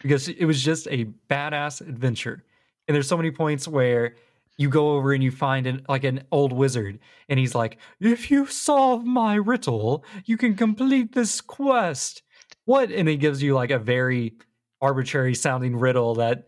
because 0.00 0.28
it 0.28 0.44
was 0.44 0.62
just 0.62 0.86
a 0.88 1.06
badass 1.30 1.80
adventure. 1.80 2.44
And 2.86 2.94
there's 2.94 3.08
so 3.08 3.16
many 3.16 3.30
points 3.30 3.66
where 3.66 4.14
you 4.58 4.68
go 4.68 4.96
over 4.96 5.12
and 5.12 5.22
you 5.22 5.30
find 5.30 5.66
an 5.66 5.84
like 5.88 6.04
an 6.04 6.22
old 6.30 6.52
wizard 6.52 6.98
and 7.28 7.38
he's 7.38 7.54
like, 7.54 7.78
"If 8.00 8.30
you 8.30 8.46
solve 8.46 9.04
my 9.04 9.34
riddle, 9.34 10.04
you 10.24 10.36
can 10.36 10.54
complete 10.54 11.12
this 11.12 11.40
quest." 11.40 12.22
What? 12.64 12.90
And 12.90 13.08
he 13.08 13.16
gives 13.16 13.42
you 13.42 13.54
like 13.54 13.70
a 13.70 13.78
very 13.78 14.34
arbitrary 14.80 15.34
sounding 15.34 15.76
riddle 15.76 16.14
that 16.16 16.46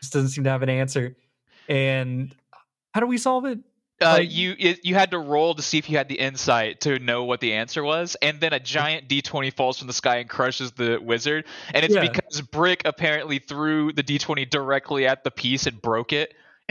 just 0.00 0.12
doesn't 0.12 0.30
seem 0.30 0.44
to 0.44 0.50
have 0.50 0.62
an 0.62 0.68
answer. 0.68 1.16
And 1.68 2.34
how 2.94 3.00
do 3.00 3.06
we 3.06 3.18
solve 3.18 3.44
it? 3.44 3.58
Uh, 4.00 4.20
you 4.22 4.54
you 4.58 4.94
had 4.94 5.12
to 5.12 5.18
roll 5.18 5.54
to 5.54 5.62
see 5.62 5.78
if 5.78 5.88
you 5.88 5.96
had 5.96 6.08
the 6.08 6.18
insight 6.18 6.82
to 6.82 6.98
know 6.98 7.24
what 7.24 7.40
the 7.40 7.54
answer 7.54 7.82
was, 7.82 8.14
and 8.20 8.40
then 8.40 8.52
a 8.52 8.60
giant 8.60 9.08
d20 9.08 9.52
falls 9.54 9.78
from 9.78 9.86
the 9.86 9.92
sky 9.94 10.16
and 10.16 10.28
crushes 10.28 10.72
the 10.72 10.98
wizard, 11.00 11.46
and 11.72 11.84
it's 11.84 11.94
yeah. 11.94 12.02
because 12.02 12.42
Brick 12.42 12.82
apparently 12.84 13.38
threw 13.38 13.92
the 13.92 14.02
d20 14.02 14.50
directly 14.50 15.06
at 15.06 15.24
the 15.24 15.30
piece 15.30 15.66
and 15.66 15.80
broke 15.80 16.12
it, 16.12 16.34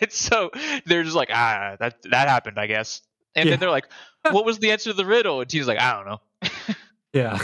and 0.00 0.10
so 0.10 0.50
they're 0.86 1.02
just 1.02 1.16
like, 1.16 1.28
ah, 1.30 1.76
that 1.78 1.96
that 2.04 2.28
happened, 2.28 2.58
I 2.58 2.68
guess, 2.68 3.02
and 3.34 3.44
yeah. 3.44 3.50
then 3.50 3.60
they're 3.60 3.70
like, 3.70 3.88
what 4.30 4.46
was 4.46 4.58
the 4.58 4.70
answer 4.70 4.90
to 4.90 4.96
the 4.96 5.06
riddle? 5.06 5.42
And 5.42 5.52
he's 5.52 5.68
like, 5.68 5.78
I 5.78 5.92
don't 5.92 6.06
know. 6.06 6.74
yeah 7.12 7.38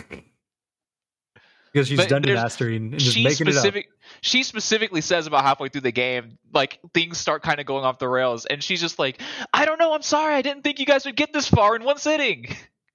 because 1.72 1.88
she's 1.88 1.98
but 1.98 2.08
dungeon 2.08 2.34
mastering 2.34 2.92
and 2.92 2.98
just 2.98 3.16
making 3.16 3.34
specific, 3.34 3.86
it 3.86 3.88
up. 3.88 4.18
She 4.20 4.42
specifically 4.42 5.00
says 5.00 5.26
about 5.26 5.44
halfway 5.44 5.68
through 5.68 5.82
the 5.82 5.92
game, 5.92 6.38
like 6.52 6.78
things 6.94 7.18
start 7.18 7.42
kind 7.42 7.60
of 7.60 7.66
going 7.66 7.84
off 7.84 7.98
the 7.98 8.08
rails, 8.08 8.46
and 8.46 8.62
she's 8.62 8.80
just 8.80 8.98
like, 8.98 9.20
"I 9.52 9.64
don't 9.64 9.78
know. 9.78 9.92
I'm 9.92 10.02
sorry. 10.02 10.34
I 10.34 10.42
didn't 10.42 10.62
think 10.62 10.78
you 10.78 10.86
guys 10.86 11.04
would 11.04 11.16
get 11.16 11.32
this 11.32 11.48
far 11.48 11.76
in 11.76 11.84
one 11.84 11.98
sitting." 11.98 12.46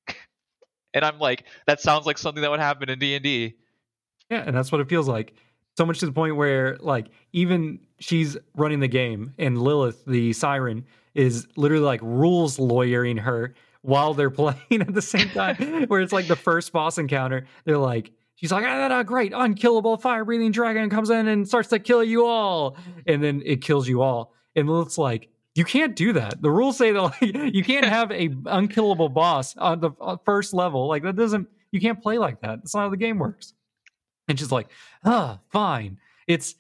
and 0.94 1.04
I'm 1.04 1.20
like, 1.20 1.46
that 1.68 1.82
sounds 1.82 2.06
like 2.06 2.18
something 2.18 2.42
that 2.42 2.52
would 2.52 2.60
happen 2.60 2.90
in 2.90 3.00
D 3.00 3.16
and 3.16 3.24
D. 3.24 3.56
Yeah, 4.30 4.44
and 4.46 4.56
that's 4.56 4.72
what 4.72 4.82
it 4.82 4.90
feels 4.90 5.08
like. 5.08 5.34
So 5.78 5.86
much 5.86 6.00
to 6.00 6.06
the 6.06 6.12
point 6.12 6.36
where, 6.36 6.78
like, 6.80 7.08
even 7.32 7.80
she's 8.00 8.38
running 8.56 8.80
the 8.80 8.88
game, 8.88 9.34
and 9.40 9.62
Lilith, 9.62 10.06
the 10.06 10.34
siren, 10.34 10.86
is 11.16 11.48
literally 11.56 11.84
like 11.84 12.02
rules 12.04 12.60
lawyering 12.60 13.18
her 13.18 13.56
while 13.82 14.14
they're 14.14 14.30
playing 14.32 14.82
at 14.82 14.94
the 14.94 15.02
same 15.02 15.30
time. 15.30 15.56
where 15.88 16.02
it's 16.02 16.14
like 16.14 16.28
the 16.28 16.36
first 16.36 16.72
boss 16.72 16.98
encounter, 16.98 17.46
they're 17.66 17.78
like 17.78 18.12
she's 18.36 18.52
like, 18.52 18.66
ah, 18.66 19.04
great, 19.04 19.34
unkillable 19.36 19.98
fire 19.98 20.26
breathing 20.26 20.52
dragon 20.52 20.90
comes 20.90 21.10
in 21.10 21.28
and 21.28 21.48
starts 21.48 21.70
to 21.70 21.80
kill 21.80 22.04
you 22.04 22.26
all. 22.26 22.78
And 23.08 23.24
then 23.24 23.42
it 23.46 23.62
kills 23.62 23.88
you 23.88 24.02
all. 24.02 24.34
And 24.56 24.70
Lilith's 24.70 24.98
like, 24.98 25.30
you 25.56 25.66
can't 25.66 25.96
do 25.96 26.14
that. 26.14 26.42
The 26.42 26.50
rules 26.50 26.78
say 26.78 26.92
that 26.92 27.02
like, 27.02 27.22
you 27.22 27.64
can't 27.64 27.86
have 27.86 28.12
a 28.12 28.30
unkillable 28.46 29.10
boss 29.10 29.56
on 29.58 29.80
the 29.80 29.92
uh, 30.02 30.18
first 30.26 30.54
level. 30.54 30.88
Like 30.88 31.04
that 31.04 31.16
doesn't, 31.16 31.48
you 31.72 31.80
can't 31.80 32.02
play 32.02 32.18
like 32.18 32.42
that. 32.42 32.60
That's 32.60 32.74
not 32.74 32.82
how 32.82 32.90
the 32.90 32.98
game 32.98 33.20
works. 33.20 33.54
And 34.28 34.40
she's 34.40 34.52
like, 34.52 34.68
ah, 35.06 35.40
fine. 35.52 35.98
It's 36.28 36.56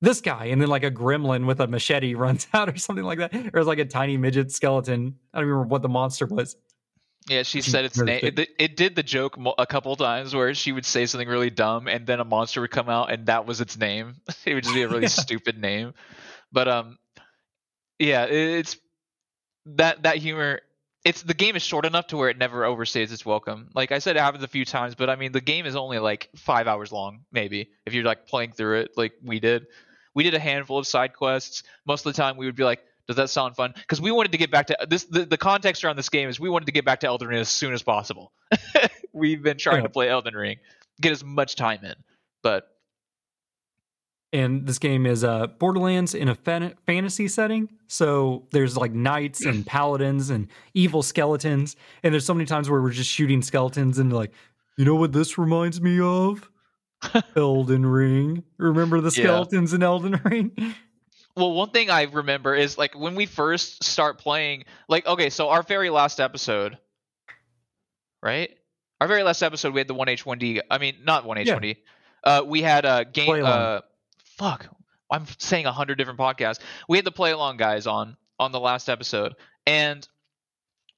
this 0.00 0.20
guy. 0.20 0.46
And 0.46 0.60
then 0.60 0.68
like 0.68 0.84
a 0.84 0.90
gremlin 0.90 1.46
with 1.46 1.60
a 1.60 1.66
machete 1.66 2.14
runs 2.16 2.46
out 2.54 2.68
or 2.68 2.76
something 2.76 3.04
like 3.04 3.18
that. 3.18 3.34
Or 3.52 3.58
it's 3.60 3.66
like 3.66 3.78
a 3.78 3.84
tiny 3.84 4.16
midget 4.16 4.52
skeleton. 4.52 5.16
I 5.34 5.40
don't 5.40 5.48
remember 5.48 5.68
what 5.68 5.82
the 5.82 5.88
monster 5.88 6.26
was. 6.26 6.56
Yeah, 7.28 7.42
she 7.42 7.60
said 7.60 7.84
its 7.84 7.98
name. 7.98 8.20
It, 8.22 8.48
it, 8.58 8.76
did 8.76 8.96
the 8.96 9.02
joke 9.02 9.38
a 9.58 9.66
couple 9.66 9.94
times 9.96 10.34
where 10.34 10.54
she 10.54 10.72
would 10.72 10.86
say 10.86 11.04
something 11.04 11.28
really 11.28 11.50
dumb, 11.50 11.86
and 11.86 12.06
then 12.06 12.20
a 12.20 12.24
monster 12.24 12.62
would 12.62 12.70
come 12.70 12.88
out, 12.88 13.12
and 13.12 13.26
that 13.26 13.46
was 13.46 13.60
its 13.60 13.76
name. 13.76 14.16
it 14.46 14.54
would 14.54 14.64
just 14.64 14.74
be 14.74 14.82
a 14.82 14.88
really 14.88 15.08
stupid 15.08 15.60
name. 15.60 15.92
But 16.50 16.68
um, 16.68 16.98
yeah, 17.98 18.24
it's 18.24 18.78
that 19.66 20.04
that 20.04 20.16
humor. 20.16 20.60
It's 21.04 21.22
the 21.22 21.34
game 21.34 21.54
is 21.54 21.62
short 21.62 21.84
enough 21.84 22.08
to 22.08 22.16
where 22.16 22.28
it 22.28 22.38
never 22.38 22.62
overstays 22.62 23.12
its 23.12 23.24
welcome. 23.24 23.70
Like 23.74 23.92
I 23.92 23.98
said, 23.98 24.16
it 24.16 24.20
happens 24.20 24.42
a 24.42 24.48
few 24.48 24.64
times, 24.64 24.94
but 24.94 25.08
I 25.10 25.16
mean, 25.16 25.32
the 25.32 25.40
game 25.40 25.66
is 25.66 25.76
only 25.76 25.98
like 25.98 26.28
five 26.34 26.66
hours 26.66 26.90
long, 26.90 27.24
maybe 27.30 27.70
if 27.86 27.94
you're 27.94 28.04
like 28.04 28.26
playing 28.26 28.52
through 28.52 28.80
it, 28.80 28.92
like 28.96 29.12
we 29.22 29.38
did. 29.38 29.66
We 30.14 30.24
did 30.24 30.34
a 30.34 30.40
handful 30.40 30.78
of 30.78 30.86
side 30.86 31.12
quests. 31.14 31.62
Most 31.86 32.04
of 32.04 32.12
the 32.12 32.20
time, 32.20 32.36
we 32.36 32.46
would 32.46 32.56
be 32.56 32.64
like, 32.64 32.80
does 33.08 33.16
that 33.16 33.30
sound 33.30 33.56
fun? 33.56 33.72
Because 33.74 34.02
we 34.02 34.12
wanted 34.12 34.32
to 34.32 34.38
get 34.38 34.50
back 34.50 34.66
to 34.66 34.76
this. 34.88 35.04
The, 35.04 35.24
the 35.24 35.38
context 35.38 35.82
around 35.82 35.96
this 35.96 36.10
game 36.10 36.28
is 36.28 36.38
we 36.38 36.50
wanted 36.50 36.66
to 36.66 36.72
get 36.72 36.84
back 36.84 37.00
to 37.00 37.06
Elden 37.06 37.28
Ring 37.28 37.40
as 37.40 37.48
soon 37.48 37.72
as 37.72 37.82
possible. 37.82 38.32
We've 39.14 39.42
been 39.42 39.56
trying 39.56 39.78
yeah. 39.78 39.84
to 39.84 39.88
play 39.88 40.10
Elden 40.10 40.34
Ring, 40.34 40.58
get 41.00 41.12
as 41.12 41.24
much 41.24 41.56
time 41.56 41.82
in, 41.82 41.94
but. 42.42 42.68
And 44.30 44.66
this 44.66 44.78
game 44.78 45.06
is 45.06 45.24
uh, 45.24 45.46
Borderlands 45.46 46.14
in 46.14 46.28
a 46.28 46.34
fan- 46.34 46.74
fantasy 46.84 47.28
setting. 47.28 47.70
So 47.86 48.46
there's 48.50 48.76
like 48.76 48.92
knights 48.92 49.42
and 49.46 49.64
paladins 49.66 50.28
and 50.28 50.48
evil 50.74 51.02
skeletons. 51.02 51.76
And 52.02 52.12
there's 52.12 52.26
so 52.26 52.34
many 52.34 52.44
times 52.44 52.68
where 52.68 52.82
we're 52.82 52.90
just 52.90 53.10
shooting 53.10 53.40
skeletons 53.40 53.98
and 53.98 54.12
like, 54.12 54.32
you 54.76 54.84
know 54.84 54.96
what 54.96 55.14
this 55.14 55.38
reminds 55.38 55.80
me 55.80 55.98
of? 55.98 56.50
Elden 57.36 57.86
Ring. 57.86 58.44
Remember 58.58 59.00
the 59.00 59.10
skeletons 59.10 59.72
yeah. 59.72 59.76
in 59.76 59.82
Elden 59.82 60.20
Ring? 60.24 60.74
Well, 61.36 61.52
one 61.52 61.70
thing 61.70 61.90
I 61.90 62.02
remember 62.02 62.54
is 62.54 62.78
like 62.78 62.98
when 62.98 63.14
we 63.14 63.26
first 63.26 63.84
start 63.84 64.18
playing, 64.18 64.64
like 64.88 65.06
okay, 65.06 65.30
so 65.30 65.48
our 65.48 65.62
very 65.62 65.90
last 65.90 66.20
episode, 66.20 66.78
right? 68.22 68.50
our 69.00 69.08
very 69.08 69.22
last 69.22 69.42
episode, 69.42 69.72
we 69.72 69.80
had 69.80 69.88
the 69.88 69.94
one 69.94 70.08
H 70.08 70.26
one 70.26 70.38
D. 70.38 70.60
I 70.70 70.78
mean, 70.78 70.96
not 71.04 71.24
one 71.24 71.38
H 71.38 71.50
one 71.50 71.62
D. 71.62 71.76
Uh, 72.24 72.42
we 72.44 72.62
had 72.62 72.84
a 72.84 73.04
game. 73.04 73.44
Uh, 73.44 73.80
fuck, 74.36 74.66
I'm 75.10 75.26
saying 75.38 75.66
a 75.66 75.72
hundred 75.72 75.96
different 75.96 76.18
podcasts. 76.18 76.60
We 76.88 76.98
had 76.98 77.04
the 77.04 77.12
play 77.12 77.30
along 77.30 77.58
guys 77.58 77.86
on 77.86 78.16
on 78.38 78.52
the 78.52 78.60
last 78.60 78.88
episode, 78.88 79.34
and 79.66 80.06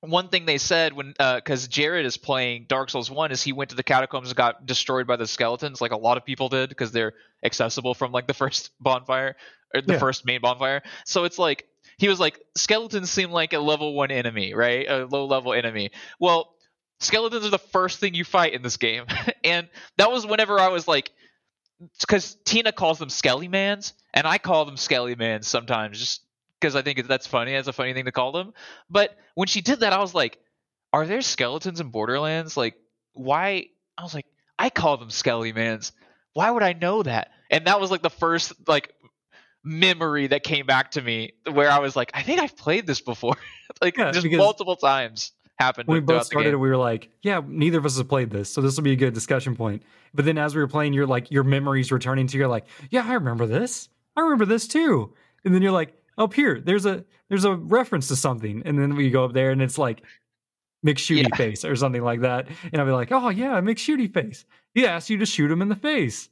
one 0.00 0.28
thing 0.28 0.46
they 0.46 0.58
said 0.58 0.92
when 0.94 1.14
uh, 1.18 1.36
because 1.36 1.68
Jared 1.68 2.06
is 2.06 2.16
playing 2.16 2.66
Dark 2.68 2.90
Souls 2.90 3.10
one 3.10 3.32
is 3.32 3.42
he 3.42 3.52
went 3.52 3.70
to 3.70 3.76
the 3.76 3.82
catacombs 3.82 4.28
and 4.28 4.36
got 4.36 4.64
destroyed 4.66 5.06
by 5.06 5.16
the 5.16 5.26
skeletons 5.26 5.80
like 5.80 5.92
a 5.92 5.96
lot 5.96 6.16
of 6.16 6.24
people 6.24 6.48
did 6.48 6.68
because 6.70 6.92
they're 6.92 7.12
accessible 7.44 7.94
from 7.94 8.12
like 8.12 8.26
the 8.26 8.34
first 8.34 8.70
bonfire 8.80 9.36
or 9.74 9.82
the 9.82 9.94
Yeah. 9.94 9.98
first 9.98 10.24
main 10.24 10.40
bonfire. 10.40 10.82
So 11.04 11.24
it's 11.24 11.38
like 11.38 11.66
he 11.98 12.08
was 12.08 12.18
like 12.18 12.40
skeletons 12.56 13.10
seem 13.10 13.30
like 13.30 13.52
a 13.52 13.58
level 13.58 13.94
one 13.94 14.10
enemy, 14.10 14.54
right? 14.54 14.88
A 14.88 15.04
low 15.06 15.26
level 15.26 15.52
enemy. 15.52 15.90
Well, 16.18 16.54
skeletons 17.00 17.44
are 17.44 17.50
the 17.50 17.58
first 17.58 17.98
thing 18.00 18.14
you 18.14 18.24
fight 18.24 18.54
in 18.54 18.62
this 18.62 18.78
game, 18.78 19.04
and 19.44 19.68
that 19.98 20.10
was 20.10 20.26
whenever 20.26 20.58
I 20.58 20.68
was 20.68 20.88
like. 20.88 21.10
Because 21.98 22.36
Tina 22.44 22.72
calls 22.72 22.98
them 22.98 23.08
Skellymans, 23.08 23.94
and 24.12 24.26
I 24.26 24.36
call 24.36 24.66
them 24.66 24.74
Skellymans 24.76 25.44
sometimes, 25.44 25.98
just 25.98 26.20
because 26.60 26.76
I 26.76 26.82
think 26.82 27.06
that's 27.06 27.26
funny. 27.26 27.52
That's 27.52 27.68
a 27.68 27.72
funny 27.72 27.94
thing 27.94 28.04
to 28.04 28.12
call 28.12 28.32
them. 28.32 28.52
But 28.88 29.16
when 29.34 29.48
she 29.48 29.60
did 29.60 29.80
that, 29.80 29.92
I 29.92 29.98
was 29.98 30.14
like, 30.14 30.38
"Are 30.92 31.06
there 31.06 31.22
skeletons 31.22 31.80
in 31.80 31.88
Borderlands? 31.88 32.56
Like, 32.56 32.74
why?" 33.12 33.66
I 33.96 34.02
was 34.02 34.14
like, 34.14 34.26
"I 34.58 34.70
call 34.70 34.96
them 34.96 35.08
Skellymans. 35.08 35.92
Why 36.34 36.50
would 36.50 36.62
I 36.62 36.74
know 36.74 37.02
that?" 37.02 37.30
And 37.50 37.66
that 37.66 37.80
was 37.80 37.90
like 37.90 38.02
the 38.02 38.10
first 38.10 38.52
like 38.68 38.92
memory 39.64 40.28
that 40.28 40.42
came 40.42 40.66
back 40.66 40.92
to 40.92 41.02
me, 41.02 41.32
where 41.50 41.70
I 41.70 41.78
was 41.78 41.96
like, 41.96 42.10
"I 42.14 42.22
think 42.22 42.40
I've 42.40 42.56
played 42.56 42.86
this 42.86 43.00
before." 43.00 43.36
like, 43.82 43.96
Yeah, 43.96 44.12
just 44.12 44.26
multiple 44.30 44.76
times 44.76 45.32
happened. 45.60 45.88
when 45.88 45.96
we 45.96 46.00
both 46.00 46.24
started 46.24 46.56
we 46.56 46.68
were 46.68 46.76
like, 46.76 47.10
yeah, 47.22 47.40
neither 47.46 47.78
of 47.78 47.86
us 47.86 47.98
have 47.98 48.08
played 48.08 48.30
this, 48.30 48.52
so 48.52 48.60
this 48.60 48.76
will 48.76 48.82
be 48.82 48.92
a 48.92 48.96
good 48.96 49.14
discussion 49.14 49.54
point. 49.54 49.82
But 50.14 50.24
then 50.24 50.38
as 50.38 50.54
we 50.54 50.60
were 50.60 50.68
playing, 50.68 50.94
you're 50.94 51.06
like, 51.06 51.30
your 51.30 51.44
memories 51.44 51.92
returning 51.92 52.26
to 52.26 52.36
you, 52.36 52.40
you're 52.40 52.48
like, 52.48 52.66
yeah, 52.90 53.04
I 53.06 53.14
remember 53.14 53.46
this. 53.46 53.88
I 54.16 54.22
remember 54.22 54.46
this 54.46 54.66
too. 54.66 55.12
And 55.44 55.54
then 55.54 55.62
you're 55.62 55.72
like, 55.72 55.94
up 56.20 56.34
here, 56.34 56.60
there's 56.60 56.86
a 56.86 57.04
there's 57.28 57.44
a 57.44 57.54
reference 57.54 58.08
to 58.08 58.16
something, 58.16 58.62
and 58.64 58.78
then 58.78 58.94
we 58.94 59.10
go 59.10 59.24
up 59.24 59.32
there, 59.32 59.50
and 59.50 59.60
it's 59.60 59.78
like 59.78 60.02
McShooty 60.86 61.28
Yeah. 61.28 61.36
face 61.36 61.64
or 61.64 61.74
something 61.74 62.02
like 62.02 62.20
that, 62.20 62.46
and 62.72 62.80
I'll 62.80 62.86
be 62.86 62.92
like, 62.92 63.10
oh 63.10 63.30
yeah, 63.30 63.60
McShooty 63.60 64.12
face. 64.12 64.44
He 64.74 64.86
asked 64.86 65.10
you 65.10 65.18
to 65.18 65.26
shoot 65.26 65.50
him 65.50 65.62
in 65.62 65.68
the 65.68 65.76
face. 65.76 66.28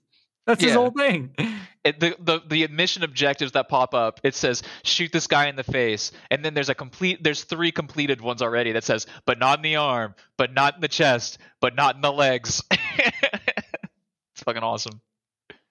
That's 0.46 0.62
his 0.62 0.74
whole 0.74 0.90
thing. 0.90 1.34
it, 1.84 2.00
the, 2.00 2.16
the 2.18 2.40
the 2.46 2.66
mission 2.68 3.02
objectives 3.02 3.52
that 3.52 3.68
pop 3.68 3.94
up 3.94 4.20
it 4.22 4.34
says 4.34 4.62
shoot 4.82 5.12
this 5.12 5.26
guy 5.26 5.46
in 5.48 5.56
the 5.56 5.64
face 5.64 6.12
and 6.30 6.44
then 6.44 6.54
there's 6.54 6.68
a 6.68 6.74
complete 6.74 7.22
there's 7.22 7.44
three 7.44 7.70
completed 7.70 8.20
ones 8.20 8.42
already 8.42 8.72
that 8.72 8.84
says 8.84 9.06
but 9.26 9.38
not 9.38 9.58
in 9.58 9.62
the 9.62 9.76
arm 9.76 10.14
but 10.36 10.52
not 10.52 10.74
in 10.74 10.80
the 10.80 10.88
chest 10.88 11.38
but 11.60 11.74
not 11.74 11.94
in 11.94 12.00
the 12.00 12.12
legs 12.12 12.62
it's 12.70 14.42
fucking 14.44 14.62
awesome 14.62 15.00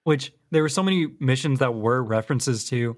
which 0.04 0.32
there 0.50 0.62
were 0.62 0.68
so 0.68 0.82
many 0.82 1.06
missions 1.20 1.58
that 1.58 1.74
were 1.74 2.02
references 2.02 2.68
to 2.68 2.96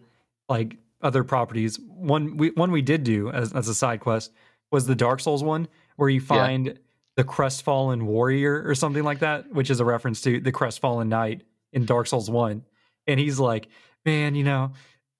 like 0.48 0.76
other 1.02 1.24
properties 1.24 1.78
one 1.86 2.36
we 2.36 2.50
one 2.50 2.70
we 2.70 2.82
did 2.82 3.04
do 3.04 3.30
as, 3.30 3.52
as 3.52 3.68
a 3.68 3.74
side 3.74 4.00
quest 4.00 4.32
was 4.70 4.86
the 4.86 4.94
dark 4.94 5.20
souls 5.20 5.42
one 5.42 5.66
where 5.96 6.08
you 6.08 6.20
find 6.20 6.78
the 7.16 7.24
crestfallen 7.24 8.06
warrior 8.06 8.62
or 8.66 8.74
something 8.74 9.02
like 9.02 9.20
that 9.20 9.50
which 9.52 9.70
is 9.70 9.80
a 9.80 9.84
reference 9.84 10.20
to 10.20 10.40
the 10.40 10.52
crestfallen 10.52 11.08
knight 11.08 11.42
in 11.72 11.84
dark 11.84 12.06
souls 12.06 12.30
1 12.30 12.62
and 13.06 13.20
he's 13.20 13.38
like 13.38 13.68
man 14.04 14.34
you 14.34 14.44
know 14.44 14.72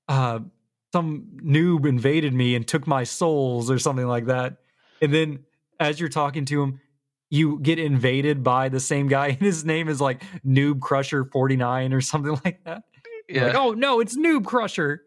uh 0.09 0.39
some 0.93 1.27
noob 1.43 1.87
invaded 1.87 2.35
me 2.35 2.55
and 2.55 2.67
took 2.67 2.87
my 2.87 3.05
souls 3.05 3.71
or 3.71 3.79
something 3.79 4.07
like 4.07 4.27
that. 4.27 4.57
And 5.01 5.15
then 5.15 5.41
as 5.79 6.01
you're 6.01 6.09
talking 6.09 6.45
to 6.47 6.63
him 6.63 6.81
you 7.33 7.61
get 7.61 7.79
invaded 7.79 8.43
by 8.43 8.69
the 8.69 8.81
same 8.81 9.07
guy 9.07 9.29
and 9.29 9.39
his 9.39 9.65
name 9.65 9.89
is 9.89 10.01
like 10.01 10.23
noob 10.45 10.81
crusher 10.81 11.25
49 11.25 11.93
or 11.93 12.01
something 12.01 12.39
like 12.45 12.63
that. 12.65 12.83
Yeah 13.29 13.47
like 13.47 13.55
oh 13.55 13.73
no 13.73 14.01
it's 14.01 14.17
noob 14.17 14.45
crusher 14.45 15.03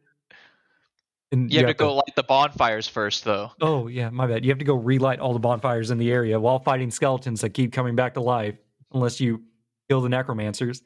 and 1.34 1.52
you 1.52 1.60
have 1.60 1.68
to 1.68 1.74
go 1.74 1.96
light 1.96 2.16
the 2.16 2.24
bonfires 2.24 2.88
first 2.88 3.26
though. 3.26 3.52
Oh 3.60 3.88
yeah 3.88 4.10
my 4.10 4.28
bad. 4.28 4.46
You 4.46 4.52
have 4.52 4.60
to 4.60 4.66
go 4.66 4.76
relight 4.76 5.20
all 5.20 5.34
the 5.34 5.40
bonfires 5.40 5.92
in 5.92 5.98
the 5.98 6.12
area 6.12 6.40
while 6.40 6.60
fighting 6.60 6.92
skeletons 6.92 7.42
that 7.42 7.50
keep 7.50 7.74
coming 7.74 7.96
back 7.96 8.14
to 8.14 8.22
life 8.22 8.56
unless 8.94 9.20
you 9.20 9.42
kill 9.90 10.02
the 10.02 10.10
necromancers. 10.10 10.82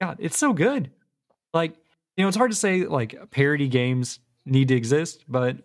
God 0.00 0.16
it's 0.18 0.38
so 0.38 0.52
good. 0.52 0.90
Like 1.52 1.74
you 2.16 2.24
know 2.24 2.28
it's 2.28 2.36
hard 2.36 2.50
to 2.50 2.56
say 2.56 2.84
like 2.84 3.30
parody 3.30 3.68
games 3.68 4.18
need 4.46 4.68
to 4.68 4.74
exist 4.74 5.24
but 5.28 5.58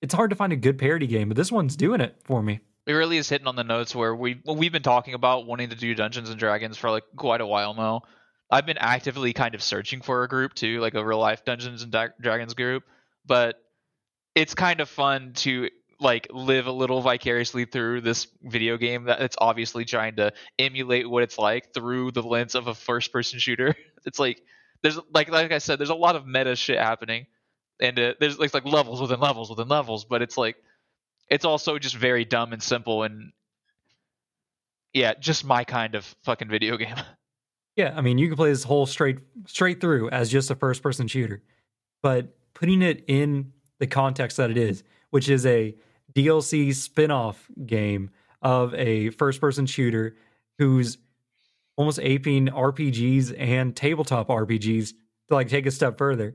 it's 0.00 0.14
hard 0.14 0.30
to 0.30 0.36
find 0.36 0.52
a 0.52 0.56
good 0.56 0.78
parody 0.78 1.06
game 1.06 1.28
but 1.28 1.36
this 1.36 1.52
one's 1.52 1.76
doing 1.76 2.00
it 2.00 2.16
for 2.24 2.42
me. 2.42 2.60
It 2.86 2.92
really 2.92 3.18
is 3.18 3.28
hitting 3.28 3.48
on 3.48 3.56
the 3.56 3.64
notes 3.64 3.94
where 3.94 4.14
we 4.14 4.40
well, 4.44 4.56
we've 4.56 4.72
been 4.72 4.82
talking 4.82 5.12
about 5.12 5.46
wanting 5.46 5.68
to 5.68 5.76
do 5.76 5.94
Dungeons 5.94 6.30
and 6.30 6.38
Dragons 6.38 6.78
for 6.78 6.90
like 6.90 7.04
quite 7.14 7.42
a 7.42 7.46
while 7.46 7.74
now. 7.74 8.02
I've 8.50 8.66
been 8.66 8.78
actively 8.78 9.32
kind 9.32 9.54
of 9.54 9.62
searching 9.62 10.00
for 10.00 10.22
a 10.22 10.28
group 10.28 10.54
too, 10.54 10.80
like 10.80 10.94
a 10.94 11.04
real 11.04 11.18
life 11.18 11.44
Dungeons 11.44 11.82
and 11.82 11.92
Dragons 12.20 12.54
group, 12.54 12.84
but 13.26 13.56
it's 14.34 14.54
kind 14.54 14.80
of 14.80 14.88
fun 14.88 15.32
to 15.34 15.68
like 15.98 16.28
live 16.30 16.66
a 16.66 16.72
little 16.72 17.00
vicariously 17.00 17.64
through 17.64 18.02
this 18.02 18.26
video 18.42 18.76
game 18.76 19.04
that 19.04 19.20
it's 19.20 19.36
obviously 19.40 19.84
trying 19.84 20.16
to 20.16 20.32
emulate 20.58 21.08
what 21.08 21.22
it's 21.22 21.38
like 21.38 21.72
through 21.72 22.12
the 22.12 22.22
lens 22.22 22.54
of 22.54 22.66
a 22.66 22.74
first 22.74 23.12
person 23.12 23.38
shooter. 23.38 23.74
It's 24.06 24.20
like 24.20 24.40
there's 24.82 25.00
like 25.12 25.30
like 25.30 25.50
I 25.50 25.58
said, 25.58 25.80
there's 25.80 25.90
a 25.90 25.94
lot 25.96 26.14
of 26.14 26.28
meta 26.28 26.54
shit 26.54 26.78
happening, 26.78 27.26
and 27.80 27.98
uh, 27.98 28.14
there's 28.20 28.38
like 28.38 28.54
like 28.54 28.64
levels 28.64 29.00
within 29.00 29.18
levels 29.18 29.50
within 29.50 29.66
levels, 29.66 30.04
but 30.04 30.22
it's 30.22 30.38
like 30.38 30.54
it's 31.28 31.44
also 31.44 31.76
just 31.76 31.96
very 31.96 32.24
dumb 32.24 32.52
and 32.52 32.62
simple 32.62 33.02
and 33.02 33.32
yeah, 34.92 35.14
just 35.14 35.44
my 35.44 35.64
kind 35.64 35.96
of 35.96 36.04
fucking 36.22 36.48
video 36.48 36.76
game. 36.76 36.94
Yeah, 37.76 37.92
I 37.94 38.00
mean, 38.00 38.18
you 38.18 38.28
can 38.28 38.36
play 38.36 38.50
this 38.50 38.64
whole 38.64 38.86
straight 38.86 39.18
straight 39.46 39.80
through 39.80 40.08
as 40.10 40.30
just 40.30 40.50
a 40.50 40.54
first 40.54 40.82
person 40.82 41.06
shooter, 41.08 41.42
but 42.02 42.34
putting 42.54 42.82
it 42.82 43.04
in 43.06 43.52
the 43.80 43.86
context 43.86 44.38
that 44.38 44.50
it 44.50 44.56
is, 44.56 44.82
which 45.10 45.28
is 45.28 45.44
a 45.44 45.74
DLC 46.14 46.74
spin-off 46.74 47.48
game 47.66 48.10
of 48.40 48.74
a 48.74 49.10
first 49.10 49.40
person 49.40 49.66
shooter 49.66 50.16
who's 50.58 50.96
almost 51.76 52.00
aping 52.02 52.48
RPGs 52.48 53.34
and 53.38 53.76
tabletop 53.76 54.28
RPGs 54.28 54.94
to 55.28 55.34
like 55.34 55.48
take 55.48 55.66
a 55.66 55.70
step 55.70 55.98
further. 55.98 56.34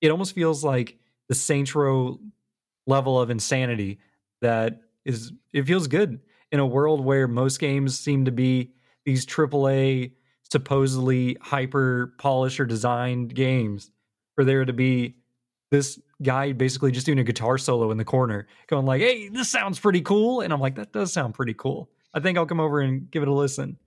It 0.00 0.10
almost 0.10 0.34
feels 0.34 0.64
like 0.64 0.98
the 1.28 1.34
Saints 1.34 1.74
Row 1.74 2.20
level 2.86 3.20
of 3.20 3.30
insanity 3.30 3.98
that 4.40 4.80
is 5.04 5.32
it 5.52 5.64
feels 5.66 5.86
good 5.88 6.20
in 6.52 6.60
a 6.60 6.66
world 6.66 7.04
where 7.04 7.28
most 7.28 7.58
games 7.58 7.98
seem 7.98 8.24
to 8.26 8.32
be 8.32 8.72
these 9.04 9.26
AAA 9.26 10.12
supposedly 10.50 11.36
hyper 11.40 12.14
polished 12.18 12.60
or 12.60 12.66
designed 12.66 13.34
games 13.34 13.90
for 14.34 14.44
there 14.44 14.64
to 14.64 14.72
be 14.72 15.16
this 15.70 15.98
guy 16.22 16.52
basically 16.52 16.92
just 16.92 17.06
doing 17.06 17.18
a 17.18 17.24
guitar 17.24 17.58
solo 17.58 17.90
in 17.90 17.98
the 17.98 18.04
corner 18.04 18.46
going 18.68 18.86
like 18.86 19.00
hey 19.00 19.28
this 19.28 19.50
sounds 19.50 19.78
pretty 19.78 20.00
cool. 20.00 20.40
And 20.40 20.52
i'm 20.52 20.60
like 20.60 20.76
that 20.76 20.92
does 20.92 21.12
sound 21.12 21.34
pretty 21.34 21.54
cool. 21.54 21.90
I 22.12 22.20
think 22.20 22.38
i'll 22.38 22.46
come 22.46 22.60
over 22.60 22.80
and 22.80 23.10
give 23.10 23.22
it 23.22 23.28
a 23.28 23.32
listen. 23.32 23.78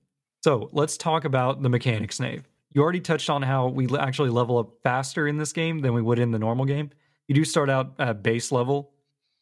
So 0.44 0.70
let's 0.72 0.98
talk 0.98 1.26
about 1.26 1.62
the 1.62 1.70
mechanics 1.70 2.20
nave. 2.20 2.48
You 2.74 2.82
already 2.82 3.00
touched 3.00 3.30
on 3.30 3.42
how 3.42 3.68
we 3.70 3.88
actually 3.98 4.30
level 4.30 4.58
up 4.58 4.70
faster 4.84 5.28
in 5.28 5.38
this 5.38 5.54
game 5.54 5.80
than 5.80 5.94
we 5.94 6.02
would 6.02 6.20
in 6.20 6.32
the 6.32 6.40
normal 6.40 6.66
game. 6.66 6.92
You 7.28 7.36
do 7.36 7.44
start 7.44 7.70
out 7.70 7.94
at 8.00 8.24
base 8.24 8.52
level 8.52 8.92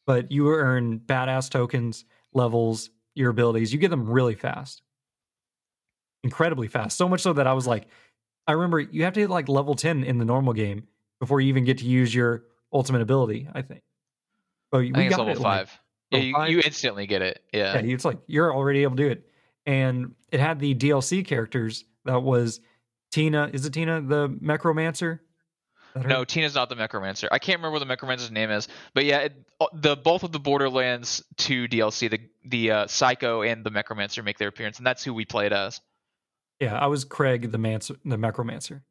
but 0.06 0.32
you 0.32 0.50
earn 0.50 1.00
badass 1.00 1.50
tokens 1.50 2.06
levels 2.34 2.90
your 3.16 3.30
abilities. 3.32 3.74
You 3.74 3.80
get 3.80 3.90
them 3.90 4.08
really 4.08 4.36
fast 4.36 4.82
incredibly 6.26 6.68
fast. 6.68 6.98
So 6.98 7.08
much 7.08 7.22
so 7.22 7.32
that 7.34 7.48
I 7.48 7.54
was 7.54 7.66
like, 7.68 7.88
I 8.48 8.54
remember 8.54 8.80
you 8.80 9.04
have 9.04 9.14
to 9.14 9.22
hit 9.22 9.30
like 9.30 9.48
level 9.48 9.76
10 9.76 10.04
in 10.04 10.18
the 10.18 10.26
normal 10.26 10.54
game 10.54 10.88
before 11.20 11.40
you 11.40 11.50
even 11.50 11.64
get 11.64 11.78
to 11.78 11.86
use 11.86 12.14
your 12.14 12.44
ultimate 12.74 13.02
ability, 13.02 13.48
I 13.54 13.62
think. 13.62 13.82
But 14.72 14.82
we 14.82 14.90
I 14.92 14.94
think 14.94 15.06
it's 15.08 15.16
got 15.16 15.28
level 15.28 15.42
it, 15.42 15.44
like- 15.44 15.68
five. 15.68 15.80
Yeah, 16.12 16.18
level 16.18 16.28
you, 16.28 16.34
five? 16.34 16.50
you 16.50 16.62
instantly 16.66 17.08
get 17.08 17.22
it. 17.22 17.42
Yeah. 17.54 17.80
yeah, 17.80 17.94
it's 17.94 18.06
like 18.06 18.18
you're 18.28 18.54
already 18.54 18.84
able 18.84 18.96
to 18.98 19.04
do 19.04 19.10
it. 19.10 19.28
And 19.66 20.14
it 20.32 20.40
had 20.40 20.60
the 20.60 20.76
DLC 20.76 21.26
characters 21.26 21.86
that 22.04 22.22
was 22.22 22.60
Tina. 23.12 23.50
Is 23.54 23.66
it 23.66 23.74
Tina, 23.74 24.02
the 24.02 24.36
Necromancer? 24.42 25.22
Is 25.24 25.94
that 25.96 26.04
her? 26.04 26.10
No, 26.10 26.24
Tina's 26.26 26.54
not 26.54 26.70
the 26.70 26.76
Necromancer. 26.76 27.28
I 27.32 27.40
can't 27.40 27.58
remember 27.60 27.74
what 27.74 27.80
the 27.80 27.86
Necromancer's 27.86 28.30
name 28.30 28.52
is, 28.52 28.68
but 28.94 29.06
yeah, 29.06 29.20
it, 29.20 29.34
uh, 29.60 29.66
the 29.74 29.96
both 29.96 30.24
of 30.24 30.32
the 30.32 30.40
Borderlands 30.40 31.24
2 31.38 31.68
DLC, 31.68 32.10
the 32.12 32.20
the 32.44 32.72
uh, 32.72 32.88
Psycho 32.88 33.42
and 33.42 33.64
the 33.64 33.72
Necromancer 33.72 34.22
make 34.22 34.38
their 34.38 34.50
appearance, 34.50 34.78
and 34.78 34.86
that's 34.86 35.04
who 35.04 35.14
we 35.14 35.26
played 35.26 35.54
as. 35.54 35.82
Yeah, 36.60 36.78
I 36.78 36.88
was 36.88 37.04
Craig 37.04 37.52
the 37.52 37.58
Mancer, 37.58 37.98
the 38.06 38.18
Necromancer. 38.18 38.84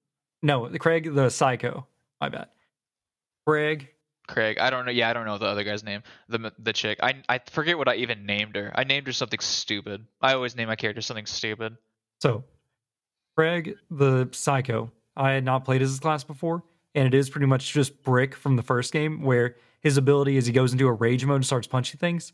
No, 0.42 0.68
Craig 0.78 1.14
the 1.14 1.30
Psycho. 1.30 1.86
My 2.20 2.28
bad. 2.28 2.48
Craig. 3.46 3.88
Craig, 4.26 4.58
I 4.58 4.70
don't 4.70 4.86
know. 4.86 4.90
Yeah, 4.90 5.10
I 5.10 5.12
don't 5.12 5.26
know 5.26 5.36
the 5.36 5.46
other 5.46 5.64
guy's 5.64 5.84
name. 5.84 6.02
The 6.28 6.52
the 6.58 6.72
chick. 6.72 6.98
I 7.02 7.22
I 7.28 7.40
forget 7.50 7.76
what 7.76 7.88
I 7.88 7.96
even 7.96 8.24
named 8.24 8.56
her. 8.56 8.72
I 8.74 8.84
named 8.84 9.06
her 9.06 9.12
something 9.12 9.40
stupid. 9.40 10.06
I 10.20 10.32
always 10.32 10.56
name 10.56 10.68
my 10.68 10.76
character 10.76 11.02
something 11.02 11.26
stupid. 11.26 11.76
So, 12.22 12.44
Craig 13.36 13.76
the 13.90 14.28
Psycho, 14.32 14.90
I 15.16 15.32
had 15.32 15.44
not 15.44 15.64
played 15.64 15.82
as 15.82 15.90
this 15.90 16.00
class 16.00 16.24
before, 16.24 16.62
and 16.94 17.06
it 17.06 17.14
is 17.14 17.28
pretty 17.28 17.46
much 17.46 17.72
just 17.72 18.02
Brick 18.02 18.34
from 18.34 18.56
the 18.56 18.62
first 18.62 18.92
game, 18.92 19.22
where 19.22 19.56
his 19.80 19.98
ability 19.98 20.38
as 20.38 20.46
he 20.46 20.52
goes 20.52 20.72
into 20.72 20.88
a 20.88 20.92
rage 20.92 21.26
mode 21.26 21.36
and 21.36 21.46
starts 21.46 21.66
punching 21.66 21.98
things 21.98 22.32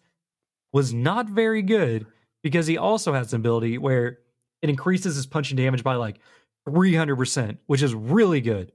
was 0.72 0.95
not 0.95 1.26
very 1.26 1.62
good, 1.62 2.07
because 2.43 2.68
he 2.68 2.78
also 2.78 3.12
has 3.14 3.33
an 3.33 3.41
ability 3.41 3.78
where 3.78 4.20
it 4.63 4.71
increases 4.71 5.17
his 5.17 5.27
punching 5.27 5.57
damage 5.57 5.83
by 5.83 5.95
like 5.95 6.19
300%, 6.69 7.59
which 7.67 7.83
is 7.83 7.95
really 7.95 8.41
good. 8.41 8.73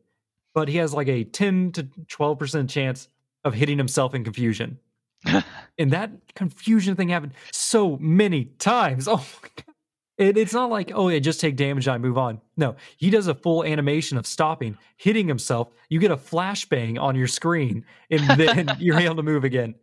But 0.54 0.70
he 0.70 0.78
has 0.78 0.94
like 0.94 1.08
a 1.08 1.24
10 1.24 1.74
to 1.74 1.84
12% 1.84 2.70
chance 2.70 3.10
of 3.44 3.54
hitting 3.54 3.78
himself 3.78 4.14
in 4.14 4.24
confusion. 4.24 4.80
and 5.78 5.92
that 5.92 6.12
confusion 6.36 6.96
thing 6.96 7.10
happened 7.10 7.34
so 7.52 7.98
many 7.98 8.46
times. 8.46 9.08
Oh 9.18 9.26
my 9.42 9.50
God. 9.56 9.76
It, 10.18 10.38
it's 10.38 10.54
not 10.54 10.70
like, 10.70 10.94
oh, 10.96 11.10
yeah, 11.10 11.20
just 11.20 11.42
take 11.42 11.58
damage 11.58 11.88
and 11.88 11.96
I 11.96 11.98
move 11.98 12.18
on. 12.18 12.40
No, 12.56 12.78
he 12.96 13.10
does 13.10 13.28
a 13.28 13.36
full 13.36 13.66
animation 13.66 14.18
of 14.18 14.26
stopping, 14.26 14.78
hitting 14.96 15.28
himself. 15.28 15.70
You 15.90 16.00
get 16.00 16.12
a 16.12 16.16
flashbang 16.16 16.98
on 16.98 17.16
your 17.16 17.28
screen, 17.28 17.84
and 18.10 18.22
then 18.40 18.76
you're 18.80 18.98
able 18.98 19.18
to 19.18 19.24
move 19.24 19.44
again. 19.44 19.76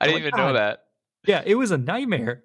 I 0.00 0.06
didn't 0.06 0.20
even 0.20 0.36
know 0.36 0.52
that. 0.52 0.84
Yeah, 1.26 1.42
it 1.44 1.56
was 1.56 1.72
a 1.72 1.78
nightmare 1.78 2.44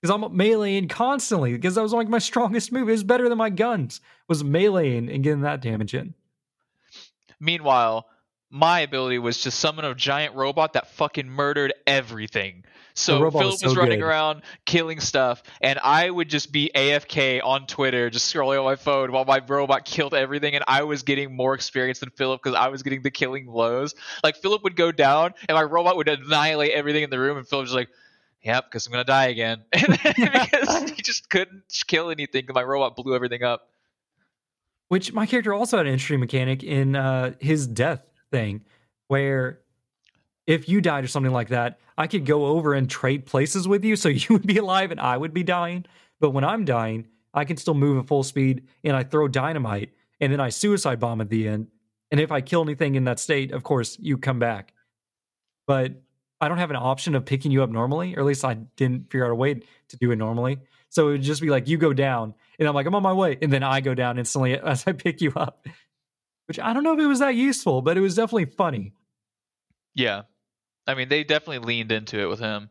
because 0.00 0.14
I'm 0.14 0.22
meleeing 0.22 0.88
constantly 0.88 1.52
because 1.52 1.74
that 1.74 1.82
was 1.82 1.92
like 1.92 2.08
my 2.08 2.18
strongest 2.18 2.72
move. 2.72 2.88
It 2.88 2.92
was 2.92 3.04
better 3.04 3.28
than 3.28 3.38
my 3.38 3.50
guns. 3.50 4.00
Was 4.28 4.42
meleeing 4.42 5.12
and 5.12 5.24
getting 5.24 5.40
that 5.42 5.62
damage 5.62 5.94
in. 5.94 6.14
Meanwhile, 7.40 8.06
my 8.50 8.80
ability 8.80 9.18
was 9.18 9.42
to 9.42 9.50
summon 9.50 9.84
a 9.84 9.94
giant 9.94 10.34
robot 10.34 10.72
that 10.72 10.90
fucking 10.92 11.28
murdered 11.28 11.74
everything. 11.86 12.64
So 12.94 13.18
Philip 13.30 13.34
was, 13.34 13.60
so 13.60 13.74
running 13.74 14.00
good. 14.00 14.06
around 14.06 14.42
killing 14.66 14.98
stuff, 14.98 15.44
and 15.60 15.78
I 15.78 16.10
would 16.10 16.28
just 16.28 16.50
be 16.50 16.68
AFK 16.74 17.40
on 17.44 17.66
Twitter, 17.68 18.10
just 18.10 18.34
scrolling 18.34 18.58
on 18.58 18.64
my 18.64 18.74
phone 18.74 19.12
while 19.12 19.24
my 19.24 19.40
robot 19.46 19.84
killed 19.84 20.14
everything, 20.14 20.56
and 20.56 20.64
I 20.66 20.82
was 20.82 21.04
getting 21.04 21.36
more 21.36 21.54
experience 21.54 22.00
than 22.00 22.10
Philip 22.10 22.42
because 22.42 22.56
I 22.56 22.68
was 22.68 22.82
getting 22.82 23.02
the 23.02 23.12
killing 23.12 23.46
blows. 23.46 23.94
Like 24.24 24.34
Philip 24.36 24.64
would 24.64 24.74
go 24.74 24.90
down, 24.90 25.34
and 25.48 25.54
my 25.54 25.62
robot 25.62 25.96
would 25.96 26.08
annihilate 26.08 26.72
everything 26.72 27.04
in 27.04 27.10
the 27.10 27.20
room, 27.20 27.36
and 27.36 27.46
Philip 27.46 27.64
was 27.64 27.74
like, 27.74 27.88
"Yep, 28.48 28.64
because 28.64 28.86
I'm 28.86 28.92
gonna 28.92 29.04
die 29.04 29.26
again," 29.26 29.62
because 29.72 30.90
he 30.90 31.02
just 31.02 31.30
couldn't 31.30 31.62
kill 31.86 32.10
anything. 32.10 32.46
My 32.48 32.62
robot 32.62 32.96
blew 32.96 33.14
everything 33.14 33.42
up. 33.42 33.68
Which 34.88 35.12
my 35.12 35.26
character 35.26 35.52
also 35.52 35.76
had 35.76 35.86
an 35.86 35.92
interesting 35.92 36.20
mechanic 36.20 36.62
in 36.62 36.96
uh, 36.96 37.34
his 37.40 37.66
death 37.66 38.02
thing, 38.30 38.62
where 39.08 39.60
if 40.46 40.66
you 40.66 40.80
died 40.80 41.04
or 41.04 41.08
something 41.08 41.32
like 41.32 41.50
that, 41.50 41.78
I 41.98 42.06
could 42.06 42.24
go 42.24 42.46
over 42.46 42.72
and 42.72 42.88
trade 42.88 43.26
places 43.26 43.68
with 43.68 43.84
you 43.84 43.96
so 43.96 44.08
you 44.08 44.26
would 44.30 44.46
be 44.46 44.56
alive 44.56 44.90
and 44.90 44.98
I 44.98 45.16
would 45.16 45.34
be 45.34 45.44
dying. 45.44 45.84
But 46.20 46.30
when 46.30 46.42
I'm 46.42 46.64
dying, 46.64 47.06
I 47.34 47.44
can 47.44 47.58
still 47.58 47.74
move 47.74 47.98
at 47.98 48.08
full 48.08 48.22
speed 48.22 48.66
and 48.82 48.96
I 48.96 49.04
throw 49.04 49.28
dynamite 49.28 49.92
and 50.20 50.32
then 50.32 50.40
I 50.40 50.48
suicide 50.48 50.98
bomb 50.98 51.20
at 51.20 51.28
the 51.28 51.46
end. 51.46 51.68
And 52.10 52.18
if 52.18 52.32
I 52.32 52.40
kill 52.40 52.62
anything 52.62 52.94
in 52.94 53.04
that 53.04 53.20
state, 53.20 53.52
of 53.52 53.62
course, 53.62 53.98
you 54.00 54.16
come 54.16 54.38
back. 54.38 54.72
But 55.66 56.00
I 56.40 56.48
don't 56.48 56.58
have 56.58 56.70
an 56.70 56.76
option 56.76 57.14
of 57.14 57.24
picking 57.24 57.50
you 57.50 57.62
up 57.62 57.70
normally, 57.70 58.14
or 58.14 58.20
at 58.20 58.26
least 58.26 58.44
I 58.44 58.54
didn't 58.54 59.10
figure 59.10 59.24
out 59.24 59.32
a 59.32 59.34
way 59.34 59.54
to 59.88 59.96
do 59.96 60.10
it 60.10 60.16
normally. 60.16 60.58
So 60.90 61.08
it 61.08 61.12
would 61.12 61.22
just 61.22 61.42
be 61.42 61.50
like 61.50 61.68
you 61.68 61.78
go 61.78 61.92
down, 61.92 62.34
and 62.58 62.68
I'm 62.68 62.74
like, 62.74 62.86
I'm 62.86 62.94
on 62.94 63.02
my 63.02 63.12
way. 63.12 63.38
And 63.42 63.52
then 63.52 63.62
I 63.62 63.80
go 63.80 63.94
down 63.94 64.18
instantly 64.18 64.58
as 64.58 64.84
I 64.86 64.92
pick 64.92 65.20
you 65.20 65.32
up. 65.34 65.66
Which 66.46 66.58
I 66.58 66.72
don't 66.72 66.82
know 66.82 66.94
if 66.94 67.00
it 67.00 67.06
was 67.06 67.18
that 67.18 67.34
useful, 67.34 67.82
but 67.82 67.98
it 67.98 68.00
was 68.00 68.14
definitely 68.14 68.46
funny. 68.46 68.94
Yeah. 69.94 70.22
I 70.86 70.94
mean, 70.94 71.10
they 71.10 71.24
definitely 71.24 71.58
leaned 71.58 71.92
into 71.92 72.18
it 72.18 72.26
with 72.26 72.40
him. 72.40 72.70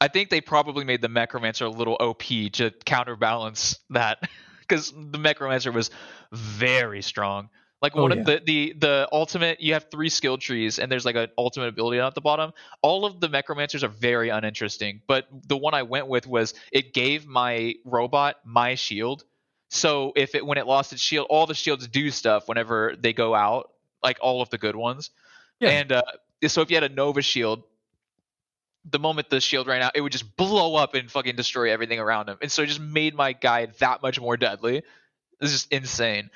I 0.00 0.08
think 0.08 0.30
they 0.30 0.40
probably 0.40 0.84
made 0.84 1.02
the 1.02 1.08
Mechromancer 1.08 1.66
a 1.66 1.68
little 1.68 1.94
OP 1.94 2.22
to 2.52 2.72
counterbalance 2.84 3.78
that 3.90 4.28
because 4.60 4.92
the 4.92 5.18
Mechromancer 5.18 5.74
was 5.74 5.90
very 6.32 7.02
strong. 7.02 7.50
Like 7.82 7.96
oh, 7.96 8.02
one 8.02 8.12
yeah. 8.12 8.18
of 8.18 8.26
the, 8.26 8.42
the 8.44 8.74
the 8.78 9.08
ultimate, 9.10 9.60
you 9.60 9.72
have 9.72 9.86
three 9.90 10.10
skill 10.10 10.36
trees, 10.36 10.78
and 10.78 10.92
there's 10.92 11.06
like 11.06 11.16
an 11.16 11.28
ultimate 11.38 11.68
ability 11.68 11.98
at 11.98 12.14
the 12.14 12.20
bottom. 12.20 12.52
All 12.82 13.06
of 13.06 13.20
the 13.20 13.28
Mechromancers 13.28 13.82
are 13.82 13.88
very 13.88 14.28
uninteresting, 14.28 15.00
but 15.06 15.26
the 15.46 15.56
one 15.56 15.72
I 15.72 15.82
went 15.82 16.06
with 16.06 16.26
was 16.26 16.52
it 16.72 16.92
gave 16.92 17.26
my 17.26 17.74
robot 17.84 18.36
my 18.44 18.74
shield. 18.74 19.24
So 19.70 20.12
if 20.14 20.34
it 20.34 20.44
when 20.44 20.58
it 20.58 20.66
lost 20.66 20.92
its 20.92 21.00
shield, 21.00 21.28
all 21.30 21.46
the 21.46 21.54
shields 21.54 21.86
do 21.88 22.10
stuff 22.10 22.48
whenever 22.48 22.94
they 22.98 23.14
go 23.14 23.34
out, 23.34 23.70
like 24.02 24.18
all 24.20 24.42
of 24.42 24.50
the 24.50 24.58
good 24.58 24.76
ones. 24.76 25.10
Yeah. 25.58 25.70
And 25.70 25.92
uh, 25.92 26.02
so 26.48 26.60
if 26.60 26.70
you 26.70 26.76
had 26.76 26.84
a 26.84 26.88
Nova 26.88 27.22
shield, 27.22 27.62
the 28.84 28.98
moment 28.98 29.30
the 29.30 29.40
shield 29.40 29.66
ran 29.66 29.82
out, 29.82 29.92
it 29.94 30.00
would 30.00 30.12
just 30.12 30.36
blow 30.36 30.74
up 30.74 30.94
and 30.94 31.10
fucking 31.10 31.36
destroy 31.36 31.70
everything 31.72 31.98
around 31.98 32.28
him. 32.28 32.38
And 32.42 32.50
so 32.50 32.62
it 32.62 32.66
just 32.66 32.80
made 32.80 33.14
my 33.14 33.32
guy 33.32 33.66
that 33.78 34.02
much 34.02 34.20
more 34.20 34.36
deadly. 34.36 34.82
It's 35.40 35.52
just 35.52 35.72
insane. 35.72 36.30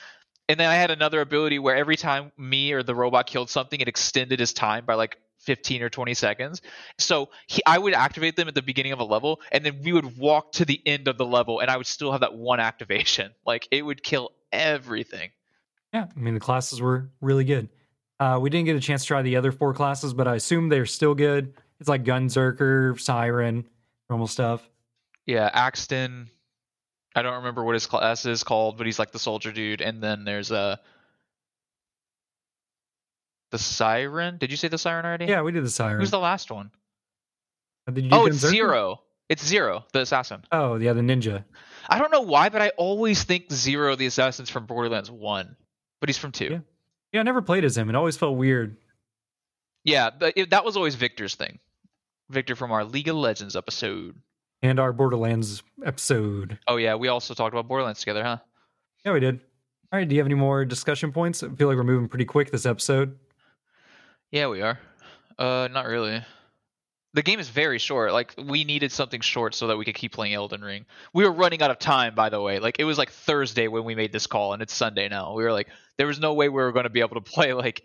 And 0.49 0.61
then 0.61 0.69
I 0.69 0.75
had 0.75 0.91
another 0.91 1.21
ability 1.21 1.59
where 1.59 1.75
every 1.75 1.97
time 1.97 2.33
me 2.37 2.73
or 2.73 2.83
the 2.83 2.95
robot 2.95 3.27
killed 3.27 3.49
something, 3.49 3.81
it 3.81 3.89
extended 3.89 4.41
his 4.41 4.53
time 4.53 4.85
by 4.85 4.95
like 4.95 5.17
15 5.45 5.83
or 5.83 5.89
20 5.89 6.15
seconds. 6.15 6.63
So 6.99 7.29
he, 7.47 7.63
I 7.67 7.79
would 7.79 7.95
activate 7.95 8.37
them 8.37 8.49
at 8.49 8.55
the 8.55 8.63
beginning 8.63 8.93
of 8.93 9.01
a 9.01 9.05
level, 9.05 9.41
and 9.53 9.65
then 9.65 9.81
we 9.83 9.93
would 9.93 10.17
walk 10.19 10.53
to 10.53 10.65
the 10.65 10.81
end 10.87 11.09
of 11.09 11.19
the 11.19 11.27
level, 11.27 11.61
and 11.61 11.71
I 11.71 11.77
would 11.77 11.87
still 11.87 12.13
have 12.13 12.23
that 12.23 12.35
one 12.35 12.61
activation. 12.61 13.33
Like 13.47 13.69
it 13.71 13.83
would 13.83 14.03
kill 14.03 14.31
everything. 14.53 15.31
Yeah, 15.93 16.07
I 16.17 16.19
mean 16.19 16.33
the 16.33 16.41
classes 16.41 16.81
were 16.81 17.11
really 17.21 17.45
good. 17.45 17.69
Uh, 18.19 18.39
we 18.41 18.49
didn't 18.49 18.65
get 18.65 18.75
a 18.75 18.81
chance 18.81 19.03
to 19.03 19.09
try 19.09 19.23
the 19.23 19.37
other 19.37 19.53
four 19.53 19.75
classes, 19.75 20.15
but 20.15 20.27
I 20.27 20.37
assume 20.37 20.71
they're 20.71 20.87
still 20.87 21.15
good. 21.15 21.53
It's 21.79 21.89
like 21.89 22.05
Gunzerker, 22.05 22.99
Siren, 22.99 23.67
normal 24.09 24.27
stuff. 24.27 24.67
Yeah, 25.27 25.51
Axton. 25.53 26.31
I 27.15 27.23
don't 27.23 27.37
remember 27.37 27.63
what 27.63 27.75
his 27.75 27.87
class 27.87 28.27
is 28.27 28.43
called, 28.43 28.77
but 28.77 28.87
he's 28.87 28.99
like 28.99 29.13
the 29.13 29.19
soldier 29.19 29.53
dude. 29.53 29.81
And 29.81 30.03
then 30.03 30.25
there's 30.25 30.51
a 30.51 30.57
uh, 30.57 30.77
the 33.51 33.59
Siren. 33.59 34.39
Did 34.39 34.51
you 34.51 34.57
say 34.57 34.69
the 34.69 34.79
Siren 34.79 35.05
already? 35.05 35.27
Yeah, 35.27 35.43
we 35.43 35.53
did 35.53 35.65
the 35.65 35.71
Siren. 35.71 36.01
Who's 36.01 36.11
the 36.11 36.19
last 36.19 36.51
one? 36.51 36.71
oh, 38.11 38.27
it's 38.27 38.39
Zero. 38.39 39.01
It's 39.29 39.47
Zero, 39.47 39.85
the 39.93 40.01
assassin. 40.01 40.43
Oh, 40.53 40.77
yeah, 40.77 40.93
the 40.93 41.01
ninja. 41.01 41.45
I 41.89 41.99
don't 41.99 42.11
know 42.11 42.23
why, 42.23 42.49
but 42.49 42.63
I 42.63 42.71
always 42.71 43.23
think 43.25 43.53
Zero, 43.53 43.95
the 43.97 44.07
assassin's 44.07 44.51
from 44.51 44.67
Borderlands 44.67 45.11
One, 45.11 45.57
but 46.01 46.09
he's 46.09 46.19
from 46.19 46.33
Two. 46.33 46.47
Yeah. 46.47 46.59
Yeah, 47.13 47.21
I 47.21 47.23
never 47.23 47.43
played 47.43 47.65
as 47.65 47.77
him. 47.77 47.89
It 47.89 47.95
always 47.95 48.17
felt 48.17 48.37
weird. 48.37 48.77
Yeah, 49.85 50.11
but 50.11 50.35
it, 50.37 50.51
that 50.51 50.65
was 50.65 50.77
always 50.77 50.97
Victor's 50.97 51.37
thing. 51.37 51.61
Victor 52.29 52.57
from 52.57 52.73
our 52.73 52.85
League 52.85 53.09
of 53.09 53.15
Legends 53.15 53.55
episode. 53.55 54.17
And 54.65 54.81
our 54.81 54.93
Borderlands 54.93 55.63
episode. 55.85 56.59
Oh, 56.67 56.77
yeah. 56.77 56.95
We 56.95 57.09
also 57.09 57.35
talked 57.35 57.55
about 57.55 57.69
Borderlands 57.69 58.01
together, 58.01 58.25
huh? 58.25 58.39
Yeah, 59.05 59.13
we 59.13 59.21
did. 59.21 59.41
All 59.93 59.99
right. 59.99 60.09
Do 60.09 60.15
you 60.15 60.21
have 60.21 60.27
any 60.27 60.35
more 60.35 60.65
discussion 60.65 61.13
points? 61.13 61.43
I 61.43 61.49
feel 61.51 61.69
like 61.69 61.77
we're 61.77 61.85
moving 61.85 62.09
pretty 62.09 62.25
quick 62.25 62.51
this 62.51 62.65
episode. 62.67 63.19
Yeah, 64.31 64.49
we 64.49 64.63
are. 64.63 64.81
Uh, 65.39 65.69
not 65.71 65.87
really 65.87 66.23
the 67.15 67.23
game 67.23 67.39
is 67.39 67.49
very 67.49 67.79
short. 67.79 68.13
Like 68.13 68.35
we 68.37 68.65
needed 68.65 68.93
something 68.93 69.21
short 69.21 69.55
so 69.55 69.69
that 69.69 69.77
we 69.77 69.85
could 69.85 69.95
keep 69.95 70.13
playing 70.13 70.35
Elden 70.35 70.63
Ring. 70.63 70.85
We 71.15 71.25
were 71.25 71.33
running 71.33 71.63
out 71.63 71.71
of 71.71 71.79
time, 71.79 72.15
by 72.15 72.29
the 72.29 72.41
way. 72.41 72.59
Like 72.59 72.77
it 72.81 72.85
was 72.85 72.99
like 72.99 73.11
Thursday 73.11 73.69
when 73.69 73.85
we 73.85 73.95
made 73.95 74.13
this 74.13 74.27
call, 74.27 74.53
and 74.53 74.61
it's 74.61 74.75
Sunday 74.75 75.09
now. 75.09 75.35
We 75.35 75.45
were 75.45 75.53
like, 75.53 75.69
there 75.97 76.09
was 76.09 76.19
no 76.19 76.35
way 76.35 76.49
we 76.49 76.61
were 76.61 76.73
going 76.73 76.85
to 76.85 76.91
be 76.91 77.01
able 77.01 77.15
to 77.15 77.21
play 77.33 77.53
like 77.55 77.85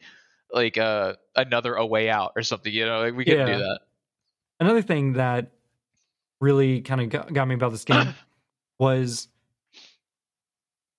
like 0.51 0.79
uh 0.79 1.13
another 1.35 1.75
A 1.75 1.85
Way 1.85 2.09
Out 2.09 2.33
or 2.35 2.41
something. 2.41 2.73
You 2.73 2.85
know, 2.85 3.01
like 3.01 3.15
we 3.15 3.23
couldn't 3.23 3.47
yeah. 3.47 3.57
do 3.57 3.59
that. 3.59 3.79
Another 4.59 4.81
thing 4.81 5.13
that 5.13 5.51
really 6.39 6.81
kind 6.81 7.01
of 7.01 7.09
got, 7.09 7.33
got 7.33 7.47
me 7.47 7.55
about 7.55 7.71
this 7.71 7.83
game 7.83 8.13
was 8.79 9.27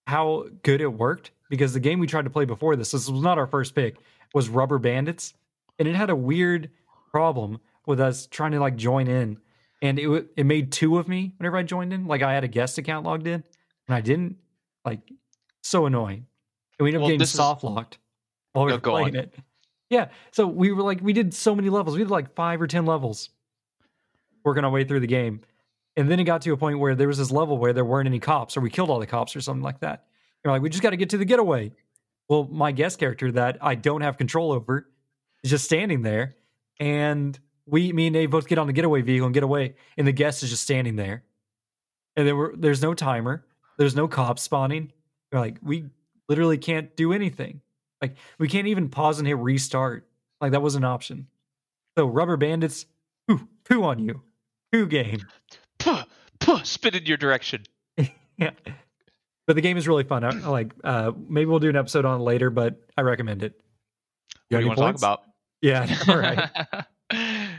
how 0.07 0.47
good 0.62 0.80
it 0.80 0.93
worked. 0.93 1.30
Because 1.49 1.72
the 1.72 1.80
game 1.80 1.99
we 1.99 2.07
tried 2.07 2.24
to 2.24 2.30
play 2.30 2.45
before 2.45 2.76
this, 2.76 2.93
this 2.93 3.09
was 3.09 3.20
not 3.22 3.36
our 3.36 3.47
first 3.49 3.74
pick, 3.74 3.97
was 4.32 4.49
Rubber 4.49 4.78
Bandits, 4.78 5.34
and 5.80 5.88
it 5.88 5.97
had 5.97 6.09
a 6.09 6.14
weird 6.14 6.70
problem 7.11 7.61
with 7.86 7.99
us 7.99 8.26
trying 8.26 8.53
to 8.53 8.61
like 8.61 8.76
join 8.76 9.09
in, 9.09 9.38
and 9.82 9.99
it 9.99 10.28
it 10.36 10.47
made 10.47 10.70
two 10.70 10.99
of 10.99 11.09
me 11.09 11.32
whenever 11.38 11.57
I 11.57 11.64
joined 11.64 11.93
in. 11.93 12.07
Like 12.07 12.22
I 12.22 12.34
had 12.34 12.45
a 12.45 12.49
guest 12.49 12.78
account 12.78 13.05
logged 13.05 13.26
in, 13.26 13.43
and 13.88 13.95
I 13.97 14.01
didn't. 14.01 14.36
Like 14.84 15.01
so 15.62 15.86
annoying. 15.86 16.26
And 16.78 16.84
we 16.84 16.91
ended 16.91 17.01
up 17.01 17.03
well, 17.03 17.11
getting 17.11 17.26
soft 17.26 17.64
locked 17.64 17.99
while 18.53 18.66
we 18.66 18.72
were 18.72 18.78
playing 18.78 19.16
on. 19.16 19.24
it. 19.24 19.34
Yeah. 19.91 20.09
So 20.30 20.47
we 20.47 20.72
were 20.72 20.82
like, 20.82 21.01
we 21.03 21.12
did 21.12 21.34
so 21.34 21.55
many 21.55 21.68
levels. 21.68 21.97
We 21.97 22.03
did 22.03 22.11
like 22.11 22.34
five 22.34 22.62
or 22.62 22.66
ten 22.66 22.86
levels, 22.86 23.30
working 24.45 24.64
our 24.64 24.70
way 24.70 24.84
through 24.84 25.01
the 25.01 25.07
game. 25.07 25.41
And 25.97 26.11
then 26.11 26.20
it 26.20 26.24
got 26.24 26.43
to 26.43 26.53
a 26.53 26.57
point 26.57 26.78
where 26.78 26.95
there 26.95 27.09
was 27.09 27.18
this 27.18 27.30
level 27.30 27.59
where 27.59 27.72
there 27.72 27.84
weren't 27.84 28.07
any 28.07 28.20
cops, 28.20 28.57
or 28.57 28.61
we 28.61 28.70
killed 28.70 28.91
all 28.91 29.01
the 29.01 29.07
cops, 29.07 29.34
or 29.34 29.41
something 29.41 29.62
like 29.62 29.80
that. 29.80 30.05
We're 30.45 30.53
like, 30.53 30.62
we 30.62 30.70
just 30.70 30.82
got 30.82 30.91
to 30.91 30.97
get 30.97 31.11
to 31.11 31.18
the 31.18 31.24
getaway. 31.24 31.72
Well, 32.28 32.49
my 32.51 32.72
guest 32.72 32.99
character 32.99 33.32
that 33.32 33.59
I 33.61 33.74
don't 33.74 34.03
have 34.03 34.16
control 34.16 34.53
over 34.53 34.88
is 35.43 35.51
just 35.51 35.64
standing 35.64 36.03
there, 36.03 36.36
and 36.78 37.38
we, 37.66 37.93
me 37.93 38.07
and 38.07 38.14
Dave 38.14 38.30
both 38.30 38.47
get 38.47 38.59
on 38.59 38.66
the 38.66 38.72
getaway 38.72 39.03
vehicle 39.03 39.26
and 39.26 39.34
get 39.34 39.43
away, 39.43 39.74
and 39.97 40.07
the 40.07 40.12
guest 40.12 40.43
is 40.43 40.51
just 40.51 40.62
standing 40.62 40.97
there. 40.97 41.24
And 42.16 42.26
there 42.26 42.36
were 42.36 42.55
there's 42.57 42.82
no 42.82 42.95
timer, 42.95 43.45
there's 43.78 43.97
no 43.97 44.09
cops 44.09 44.43
spawning. 44.43 44.93
We're 45.32 45.41
like, 45.41 45.59
we 45.62 45.86
literally 46.28 46.59
can't 46.59 46.95
do 46.97 47.12
anything. 47.12 47.61
Like 48.01 48.16
we 48.38 48.49
can't 48.49 48.66
even 48.66 48.88
pause 48.88 49.18
and 49.18 49.28
hit 49.28 49.36
restart. 49.36 50.09
Like 50.41 50.53
that 50.53 50.62
was 50.62 50.74
an 50.74 50.84
option. 50.84 51.26
So 51.99 52.07
rubber 52.07 52.36
bandits, 52.36 52.86
poo, 53.28 53.49
poo 53.64 53.82
on 53.84 53.99
you. 53.99 54.22
Poo 54.72 54.86
game. 54.86 55.22
Puh, 55.78 56.04
puh, 56.38 56.62
spit 56.62 56.94
in 56.94 57.06
your 57.06 57.16
direction. 57.16 57.64
yeah. 58.36 58.50
But 59.46 59.56
the 59.56 59.62
game 59.62 59.76
is 59.76 59.88
really 59.88 60.04
fun. 60.04 60.24
I, 60.24 60.28
I 60.28 60.48
like 60.48 60.72
uh 60.84 61.12
maybe 61.28 61.46
we'll 61.46 61.58
do 61.58 61.68
an 61.68 61.76
episode 61.76 62.04
on 62.04 62.20
it 62.20 62.24
later, 62.24 62.50
but 62.50 62.80
I 62.96 63.02
recommend 63.02 63.42
it. 63.42 63.60
You 64.48 64.56
what 64.56 64.60
do 64.60 64.64
you 64.64 64.68
want 64.68 64.78
to 64.78 64.84
talk 64.84 64.96
about? 64.96 65.22
Yeah. 65.60 65.96
All 66.08 66.16
right. 66.16 66.50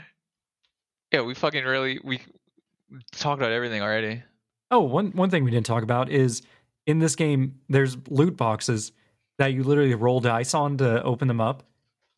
yeah, 1.12 1.22
we 1.22 1.34
fucking 1.34 1.66
really 1.66 1.99
we 2.03 2.22
talked 3.12 3.41
about 3.41 3.51
everything 3.51 3.82
already. 3.82 4.24
Oh, 4.70 4.82
one 4.82 5.12
one 5.12 5.30
thing 5.30 5.43
we 5.43 5.51
didn't 5.51 5.66
talk 5.66 5.84
about 5.84 6.09
is 6.09 6.41
in 6.86 6.99
this 6.99 7.16
game 7.16 7.59
there's 7.70 7.97
loot 8.09 8.38
boxes 8.38 8.93
that 9.38 9.53
you 9.53 9.64
literally 9.64 9.95
roll 9.95 10.20
dice 10.20 10.53
on 10.53 10.78
to 10.78 11.01
open 11.03 11.28
them 11.28 11.41
up. 11.41 11.64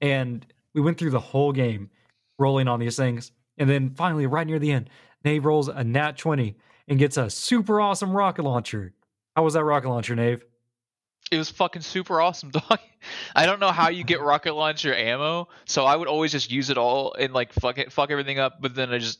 And 0.01 0.45
we 0.73 0.81
went 0.81 0.97
through 0.97 1.11
the 1.11 1.19
whole 1.19 1.53
game 1.53 1.89
rolling 2.37 2.67
on 2.67 2.79
these 2.79 2.97
things. 2.97 3.31
And 3.57 3.69
then 3.69 3.91
finally, 3.91 4.25
right 4.25 4.47
near 4.47 4.59
the 4.59 4.71
end, 4.71 4.89
Nave 5.23 5.45
rolls 5.45 5.67
a 5.67 5.83
nat 5.83 6.17
20 6.17 6.55
and 6.87 6.99
gets 6.99 7.17
a 7.17 7.29
super 7.29 7.79
awesome 7.79 8.11
rocket 8.15 8.43
launcher. 8.43 8.93
How 9.35 9.43
was 9.43 9.53
that 9.53 9.63
rocket 9.63 9.89
launcher, 9.89 10.15
Nave? 10.15 10.43
It 11.31 11.37
was 11.37 11.49
fucking 11.49 11.81
super 11.81 12.19
awesome, 12.21 12.49
dog. 12.51 12.79
I 13.35 13.45
don't 13.45 13.59
know 13.59 13.71
how 13.71 13.89
you 13.89 14.03
get 14.03 14.21
rocket 14.21 14.53
launcher 14.53 14.93
ammo, 14.93 15.49
so 15.65 15.85
I 15.85 15.95
would 15.95 16.07
always 16.07 16.31
just 16.31 16.51
use 16.51 16.69
it 16.69 16.77
all 16.77 17.13
and 17.13 17.33
like 17.33 17.53
fuck 17.53 17.77
it, 17.77 17.91
fuck 17.91 18.11
everything 18.11 18.39
up. 18.39 18.57
But 18.61 18.75
then 18.75 18.91
I 18.93 18.99
just 18.99 19.19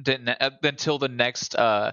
didn't 0.00 0.28
uh, 0.28 0.50
until 0.62 0.98
the 0.98 1.08
next 1.08 1.54
uh 1.54 1.92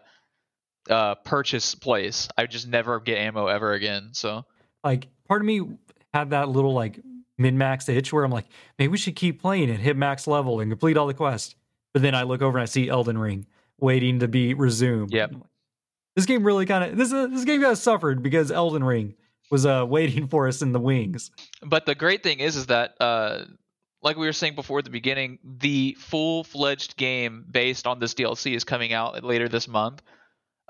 uh 0.89 1.16
purchase 1.16 1.76
place. 1.76 2.28
I 2.38 2.45
just 2.45 2.68
never 2.68 2.99
get 2.99 3.18
ammo 3.18 3.47
ever 3.47 3.74
again. 3.74 4.09
So 4.11 4.45
like, 4.84 5.07
part 5.28 5.41
of 5.41 5.45
me 5.45 5.61
had 6.14 6.32
that 6.32 6.49
little 6.49 6.74
like 6.74 6.99
min 7.38 7.58
max 7.58 7.90
itch 7.90 8.14
where 8.14 8.24
I'm 8.24 8.32
like, 8.32 8.46
maybe 8.78 8.90
we 8.90 8.98
should 8.98 9.16
keep 9.16 9.42
playing 9.42 9.70
and 9.70 9.80
hit 9.80 9.98
max 9.98 10.28
level 10.28 10.60
and 10.60 10.72
complete 10.72 10.98
all 10.98 11.08
the 11.08 11.14
quests. 11.14 11.56
But 11.94 12.02
then 12.02 12.16
I 12.16 12.24
look 12.24 12.42
over 12.42 12.58
and 12.58 12.64
I 12.64 12.66
see 12.66 12.90
Elden 12.90 13.18
Ring 13.18 13.46
waiting 13.80 14.20
to 14.20 14.28
be 14.28 14.54
resumed. 14.54 15.14
Yep. 15.14 15.36
This 16.16 16.26
game 16.26 16.44
really 16.44 16.66
kind 16.66 16.84
of 16.84 16.98
this 16.98 17.12
uh, 17.12 17.28
this 17.28 17.46
game 17.46 17.62
got 17.62 17.78
suffered 17.78 18.22
because 18.22 18.52
Elden 18.52 18.84
Ring 18.84 19.16
was 19.52 19.66
uh 19.66 19.86
waiting 19.88 20.28
for 20.30 20.48
us 20.48 20.62
in 20.62 20.72
the 20.72 20.80
wings. 20.80 21.32
But 21.62 21.86
the 21.86 21.96
great 21.96 22.24
thing 22.24 22.40
is, 22.40 22.56
is 22.56 22.68
that 22.68 22.96
uh, 23.00 23.46
like 24.02 24.18
we 24.18 24.26
were 24.26 24.34
saying 24.34 24.56
before 24.56 24.80
at 24.80 24.86
the 24.86 24.92
beginning, 24.92 25.40
the 25.44 25.96
full 26.00 26.44
fledged 26.44 26.98
game 26.98 27.46
based 27.50 27.88
on 27.88 28.00
this 28.00 28.14
DLC 28.14 28.56
is 28.56 28.64
coming 28.64 28.94
out 28.94 29.24
later 29.24 29.48
this 29.48 29.68
month. 29.68 30.02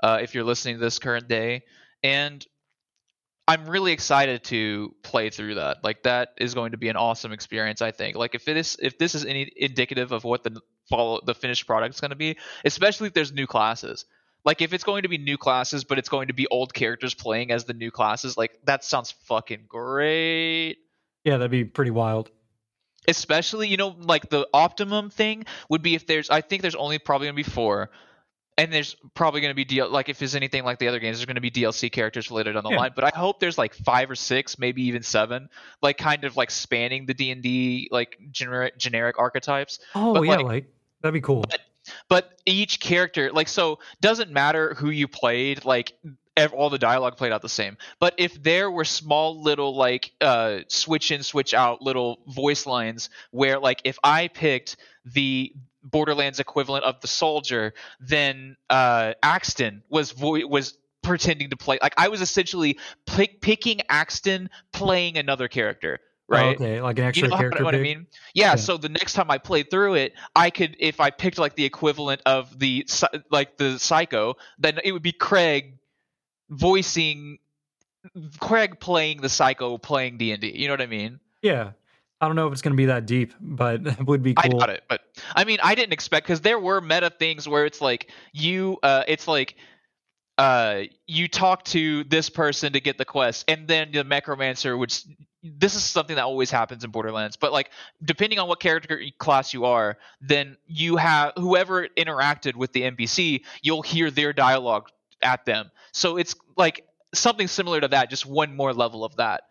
Uh, 0.02 0.18
if 0.22 0.34
you're 0.34 0.44
listening 0.44 0.76
to 0.76 0.80
this 0.80 0.98
current 0.98 1.28
day, 1.28 1.62
and 2.02 2.46
I'm 3.46 3.66
really 3.66 3.92
excited 3.92 4.42
to 4.44 4.94
play 5.02 5.28
through 5.28 5.56
that. 5.56 5.84
Like 5.84 6.04
that 6.04 6.30
is 6.38 6.54
going 6.54 6.72
to 6.72 6.78
be 6.78 6.88
an 6.88 6.96
awesome 6.96 7.32
experience. 7.32 7.82
I 7.82 7.90
think. 7.90 8.16
Like 8.16 8.34
if 8.34 8.48
it 8.48 8.56
is, 8.56 8.76
if 8.80 8.98
this 8.98 9.14
is 9.14 9.24
any 9.24 9.50
indicative 9.56 10.12
of 10.12 10.24
what 10.24 10.42
the 10.42 10.60
follow 10.88 11.20
the 11.24 11.34
finished 11.34 11.66
product 11.66 11.94
is 11.94 12.00
going 12.00 12.10
to 12.10 12.16
be, 12.16 12.38
especially 12.64 13.08
if 13.08 13.14
there's 13.14 13.32
new 13.32 13.46
classes. 13.46 14.06
Like 14.44 14.60
if 14.60 14.72
it's 14.74 14.84
going 14.84 15.02
to 15.02 15.08
be 15.08 15.18
new 15.18 15.38
classes, 15.38 15.84
but 15.84 15.98
it's 15.98 16.08
going 16.08 16.28
to 16.28 16.34
be 16.34 16.46
old 16.48 16.74
characters 16.74 17.14
playing 17.14 17.50
as 17.50 17.64
the 17.64 17.72
new 17.72 17.90
classes, 17.90 18.36
like 18.36 18.58
that 18.64 18.84
sounds 18.84 19.10
fucking 19.10 19.64
great. 19.68 20.76
Yeah, 21.24 21.38
that'd 21.38 21.50
be 21.50 21.64
pretty 21.64 21.90
wild. 21.90 22.30
Especially, 23.08 23.68
you 23.68 23.76
know, 23.76 23.94
like 23.98 24.28
the 24.30 24.46
optimum 24.52 25.10
thing 25.10 25.44
would 25.68 25.82
be 25.82 25.94
if 25.94 26.06
there's. 26.06 26.30
I 26.30 26.40
think 26.40 26.62
there's 26.62 26.74
only 26.74 26.98
probably 26.98 27.26
gonna 27.26 27.36
be 27.36 27.42
four 27.42 27.90
and 28.56 28.72
there's 28.72 28.96
probably 29.14 29.40
going 29.40 29.50
to 29.50 29.54
be 29.54 29.64
DL- 29.64 29.90
like 29.90 30.08
if 30.08 30.18
there's 30.18 30.34
anything 30.34 30.64
like 30.64 30.78
the 30.78 30.88
other 30.88 31.00
games, 31.00 31.18
there's 31.18 31.26
going 31.26 31.34
to 31.34 31.40
be 31.40 31.50
DLC 31.50 31.90
characters 31.90 32.30
related 32.30 32.56
on 32.56 32.62
the 32.62 32.70
yeah. 32.70 32.76
line. 32.76 32.92
But 32.94 33.04
I 33.04 33.16
hope 33.16 33.40
there's 33.40 33.58
like 33.58 33.74
five 33.74 34.10
or 34.10 34.14
six, 34.14 34.58
maybe 34.58 34.82
even 34.84 35.02
seven, 35.02 35.48
like 35.82 35.98
kind 35.98 36.24
of 36.24 36.36
like 36.36 36.50
spanning 36.50 37.06
the 37.06 37.14
D 37.14 37.30
and 37.30 37.42
D 37.42 37.88
like 37.90 38.18
generic 38.30 38.78
generic 38.78 39.18
archetypes. 39.18 39.80
Oh 39.94 40.14
but, 40.14 40.22
yeah, 40.22 40.36
like, 40.36 40.44
like, 40.44 40.66
that'd 41.00 41.14
be 41.14 41.20
cool. 41.20 41.44
But, 41.48 41.60
but 42.08 42.38
each 42.46 42.80
character, 42.80 43.32
like 43.32 43.48
so, 43.48 43.80
doesn't 44.00 44.30
matter 44.30 44.74
who 44.74 44.90
you 44.90 45.08
played. 45.08 45.64
Like 45.64 45.92
all 46.52 46.70
the 46.70 46.78
dialogue 46.78 47.16
played 47.16 47.32
out 47.32 47.42
the 47.42 47.48
same. 47.48 47.76
But 47.98 48.14
if 48.18 48.40
there 48.42 48.70
were 48.70 48.84
small 48.84 49.40
little 49.40 49.74
like 49.76 50.12
uh, 50.20 50.60
switch 50.68 51.10
in, 51.10 51.22
switch 51.22 51.54
out 51.54 51.82
little 51.82 52.20
voice 52.26 52.66
lines 52.66 53.10
where 53.30 53.58
like 53.58 53.80
if 53.84 53.98
I 54.02 54.28
picked 54.28 54.76
the 55.04 55.52
Borderlands 55.84 56.40
equivalent 56.40 56.84
of 56.84 57.00
the 57.00 57.06
soldier, 57.06 57.74
then 58.00 58.56
uh, 58.70 59.14
Axton 59.22 59.82
was 59.88 60.12
vo- 60.12 60.46
was 60.46 60.76
pretending 61.02 61.50
to 61.50 61.56
play. 61.56 61.78
Like 61.80 61.94
I 61.96 62.08
was 62.08 62.20
essentially 62.20 62.78
pick, 63.06 63.40
picking 63.40 63.82
Axton 63.88 64.50
playing 64.72 65.18
another 65.18 65.48
character. 65.48 66.00
Oh, 66.00 66.36
right. 66.36 66.56
Oh, 66.58 66.64
okay, 66.64 66.80
like 66.80 66.98
an 66.98 67.04
extra 67.04 67.28
you 67.28 67.30
know 67.30 67.36
character. 67.36 67.62
What, 67.62 67.74
I 67.74 67.78
mean? 67.78 68.06
Yeah, 68.32 68.50
yeah, 68.50 68.54
So 68.56 68.76
the 68.78 68.88
next 68.88 69.12
time 69.12 69.30
I 69.30 69.38
played 69.38 69.70
through 69.70 69.94
it, 69.94 70.14
I 70.34 70.50
could, 70.50 70.76
if 70.78 70.98
I 70.98 71.10
picked 71.10 71.38
like 71.38 71.54
the 71.54 71.64
equivalent 71.64 72.22
of 72.24 72.58
the 72.58 72.86
like 73.30 73.58
the 73.58 73.78
Psycho, 73.78 74.36
then 74.58 74.80
it 74.82 74.92
would 74.92 75.02
be 75.02 75.12
Craig 75.12 75.78
voicing 76.48 77.38
Craig 78.40 78.80
playing 78.80 79.20
the 79.20 79.28
Psycho, 79.28 79.78
playing 79.78 80.18
D 80.18 80.32
and 80.32 80.40
D. 80.40 80.52
You 80.54 80.68
know 80.68 80.74
what 80.74 80.82
I 80.82 80.86
mean? 80.86 81.20
Yeah. 81.42 81.72
I 82.20 82.26
don't 82.26 82.36
know 82.36 82.46
if 82.46 82.52
it's 82.52 82.62
going 82.62 82.72
to 82.72 82.76
be 82.76 82.86
that 82.86 83.06
deep, 83.06 83.34
but 83.40 83.86
it 83.86 84.06
would 84.06 84.22
be 84.22 84.34
cool. 84.34 84.56
I 84.56 84.66
doubt 84.66 84.70
it, 84.70 84.84
but 84.88 85.02
I 85.34 85.44
mean, 85.44 85.58
I 85.62 85.74
didn't 85.74 85.92
expect 85.92 86.26
because 86.26 86.40
there 86.40 86.58
were 86.58 86.80
meta 86.80 87.10
things 87.10 87.48
where 87.48 87.66
it's 87.66 87.80
like 87.80 88.10
you, 88.32 88.78
uh, 88.82 89.04
it's 89.06 89.28
like 89.28 89.56
uh, 90.38 90.82
you 91.06 91.28
talk 91.28 91.64
to 91.64 92.04
this 92.04 92.28
person 92.28 92.72
to 92.72 92.80
get 92.80 92.98
the 92.98 93.04
quest, 93.04 93.44
and 93.48 93.68
then 93.68 93.92
the 93.92 94.04
necromancer 94.04 94.76
would. 94.76 94.96
This 95.46 95.74
is 95.74 95.84
something 95.84 96.16
that 96.16 96.22
always 96.22 96.50
happens 96.50 96.84
in 96.84 96.90
Borderlands, 96.90 97.36
but 97.36 97.52
like 97.52 97.70
depending 98.02 98.38
on 98.38 98.48
what 98.48 98.60
character 98.60 99.02
class 99.18 99.52
you 99.52 99.66
are, 99.66 99.98
then 100.22 100.56
you 100.66 100.96
have 100.96 101.34
whoever 101.36 101.86
interacted 101.88 102.56
with 102.56 102.72
the 102.72 102.80
NPC, 102.80 103.42
you'll 103.60 103.82
hear 103.82 104.10
their 104.10 104.32
dialogue 104.32 104.88
at 105.22 105.44
them. 105.44 105.70
So 105.92 106.16
it's 106.16 106.34
like 106.56 106.86
something 107.12 107.46
similar 107.46 107.82
to 107.82 107.88
that, 107.88 108.08
just 108.08 108.24
one 108.24 108.56
more 108.56 108.72
level 108.72 109.04
of 109.04 109.16
that 109.16 109.42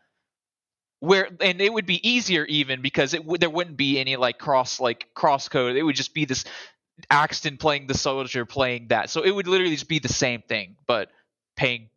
where 1.03 1.27
and 1.41 1.59
it 1.59 1.73
would 1.73 1.85
be 1.85 2.07
easier 2.09 2.45
even 2.45 2.81
because 2.81 3.13
it 3.13 3.25
would 3.25 3.41
there 3.41 3.49
wouldn't 3.49 3.75
be 3.75 3.99
any 3.99 4.15
like 4.15 4.37
cross 4.37 4.79
like 4.79 5.09
cross 5.13 5.49
code. 5.49 5.75
It 5.75 5.83
would 5.83 5.97
just 5.97 6.13
be 6.13 6.23
this 6.23 6.45
Axton 7.09 7.57
playing 7.57 7.87
the 7.87 7.93
soldier 7.93 8.45
playing 8.45 8.87
that. 8.87 9.09
So 9.09 9.21
it 9.21 9.31
would 9.31 9.45
literally 9.45 9.73
just 9.73 9.89
be 9.89 9.99
the 9.99 10.07
same 10.07 10.41
thing, 10.43 10.77
but 10.87 11.09
paying 11.57 11.89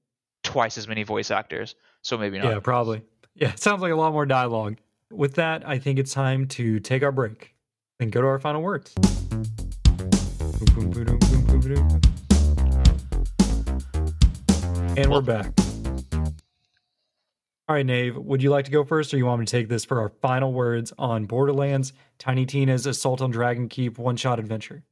twice 0.42 0.76
as 0.76 0.88
many 0.88 1.04
voice 1.04 1.30
actors. 1.30 1.76
So 2.02 2.18
maybe 2.18 2.40
not. 2.40 2.50
Yeah, 2.50 2.58
probably. 2.58 3.02
Yeah, 3.36 3.50
it 3.50 3.60
sounds 3.60 3.80
like 3.80 3.92
a 3.92 3.96
lot 3.96 4.12
more 4.12 4.26
dialogue. 4.26 4.78
With 5.12 5.34
that, 5.34 5.62
I 5.68 5.78
think 5.78 6.00
it's 6.00 6.12
time 6.12 6.48
to 6.48 6.80
take 6.80 7.04
our 7.04 7.12
break 7.12 7.54
and 8.00 8.10
go 8.10 8.20
to 8.20 8.26
our 8.26 8.40
final 8.40 8.60
words. 8.60 8.92
And 14.96 15.12
we're 15.12 15.20
back. 15.20 15.52
All 17.68 17.74
right, 17.74 17.84
Nave, 17.84 18.16
would 18.16 18.42
you 18.44 18.50
like 18.50 18.64
to 18.66 18.70
go 18.70 18.84
first, 18.84 19.12
or 19.12 19.16
you 19.16 19.26
want 19.26 19.40
me 19.40 19.46
to 19.46 19.50
take 19.50 19.68
this 19.68 19.84
for 19.84 20.00
our 20.00 20.08
final 20.08 20.52
words 20.52 20.92
on 20.98 21.24
Borderlands 21.26 21.92
Tiny 22.16 22.46
Tina's 22.46 22.86
Assault 22.86 23.20
on 23.20 23.32
Dragon 23.32 23.68
Keep 23.68 23.98
one 23.98 24.16
shot 24.16 24.38
adventure? 24.38 24.84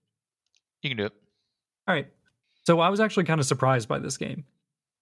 You 0.82 0.90
can 0.90 0.96
do 0.96 1.06
it. 1.06 1.12
All 1.86 1.94
right. 1.94 2.08
So 2.66 2.80
I 2.80 2.88
was 2.88 2.98
actually 2.98 3.24
kind 3.24 3.38
of 3.38 3.46
surprised 3.46 3.88
by 3.88 4.00
this 4.00 4.16
game. 4.16 4.44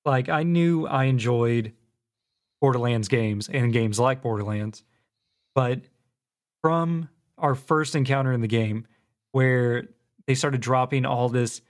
Like, 0.05 0.29
I 0.29 0.43
knew 0.43 0.87
I 0.87 1.05
enjoyed 1.05 1.73
Borderlands 2.61 3.09
games 3.09 3.49
and 3.49 3.73
games 3.73 3.99
like 3.99 4.21
Borderlands, 4.21 4.85
but 5.55 5.81
from 6.61 7.09
our 7.39 7.55
first 7.55 7.95
encounter 7.95 8.33
in 8.33 8.43
the 8.43 8.49
game, 8.49 8.87
where 9.31 9.89
they 10.27 10.35
started 10.35 10.61
dropping 10.61 11.07
all 11.07 11.31
this 11.31 11.63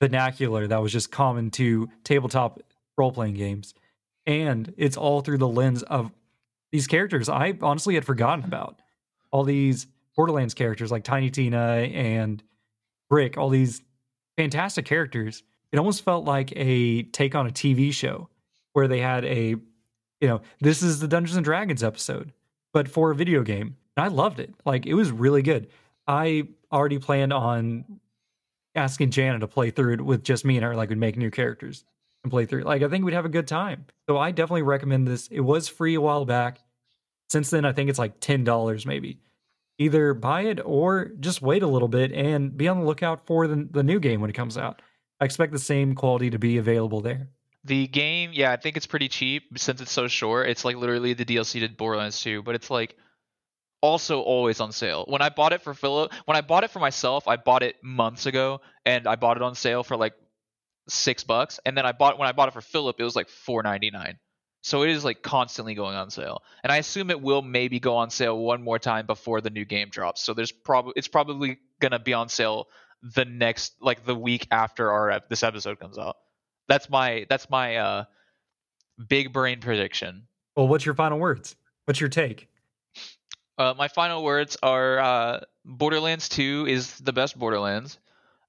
vernacular 0.00 0.68
that 0.68 0.80
was 0.80 0.92
just 0.92 1.10
common 1.10 1.50
to 1.50 1.88
tabletop 2.04 2.60
role 2.96 3.10
playing 3.10 3.34
games 3.34 3.74
and 4.28 4.74
it's 4.76 4.98
all 4.98 5.22
through 5.22 5.38
the 5.38 5.48
lens 5.48 5.82
of 5.82 6.12
these 6.70 6.86
characters 6.86 7.30
I 7.30 7.56
honestly 7.62 7.94
had 7.94 8.04
forgotten 8.04 8.44
about. 8.44 8.78
All 9.32 9.42
these 9.42 9.86
Borderlands 10.14 10.52
characters 10.52 10.92
like 10.92 11.02
Tiny 11.02 11.30
Tina 11.30 11.58
and 11.58 12.42
Brick, 13.08 13.38
all 13.38 13.48
these 13.48 13.80
fantastic 14.36 14.84
characters. 14.84 15.42
It 15.72 15.78
almost 15.78 16.04
felt 16.04 16.26
like 16.26 16.52
a 16.54 17.04
take 17.04 17.34
on 17.34 17.46
a 17.46 17.50
TV 17.50 17.90
show 17.92 18.28
where 18.74 18.86
they 18.86 19.00
had 19.00 19.24
a, 19.24 19.48
you 19.48 20.28
know, 20.28 20.42
this 20.60 20.82
is 20.82 21.00
the 21.00 21.08
Dungeons 21.08 21.36
and 21.36 21.44
Dragons 21.44 21.82
episode, 21.82 22.32
but 22.74 22.86
for 22.86 23.10
a 23.10 23.14
video 23.14 23.42
game. 23.42 23.76
And 23.96 24.04
I 24.04 24.08
loved 24.08 24.40
it. 24.40 24.54
Like 24.66 24.84
it 24.84 24.94
was 24.94 25.10
really 25.10 25.42
good. 25.42 25.68
I 26.06 26.48
already 26.70 26.98
planned 26.98 27.32
on 27.32 27.98
asking 28.74 29.10
Jana 29.10 29.38
to 29.38 29.48
play 29.48 29.70
through 29.70 29.94
it 29.94 30.00
with 30.02 30.22
just 30.22 30.44
me 30.44 30.56
and 30.56 30.64
her, 30.64 30.76
like 30.76 30.90
would 30.90 30.98
make 30.98 31.16
new 31.16 31.30
characters 31.30 31.84
and 32.22 32.30
play 32.30 32.46
through. 32.46 32.62
Like 32.62 32.82
I 32.82 32.88
think 32.88 33.04
we'd 33.04 33.14
have 33.14 33.24
a 33.24 33.30
good 33.30 33.46
time. 33.46 33.86
So 34.08 34.18
I 34.18 34.30
definitely 34.30 34.62
recommend 34.62 35.06
this. 35.06 35.28
It 35.28 35.40
was 35.40 35.68
free 35.68 35.94
a 35.94 36.00
while 36.00 36.24
back. 36.24 36.60
Since 37.28 37.50
then, 37.50 37.64
I 37.64 37.72
think 37.72 37.90
it's 37.90 37.98
like 37.98 38.20
ten 38.20 38.44
dollars 38.44 38.86
maybe. 38.86 39.20
Either 39.78 40.12
buy 40.14 40.42
it 40.42 40.60
or 40.64 41.12
just 41.20 41.40
wait 41.40 41.62
a 41.62 41.66
little 41.66 41.88
bit 41.88 42.12
and 42.12 42.56
be 42.56 42.66
on 42.66 42.80
the 42.80 42.84
lookout 42.84 43.26
for 43.26 43.46
the, 43.46 43.68
the 43.70 43.84
new 43.84 44.00
game 44.00 44.20
when 44.20 44.30
it 44.30 44.34
comes 44.34 44.58
out. 44.58 44.82
I 45.20 45.24
expect 45.24 45.52
the 45.52 45.58
same 45.58 45.94
quality 45.94 46.30
to 46.30 46.38
be 46.38 46.58
available 46.58 47.00
there. 47.00 47.28
The 47.64 47.86
game, 47.86 48.30
yeah, 48.32 48.52
I 48.52 48.56
think 48.56 48.76
it's 48.76 48.86
pretty 48.86 49.08
cheap 49.08 49.58
since 49.58 49.80
it's 49.80 49.92
so 49.92 50.08
short. 50.08 50.48
It's 50.48 50.64
like 50.64 50.76
literally 50.76 51.12
the 51.14 51.24
DLC 51.24 51.60
to 51.60 51.68
Borderlands 51.68 52.20
2, 52.20 52.42
but 52.42 52.54
it's 52.54 52.70
like 52.70 52.96
also 53.80 54.20
always 54.20 54.60
on 54.60 54.72
sale. 54.72 55.04
When 55.08 55.22
I 55.22 55.28
bought 55.28 55.52
it 55.52 55.62
for 55.62 55.74
Philip, 55.74 56.12
when 56.24 56.36
I 56.36 56.40
bought 56.40 56.64
it 56.64 56.70
for 56.70 56.78
myself, 56.78 57.28
I 57.28 57.36
bought 57.36 57.62
it 57.62 57.76
months 57.82 58.26
ago 58.26 58.60
and 58.84 59.06
I 59.06 59.16
bought 59.16 59.36
it 59.36 59.42
on 59.42 59.54
sale 59.54 59.84
for 59.84 59.96
like 59.96 60.14
six 60.88 61.24
bucks, 61.24 61.60
and 61.64 61.76
then 61.76 61.86
I 61.86 61.92
bought 61.92 62.18
when 62.18 62.28
I 62.28 62.32
bought 62.32 62.48
it 62.48 62.54
for 62.54 62.60
Philip, 62.60 62.96
it 62.98 63.04
was 63.04 63.16
like 63.16 63.28
four 63.28 63.62
ninety 63.62 63.90
nine. 63.90 64.18
So 64.62 64.82
it 64.82 64.90
is 64.90 65.04
like 65.04 65.22
constantly 65.22 65.74
going 65.74 65.96
on 65.96 66.10
sale, 66.10 66.42
and 66.62 66.72
I 66.72 66.78
assume 66.78 67.10
it 67.10 67.20
will 67.20 67.42
maybe 67.42 67.80
go 67.80 67.96
on 67.96 68.10
sale 68.10 68.38
one 68.38 68.62
more 68.62 68.78
time 68.78 69.06
before 69.06 69.40
the 69.40 69.50
new 69.50 69.64
game 69.64 69.88
drops. 69.88 70.22
So 70.22 70.34
there's 70.34 70.52
probably 70.52 70.94
it's 70.96 71.08
probably 71.08 71.58
gonna 71.80 71.98
be 71.98 72.12
on 72.12 72.28
sale 72.28 72.68
the 73.02 73.24
next 73.24 73.74
like 73.80 74.04
the 74.04 74.14
week 74.14 74.46
after 74.50 74.90
our 74.90 75.20
this 75.28 75.42
episode 75.42 75.78
comes 75.78 75.98
out. 75.98 76.16
That's 76.68 76.90
my 76.90 77.26
that's 77.28 77.48
my 77.48 77.76
uh 77.76 78.04
big 79.08 79.32
brain 79.32 79.60
prediction. 79.60 80.26
Well, 80.56 80.68
what's 80.68 80.84
your 80.84 80.94
final 80.94 81.18
words? 81.18 81.54
What's 81.84 82.00
your 82.00 82.10
take? 82.10 82.48
Uh, 83.56 83.74
my 83.76 83.88
final 83.88 84.22
words 84.22 84.56
are 84.62 84.98
uh, 85.00 85.40
Borderlands 85.64 86.28
2 86.28 86.66
is 86.68 86.98
the 86.98 87.12
best 87.12 87.36
Borderlands. 87.36 87.98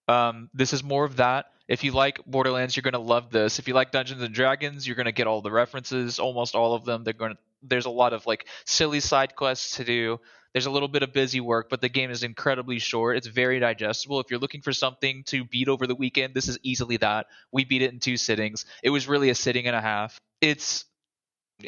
Um, 0.07 0.49
this 0.53 0.71
is 0.71 0.83
more 0.83 1.03
of 1.03 1.15
that. 1.17 1.51
If 1.69 1.85
you 1.85 1.93
like 1.93 2.19
Borderlands, 2.25 2.75
you're 2.75 2.81
gonna 2.81 2.99
love 2.99 3.29
this. 3.29 3.59
If 3.59 3.69
you 3.69 3.73
like 3.73 3.91
Dungeons 3.91 4.21
and 4.21 4.33
Dragons, 4.33 4.85
you're 4.85 4.97
gonna 4.97 5.13
get 5.13 5.27
all 5.27 5.41
the 5.41 5.51
references, 5.51 6.19
almost 6.19 6.55
all 6.55 6.73
of 6.73 6.83
them. 6.83 7.05
They're 7.05 7.13
going 7.13 7.35
to 7.35 7.37
there's 7.61 7.85
a 7.85 7.89
lot 7.89 8.13
of 8.13 8.25
like 8.25 8.47
silly 8.65 8.99
side 8.99 9.35
quests 9.35 9.77
to 9.77 9.83
do. 9.83 10.19
There's 10.53 10.65
a 10.65 10.71
little 10.71 10.87
bit 10.87 11.03
of 11.03 11.13
busy 11.13 11.39
work, 11.39 11.69
but 11.69 11.79
the 11.79 11.89
game 11.89 12.09
is 12.09 12.23
incredibly 12.23 12.79
short. 12.79 13.17
It's 13.17 13.27
very 13.27 13.59
digestible. 13.59 14.19
If 14.19 14.31
you're 14.31 14.39
looking 14.39 14.61
for 14.61 14.73
something 14.73 15.23
to 15.25 15.43
beat 15.43 15.67
over 15.67 15.85
the 15.85 15.93
weekend, 15.93 16.33
this 16.33 16.47
is 16.47 16.57
easily 16.63 16.97
that. 16.97 17.27
We 17.51 17.65
beat 17.65 17.83
it 17.83 17.93
in 17.93 17.99
two 17.99 18.17
sittings. 18.17 18.65
It 18.81 18.89
was 18.89 19.07
really 19.07 19.29
a 19.29 19.35
sitting 19.35 19.67
and 19.67 19.75
a 19.75 19.81
half. 19.81 20.19
It's 20.41 20.85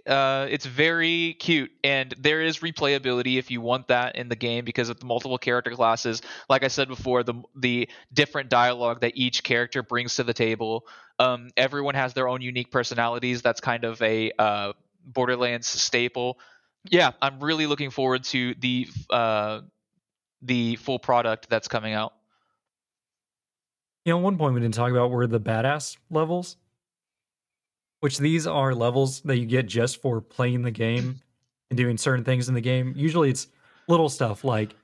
uh, 0.07 0.47
it's 0.49 0.65
very 0.65 1.35
cute, 1.39 1.71
and 1.83 2.13
there 2.17 2.41
is 2.41 2.59
replayability 2.59 3.37
if 3.37 3.51
you 3.51 3.61
want 3.61 3.87
that 3.89 4.15
in 4.15 4.29
the 4.29 4.35
game 4.35 4.63
because 4.63 4.89
of 4.89 4.99
the 4.99 5.05
multiple 5.05 5.37
character 5.37 5.71
classes. 5.71 6.21
Like 6.49 6.63
I 6.63 6.67
said 6.67 6.87
before, 6.87 7.23
the 7.23 7.41
the 7.55 7.89
different 8.13 8.49
dialogue 8.49 9.01
that 9.01 9.13
each 9.15 9.43
character 9.43 9.83
brings 9.83 10.15
to 10.15 10.23
the 10.23 10.33
table. 10.33 10.85
Um, 11.19 11.49
everyone 11.57 11.95
has 11.95 12.13
their 12.13 12.27
own 12.27 12.41
unique 12.41 12.71
personalities. 12.71 13.41
That's 13.41 13.59
kind 13.59 13.83
of 13.83 14.01
a 14.01 14.31
uh, 14.39 14.73
Borderlands 15.05 15.67
staple. 15.67 16.39
Yeah, 16.89 17.11
I'm 17.21 17.39
really 17.39 17.67
looking 17.67 17.89
forward 17.89 18.23
to 18.25 18.55
the 18.55 18.87
uh, 19.09 19.61
the 20.41 20.77
full 20.77 20.99
product 20.99 21.49
that's 21.49 21.67
coming 21.67 21.93
out. 21.93 22.13
You 24.05 24.13
know, 24.13 24.17
one 24.17 24.37
point 24.37 24.55
we 24.55 24.61
didn't 24.61 24.73
talk 24.73 24.89
about 24.89 25.11
were 25.11 25.27
the 25.27 25.39
badass 25.39 25.97
levels, 26.09 26.57
which 28.01 28.17
these 28.19 28.45
are 28.45 28.75
levels 28.75 29.21
that 29.21 29.37
you 29.37 29.45
get 29.45 29.65
just 29.67 30.01
for 30.01 30.21
playing 30.21 30.61
the 30.61 30.71
game 30.71 31.19
and 31.69 31.77
doing 31.77 31.97
certain 31.97 32.23
things 32.25 32.49
in 32.49 32.53
the 32.55 32.61
game. 32.61 32.93
Usually 32.95 33.29
it's 33.29 33.47
little 33.87 34.09
stuff 34.09 34.43
like 34.43 34.75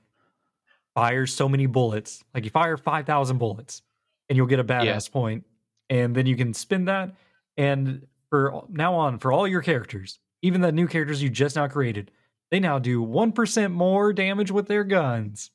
fire 0.94 1.26
so 1.26 1.48
many 1.48 1.66
bullets. 1.66 2.24
Like 2.34 2.44
you 2.44 2.50
fire 2.50 2.76
5,000 2.76 3.38
bullets 3.38 3.82
and 4.28 4.36
you'll 4.36 4.46
get 4.46 4.58
a 4.60 4.64
badass 4.64 5.08
Yeah. 5.08 5.12
point, 5.12 5.44
And 5.90 6.14
then 6.14 6.26
you 6.26 6.36
can 6.36 6.52
spin 6.54 6.86
that. 6.86 7.14
And 7.56 8.06
for 8.30 8.64
now 8.68 8.94
on, 8.94 9.18
for 9.18 9.32
all 9.32 9.46
your 9.46 9.62
characters, 9.62 10.18
even 10.42 10.60
the 10.60 10.72
new 10.72 10.86
characters 10.86 11.22
you 11.22 11.28
just 11.30 11.56
now 11.56 11.66
created, 11.68 12.10
they 12.50 12.60
now 12.60 12.78
do 12.78 13.04
1% 13.04 13.72
more 13.72 14.12
damage 14.12 14.50
with 14.50 14.66
their 14.68 14.84
guns. 14.84 15.50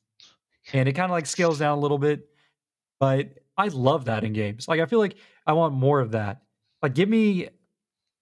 And 0.72 0.88
it 0.88 0.92
kind 0.92 1.06
of 1.10 1.12
like 1.12 1.26
scales 1.26 1.58
down 1.58 1.76
a 1.78 1.80
little 1.80 1.98
bit. 1.98 2.28
But 3.00 3.38
I 3.56 3.68
love 3.68 4.06
that 4.06 4.24
in 4.24 4.32
games. 4.32 4.66
Like 4.68 4.80
I 4.80 4.86
feel 4.86 4.98
like 4.98 5.16
I 5.46 5.52
want 5.52 5.74
more 5.74 6.00
of 6.00 6.12
that. 6.12 6.42
Like 6.84 6.92
give 6.92 7.08
me 7.08 7.48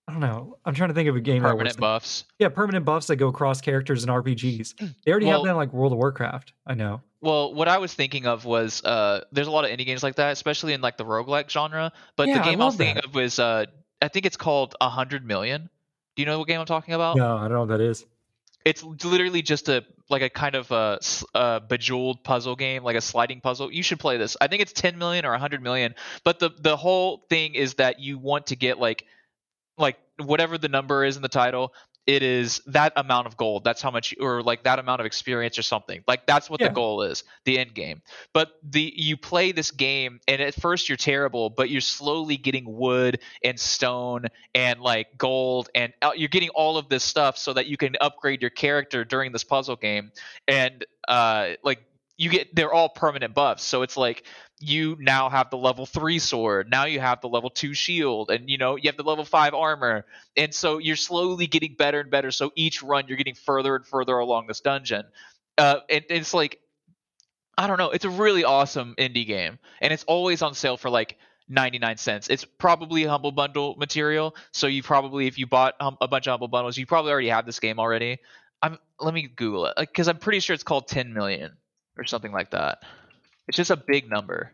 I 0.06 0.12
don't 0.12 0.20
know. 0.20 0.56
I'm 0.64 0.72
trying 0.72 0.90
to 0.90 0.94
think 0.94 1.08
of 1.08 1.16
a 1.16 1.20
game 1.20 1.42
permanent 1.42 1.78
buffs. 1.78 2.26
Yeah, 2.38 2.48
permanent 2.48 2.84
buffs 2.84 3.08
that 3.08 3.16
go 3.16 3.26
across 3.26 3.60
characters 3.60 4.04
and 4.04 4.12
RPGs. 4.12 4.94
They 5.04 5.10
already 5.10 5.26
have 5.26 5.42
that 5.42 5.50
in 5.50 5.56
like 5.56 5.72
World 5.72 5.90
of 5.90 5.98
Warcraft. 5.98 6.52
I 6.64 6.74
know. 6.74 7.00
Well, 7.20 7.54
what 7.54 7.66
I 7.66 7.78
was 7.78 7.92
thinking 7.92 8.26
of 8.26 8.44
was 8.44 8.84
uh, 8.84 9.24
there's 9.32 9.48
a 9.48 9.50
lot 9.50 9.64
of 9.64 9.72
indie 9.72 9.84
games 9.84 10.04
like 10.04 10.14
that, 10.14 10.30
especially 10.30 10.74
in 10.74 10.80
like 10.80 10.96
the 10.96 11.04
roguelike 11.04 11.50
genre. 11.50 11.90
But 12.14 12.28
Yeah, 12.28 12.38
the 12.38 12.44
game 12.44 12.60
I, 12.60 12.66
was 12.66 12.76
thinking 12.76 12.94
that. 12.96 13.06
of 13.06 13.14
was 13.16 13.40
uh, 13.40 13.66
I 14.00 14.06
think 14.06 14.26
it's 14.26 14.36
called 14.36 14.76
A 14.80 14.88
Hundred 14.88 15.26
Million. 15.26 15.68
Do 16.14 16.22
you 16.22 16.26
know 16.26 16.38
what 16.38 16.46
game 16.46 16.60
I'm 16.60 16.66
talking 16.66 16.94
about? 16.94 17.16
No, 17.16 17.36
I 17.36 17.42
don't 17.48 17.52
know 17.52 17.60
what 17.60 17.70
that 17.70 17.80
is. 17.80 18.06
It's 18.64 18.82
literally 18.82 19.42
just 19.42 19.68
a 19.68 19.84
like 20.08 20.22
a 20.22 20.30
kind 20.30 20.54
of 20.54 20.70
a 20.70 21.60
bejeweled 21.68 22.22
puzzle 22.22 22.56
game, 22.56 22.84
like 22.84 22.96
a 22.96 23.00
sliding 23.00 23.40
puzzle. 23.40 23.72
You 23.72 23.82
should 23.82 23.98
play 23.98 24.18
this. 24.18 24.36
I 24.40 24.46
think 24.46 24.62
it's 24.62 24.72
10 24.72 24.98
million 24.98 25.24
or 25.24 25.30
100 25.30 25.62
million. 25.62 25.94
But 26.24 26.38
the 26.38 26.50
the 26.58 26.76
whole 26.76 27.24
thing 27.28 27.54
is 27.54 27.74
that 27.74 28.00
you 28.00 28.18
want 28.18 28.48
to 28.48 28.56
get 28.56 28.78
like 28.78 29.04
like 29.78 29.96
whatever 30.18 30.58
the 30.58 30.68
number 30.68 31.04
is 31.04 31.16
in 31.16 31.22
the 31.22 31.28
title 31.28 31.72
it 32.06 32.22
is 32.22 32.60
that 32.66 32.92
amount 32.96 33.26
of 33.28 33.36
gold. 33.36 33.62
That's 33.64 33.80
how 33.80 33.90
much 33.90 34.14
or 34.20 34.42
like 34.42 34.64
that 34.64 34.78
amount 34.78 35.00
of 35.00 35.06
experience 35.06 35.58
or 35.58 35.62
something. 35.62 36.02
Like 36.08 36.26
that's 36.26 36.50
what 36.50 36.60
Yeah. 36.60 36.68
the 36.68 36.74
goal 36.74 37.02
is 37.02 37.22
the 37.44 37.58
end 37.58 37.74
game. 37.74 38.02
But 38.32 38.52
the 38.62 38.92
you 38.96 39.16
play 39.16 39.52
this 39.52 39.70
game 39.70 40.20
and 40.26 40.42
at 40.42 40.54
first 40.54 40.88
you're 40.88 40.96
terrible 40.96 41.50
but 41.50 41.70
you're 41.70 41.80
slowly 41.80 42.36
getting 42.36 42.64
wood 42.66 43.20
and 43.44 43.58
stone 43.58 44.26
and 44.54 44.80
like 44.80 45.16
gold 45.16 45.68
and 45.74 45.92
uh, 46.02 46.10
you're 46.16 46.28
getting 46.28 46.50
all 46.50 46.76
of 46.76 46.88
this 46.88 47.04
stuff 47.04 47.38
so 47.38 47.52
that 47.52 47.66
you 47.66 47.76
can 47.76 47.94
upgrade 48.00 48.40
your 48.40 48.50
character 48.50 49.04
during 49.04 49.32
this 49.32 49.44
puzzle 49.44 49.76
game. 49.76 50.10
And 50.48 50.84
uh 51.06 51.50
like 51.62 51.84
you 52.18 52.30
get 52.30 52.54
they're 52.54 52.72
all 52.72 52.88
permanent 52.88 53.34
buffs. 53.34 53.62
So 53.64 53.82
it's 53.82 53.96
like 53.96 54.24
you 54.62 54.96
now 55.00 55.28
have 55.28 55.50
the 55.50 55.58
level 55.58 55.86
3 55.86 56.18
sword. 56.18 56.70
Now 56.70 56.84
you 56.84 57.00
have 57.00 57.20
the 57.20 57.28
level 57.28 57.50
2 57.50 57.74
shield 57.74 58.30
and 58.30 58.48
you 58.48 58.58
know 58.58 58.76
you 58.76 58.88
have 58.88 58.96
the 58.96 59.02
level 59.02 59.24
5 59.24 59.54
armor. 59.54 60.04
And 60.36 60.54
so 60.54 60.78
you're 60.78 60.96
slowly 60.96 61.46
getting 61.46 61.74
better 61.74 62.00
and 62.00 62.10
better. 62.10 62.30
So 62.30 62.52
each 62.54 62.82
run 62.82 63.06
you're 63.08 63.16
getting 63.16 63.34
further 63.34 63.74
and 63.74 63.84
further 63.84 64.16
along 64.16 64.46
this 64.46 64.60
dungeon. 64.60 65.04
Uh, 65.58 65.80
and 65.90 66.04
it's 66.08 66.32
like 66.32 66.58
i 67.58 67.66
don't 67.66 67.76
know. 67.76 67.90
It's 67.90 68.04
a 68.04 68.10
really 68.10 68.44
awesome 68.44 68.94
indie 68.96 69.26
game. 69.26 69.58
And 69.80 69.92
it's 69.92 70.04
always 70.04 70.42
on 70.42 70.54
sale 70.54 70.76
for 70.76 70.90
like 70.90 71.18
99 71.48 71.96
cents. 71.96 72.28
It's 72.28 72.44
probably 72.44 73.04
humble 73.04 73.32
bundle 73.32 73.74
material. 73.76 74.34
So 74.52 74.68
you 74.68 74.82
probably 74.82 75.26
if 75.26 75.38
you 75.38 75.46
bought 75.46 75.74
a 75.80 76.08
bunch 76.08 76.26
of 76.26 76.32
humble 76.32 76.48
bundles 76.48 76.78
you 76.78 76.86
probably 76.86 77.10
already 77.10 77.28
have 77.28 77.46
this 77.46 77.60
game 77.60 77.78
already. 77.78 78.18
I'm 78.62 78.78
let 79.00 79.12
me 79.12 79.28
google 79.34 79.66
it. 79.66 79.74
Because 79.76 80.08
i'm 80.08 80.18
pretty 80.18 80.40
sure 80.40 80.54
it's 80.54 80.62
called 80.62 80.86
10 80.86 81.12
million 81.12 81.56
or 81.98 82.04
something 82.04 82.32
like 82.32 82.52
that 82.52 82.82
it's 83.48 83.56
just 83.56 83.70
a 83.70 83.76
big 83.76 84.08
number. 84.10 84.52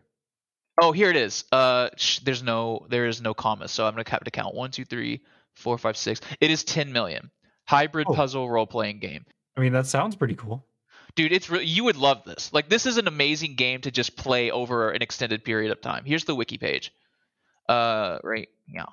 Oh 0.81 0.91
here 0.91 1.09
it 1.09 1.15
is. 1.15 1.43
Uh 1.51 1.89
sh- 1.97 2.19
there's 2.19 2.41
no 2.43 2.85
there 2.89 3.05
is 3.07 3.21
no 3.21 3.33
comma 3.33 3.67
so 3.67 3.85
i'm 3.85 3.93
gonna 3.93 4.03
have 4.09 4.23
to 4.23 4.31
count. 4.31 4.55
One 4.55 4.71
two 4.71 4.85
three 4.85 5.21
four 5.55 5.77
five 5.77 5.97
six. 5.97 6.21
It 6.39 6.51
is 6.51 6.63
10 6.63 6.91
million. 6.93 7.31
Hybrid 7.67 8.07
Oh. 8.09 8.13
puzzle 8.13 8.49
role-playing 8.49 8.99
game. 8.99 9.25
I 9.57 9.61
mean, 9.61 9.73
that 9.73 9.85
sounds 9.87 10.15
pretty 10.15 10.35
cool. 10.35 10.65
dude 11.15 11.31
it's 11.33 11.49
re- 11.49 11.63
you 11.65 11.83
would 11.83 11.97
love 11.97 12.23
this. 12.23 12.51
Like 12.53 12.69
this 12.69 12.85
is 12.85 12.97
an 12.97 13.07
amazing 13.07 13.55
game 13.55 13.81
to 13.81 13.91
just 13.91 14.15
play 14.15 14.51
over 14.51 14.91
an 14.91 15.01
extended 15.01 15.43
period 15.43 15.71
of 15.71 15.81
time. 15.81 16.05
Here's 16.05 16.23
the 16.25 16.33
wiki 16.35 16.57
page. 16.57 16.93
Uh 17.67 18.19
right 18.23 18.49
yeah 18.67 18.85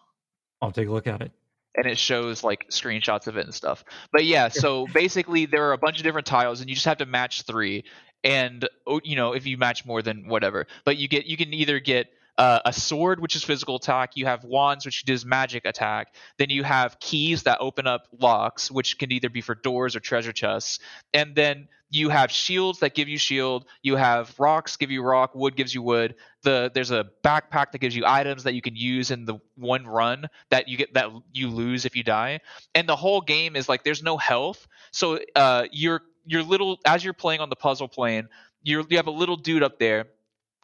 I'll 0.60 0.72
take 0.72 0.88
a 0.88 0.92
look 0.92 1.06
at 1.06 1.20
it. 1.22 1.30
and 1.76 1.86
it 1.86 1.98
shows 1.98 2.42
like 2.42 2.66
screenshots 2.70 3.26
of 3.26 3.36
it 3.36 3.44
and 3.44 3.54
stuff. 3.54 3.84
But 4.12 4.24
yeah, 4.24 4.48
so 4.48 4.86
basically 4.92 5.44
there 5.46 5.68
are 5.68 5.72
a 5.72 5.78
bunch 5.78 5.98
of 5.98 6.02
different 6.04 6.26
tiles 6.26 6.60
and 6.60 6.68
you 6.68 6.74
just 6.74 6.86
have 6.86 6.98
to 6.98 7.06
match 7.06 7.42
3 7.42 7.84
and 8.26 8.68
oh, 8.86 9.00
you 9.04 9.14
know, 9.16 9.32
if 9.32 9.46
you 9.46 9.56
match 9.56 9.86
more 9.86 10.02
than 10.02 10.26
whatever. 10.28 10.66
But 10.84 10.98
you 10.98 11.08
get 11.08 11.26
you 11.26 11.36
can 11.36 11.54
either 11.54 11.78
get 11.78 12.08
uh, 12.36 12.60
a 12.66 12.72
sword 12.72 13.20
which 13.20 13.36
is 13.36 13.44
physical 13.44 13.76
attack, 13.76 14.16
you 14.16 14.26
have 14.26 14.44
wands 14.44 14.84
which 14.84 15.04
does 15.04 15.24
magic 15.24 15.64
attack, 15.64 16.12
then 16.36 16.50
you 16.50 16.64
have 16.64 16.98
keys 16.98 17.44
that 17.44 17.58
open 17.60 17.86
up 17.86 18.08
locks 18.20 18.70
which 18.70 18.98
can 18.98 19.12
either 19.12 19.30
be 19.30 19.40
for 19.40 19.54
doors 19.54 19.94
or 19.96 20.00
treasure 20.00 20.32
chests. 20.32 20.80
And 21.14 21.34
then 21.36 21.68
you 21.88 22.08
have 22.08 22.32
shields 22.32 22.80
that 22.80 22.96
give 22.96 23.08
you 23.08 23.16
shield, 23.16 23.64
you 23.80 23.94
have 23.94 24.34
rocks 24.40 24.76
give 24.76 24.90
you 24.90 25.02
rock, 25.02 25.36
wood 25.36 25.54
gives 25.54 25.72
you 25.72 25.82
wood. 25.82 26.16
The 26.42 26.70
there's 26.74 26.90
a 26.90 27.06
backpack 27.22 27.70
that 27.72 27.78
gives 27.78 27.94
you 27.94 28.02
items 28.04 28.42
that 28.42 28.54
you 28.54 28.60
can 28.60 28.74
use 28.74 29.12
in 29.12 29.24
the 29.24 29.38
one 29.54 29.86
run 29.86 30.26
that 30.50 30.66
you 30.66 30.76
get 30.76 30.94
that 30.94 31.10
you 31.32 31.48
lose 31.48 31.84
if 31.84 31.94
you 31.94 32.02
die 32.02 32.40
and 32.74 32.88
the 32.88 32.96
whole 32.96 33.20
game 33.20 33.56
is 33.56 33.68
like 33.68 33.82
there's 33.84 34.02
no 34.02 34.16
health 34.16 34.68
so 34.92 35.18
uh 35.34 35.64
you're 35.72 36.02
you're 36.26 36.42
little 36.42 36.78
as 36.84 37.04
you're 37.04 37.14
playing 37.14 37.40
on 37.40 37.48
the 37.50 37.56
puzzle 37.56 37.88
plane 37.88 38.28
you're 38.62 38.84
you 38.90 38.96
have 38.98 39.06
a 39.06 39.12
little 39.12 39.36
dude 39.36 39.62
up 39.62 39.78
there 39.78 40.06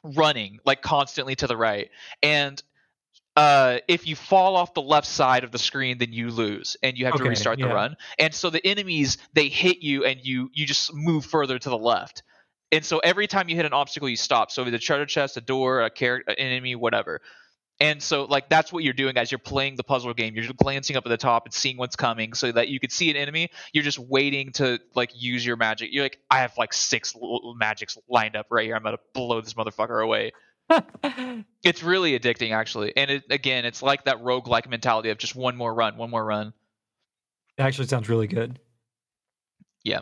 running 0.04 0.58
like 0.64 0.82
constantly 0.82 1.34
to 1.36 1.46
the 1.46 1.56
right. 1.56 1.90
And 2.22 2.62
uh 3.36 3.78
if 3.88 4.06
you 4.06 4.16
fall 4.16 4.56
off 4.56 4.74
the 4.74 4.82
left 4.82 5.06
side 5.06 5.44
of 5.44 5.52
the 5.52 5.58
screen 5.58 5.98
then 5.98 6.12
you 6.12 6.30
lose 6.30 6.76
and 6.82 6.98
you 6.98 7.06
have 7.06 7.14
to 7.16 7.24
Okay, 7.24 7.24
restart 7.24 7.60
the 7.60 7.68
yeah. 7.68 7.72
run. 7.72 7.96
And 8.18 8.34
so 8.34 8.50
the 8.50 8.64
enemies 8.66 9.18
they 9.32 9.48
hit 9.48 9.78
you 9.82 10.04
and 10.04 10.20
you 10.22 10.50
you 10.52 10.66
just 10.66 10.92
move 10.94 11.24
further 11.24 11.58
to 11.58 11.70
the 11.70 11.78
left. 11.78 12.22
And 12.72 12.84
so 12.84 12.98
every 12.98 13.26
time 13.26 13.48
you 13.48 13.56
hit 13.56 13.66
an 13.66 13.72
obstacle 13.72 14.08
you 14.08 14.16
stop. 14.16 14.50
So 14.50 14.64
the 14.64 14.78
treasure 14.78 15.06
chest 15.06 15.36
a 15.36 15.40
door 15.40 15.82
a 15.82 15.90
character 15.90 16.32
an 16.32 16.38
enemy 16.38 16.74
whatever 16.76 17.20
and 17.82 18.02
so 18.02 18.24
like 18.24 18.48
that's 18.48 18.72
what 18.72 18.82
you're 18.84 18.92
doing 18.94 19.16
as 19.18 19.30
you're 19.30 19.38
playing 19.38 19.76
the 19.76 19.82
puzzle 19.84 20.14
game 20.14 20.34
you're 20.34 20.44
just 20.44 20.56
glancing 20.56 20.96
up 20.96 21.04
at 21.04 21.10
the 21.10 21.16
top 21.18 21.44
and 21.44 21.52
seeing 21.52 21.76
what's 21.76 21.96
coming 21.96 22.32
so 22.32 22.50
that 22.50 22.68
you 22.68 22.80
could 22.80 22.90
see 22.92 23.10
an 23.10 23.16
enemy 23.16 23.50
you're 23.74 23.84
just 23.84 23.98
waiting 23.98 24.50
to 24.52 24.78
like 24.94 25.10
use 25.14 25.44
your 25.44 25.56
magic 25.56 25.90
you're 25.92 26.04
like 26.04 26.18
i 26.30 26.38
have 26.38 26.52
like 26.56 26.72
six 26.72 27.14
l- 27.14 27.54
magics 27.58 27.98
lined 28.08 28.36
up 28.36 28.46
right 28.50 28.64
here 28.64 28.74
i'm 28.76 28.82
gonna 28.82 28.96
blow 29.12 29.40
this 29.40 29.52
motherfucker 29.54 30.02
away 30.02 30.32
it's 31.64 31.82
really 31.82 32.18
addicting 32.18 32.52
actually 32.54 32.96
and 32.96 33.10
it, 33.10 33.24
again 33.30 33.64
it's 33.64 33.82
like 33.82 34.04
that 34.04 34.20
rogue-like 34.22 34.68
mentality 34.70 35.10
of 35.10 35.18
just 35.18 35.34
one 35.34 35.56
more 35.56 35.74
run 35.74 35.96
one 35.98 36.08
more 36.10 36.24
run 36.24 36.52
It 37.58 37.62
actually 37.62 37.88
sounds 37.88 38.08
really 38.08 38.28
good. 38.28 38.58
Yeah. 39.84 40.00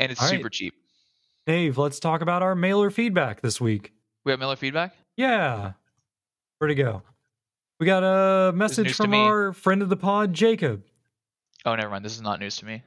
And 0.00 0.10
it's 0.10 0.20
All 0.20 0.28
right. 0.28 0.36
super 0.36 0.50
cheap 0.50 0.74
Dave, 1.46 1.78
let's 1.78 2.00
talk 2.00 2.20
about 2.22 2.42
our 2.42 2.54
mailer 2.54 2.90
feedback 2.90 3.40
this 3.40 3.60
week. 3.60 3.92
we 4.24 4.32
have 4.32 4.40
mailer 4.40 4.56
feedback 4.56 4.94
Yeah. 5.16 5.72
Where'd 6.58 6.70
it 6.72 6.76
go? 6.76 7.02
We 7.80 7.86
got 7.86 8.02
a 8.02 8.52
message 8.52 8.94
from 8.94 9.12
our 9.14 9.52
friend 9.52 9.82
of 9.82 9.88
the 9.88 9.96
pod, 9.96 10.32
Jacob. 10.32 10.84
oh 11.64 11.74
never 11.74 11.90
mind 11.90 12.04
this 12.04 12.14
is 12.14 12.22
not 12.22 12.40
news 12.40 12.56
to 12.58 12.64
me 12.66 12.82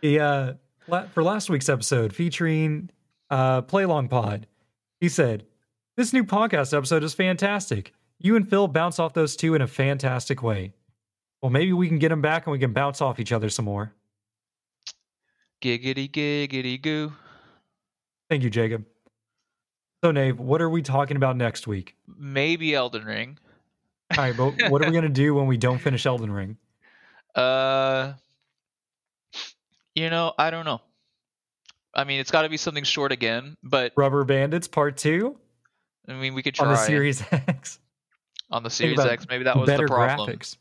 He, 0.00 0.18
uh, 0.18 0.54
la- 0.88 1.06
for 1.08 1.22
last 1.22 1.50
week's 1.50 1.68
episode 1.68 2.14
featuring 2.14 2.90
uh, 3.30 3.62
Play 3.62 3.84
Long 3.84 4.08
Pod, 4.08 4.46
He 5.00 5.08
said, 5.08 5.44
This 5.96 6.12
new 6.12 6.24
podcast 6.24 6.76
episode 6.76 7.04
is 7.04 7.14
fantastic. 7.14 7.92
You 8.18 8.36
and 8.36 8.48
Phil 8.48 8.66
bounce 8.68 8.98
off 8.98 9.14
those 9.14 9.36
two 9.36 9.54
in 9.54 9.62
a 9.62 9.66
fantastic 9.66 10.42
way. 10.42 10.72
Well, 11.42 11.50
maybe 11.50 11.72
we 11.72 11.88
can 11.88 11.98
get 11.98 12.08
them 12.10 12.20
back 12.22 12.46
and 12.46 12.52
we 12.52 12.58
can 12.58 12.72
bounce 12.72 13.00
off 13.00 13.18
each 13.20 13.32
other 13.32 13.48
some 13.48 13.64
more. 13.66 13.94
Giggity 15.62 16.10
giggity 16.10 16.80
goo. 16.80 17.12
Thank 18.28 18.42
you, 18.42 18.50
Jacob. 18.50 18.84
So, 20.02 20.12
Nave, 20.12 20.38
what 20.38 20.62
are 20.62 20.70
we 20.70 20.82
talking 20.82 21.16
about 21.16 21.36
next 21.36 21.66
week? 21.66 21.94
Maybe 22.18 22.74
Elden 22.74 23.04
Ring. 23.04 23.38
All 24.16 24.24
right, 24.24 24.36
but 24.36 24.54
what 24.70 24.82
are 24.82 24.86
we 24.86 24.92
going 24.92 25.02
to 25.02 25.08
do 25.08 25.34
when 25.34 25.46
we 25.46 25.56
don't 25.56 25.78
finish 25.78 26.06
Elden 26.06 26.32
Ring? 26.32 26.56
Uh, 27.34 28.14
you 29.94 30.10
know, 30.10 30.32
I 30.38 30.50
don't 30.50 30.64
know. 30.64 30.80
I 31.94 32.04
mean, 32.04 32.20
it's 32.20 32.30
got 32.30 32.42
to 32.42 32.48
be 32.48 32.56
something 32.56 32.84
short 32.84 33.12
again, 33.12 33.56
but 33.62 33.92
Rubber 33.96 34.24
Bandits 34.24 34.68
Part 34.68 34.96
2 34.96 35.36
I 36.08 36.14
mean, 36.14 36.34
we 36.34 36.42
could 36.42 36.54
try 36.54 36.66
on 36.66 36.72
the 36.72 36.78
Series 36.78 37.22
X. 37.32 37.78
on 38.50 38.62
the 38.62 38.70
Series 38.70 38.98
X. 38.98 39.26
Maybe 39.28 39.44
that 39.44 39.56
was 39.56 39.68
the 39.68 39.86
problem. 39.86 40.28
graphics. 40.28 40.56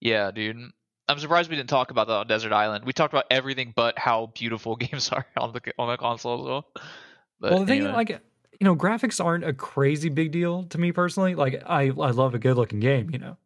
Yeah, 0.00 0.30
dude. 0.30 0.70
I'm 1.06 1.18
surprised 1.18 1.50
we 1.50 1.56
didn't 1.56 1.68
talk 1.68 1.90
about 1.90 2.06
that 2.06 2.14
on 2.14 2.26
Desert 2.26 2.52
Island. 2.52 2.84
We 2.84 2.92
talked 2.94 3.12
about 3.12 3.26
everything 3.30 3.72
but 3.76 3.98
how 3.98 4.32
beautiful 4.34 4.76
games 4.76 5.10
are 5.10 5.26
on 5.36 5.52
the 5.52 5.60
on 5.78 5.88
the 5.88 5.96
console 5.96 6.40
as 6.40 6.46
well. 6.46 6.66
But 7.40 7.50
well, 7.50 7.60
the 7.60 7.66
thing, 7.66 7.84
like, 7.84 8.20
you 8.60 8.64
know, 8.64 8.76
graphics 8.76 9.24
aren't 9.24 9.44
a 9.44 9.52
crazy 9.52 10.08
big 10.08 10.32
deal 10.32 10.64
to 10.64 10.78
me 10.78 10.92
personally. 10.92 11.34
Like, 11.34 11.62
I 11.66 11.84
I 11.84 12.10
love 12.10 12.34
a 12.34 12.38
good 12.38 12.56
looking 12.56 12.80
game, 12.80 13.10
you 13.10 13.18
know, 13.18 13.36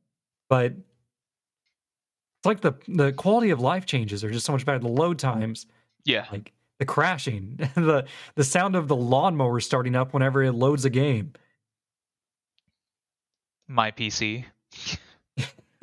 but 0.49 0.73
it's 0.73 2.47
like 2.47 2.61
the 2.61 2.75
the 2.87 3.13
quality 3.13 3.51
of 3.51 3.61
life 3.61 3.87
changes 3.87 4.23
are 4.23 4.31
just 4.31 4.47
so 4.47 4.53
much 4.53 4.65
better. 4.65 4.79
The 4.79 4.89
load 4.89 5.19
times, 5.19 5.67
yeah, 6.05 6.27
like 6.31 6.53
the 6.79 6.85
crashing, 6.85 7.57
the 7.75 8.07
the 8.35 8.45
sound 8.45 8.77
of 8.77 8.89
the 8.89 8.97
lawnmower 8.97 9.61
starting 9.61 9.97
up 9.97 10.15
whenever 10.15 10.43
it 10.43 10.53
loads 10.53 10.85
a 10.85 10.91
game. 10.91 11.33
my 13.67 13.91
PC. 13.91 14.45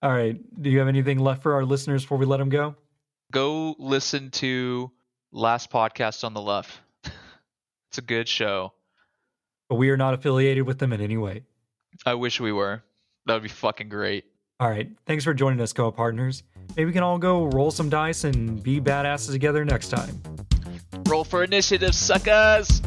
All 0.00 0.12
right, 0.12 0.36
do 0.62 0.70
you 0.70 0.78
have 0.78 0.88
anything 0.88 1.18
left 1.18 1.42
for 1.42 1.54
our 1.54 1.64
listeners 1.64 2.02
before 2.02 2.18
we 2.18 2.26
let 2.26 2.36
them 2.36 2.48
go? 2.50 2.76
Go 3.32 3.74
listen 3.78 4.30
to 4.30 4.92
last 5.32 5.70
podcast 5.70 6.22
on 6.24 6.34
the 6.34 6.40
left. 6.40 6.78
It's 7.90 7.98
a 7.98 8.02
good 8.02 8.28
show. 8.28 8.72
But 9.68 9.76
we 9.76 9.90
are 9.90 9.96
not 9.96 10.14
affiliated 10.14 10.66
with 10.66 10.78
them 10.78 10.92
in 10.92 11.00
any 11.00 11.16
way. 11.16 11.42
I 12.06 12.14
wish 12.14 12.40
we 12.40 12.52
were. 12.52 12.82
That 13.26 13.34
would 13.34 13.42
be 13.42 13.48
fucking 13.48 13.88
great. 13.88 14.24
All 14.60 14.68
right, 14.68 14.90
thanks 15.06 15.24
for 15.24 15.34
joining 15.34 15.60
us, 15.60 15.72
co 15.72 15.90
partners. 15.92 16.42
Maybe 16.76 16.86
we 16.86 16.92
can 16.92 17.02
all 17.02 17.18
go 17.18 17.44
roll 17.44 17.70
some 17.70 17.88
dice 17.88 18.24
and 18.24 18.62
be 18.62 18.80
badasses 18.80 19.30
together 19.30 19.64
next 19.64 19.88
time. 19.88 20.20
Roll 21.06 21.24
for 21.24 21.44
initiative, 21.44 21.94
suckers! 21.94 22.80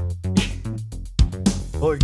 Bye. 1.80 2.00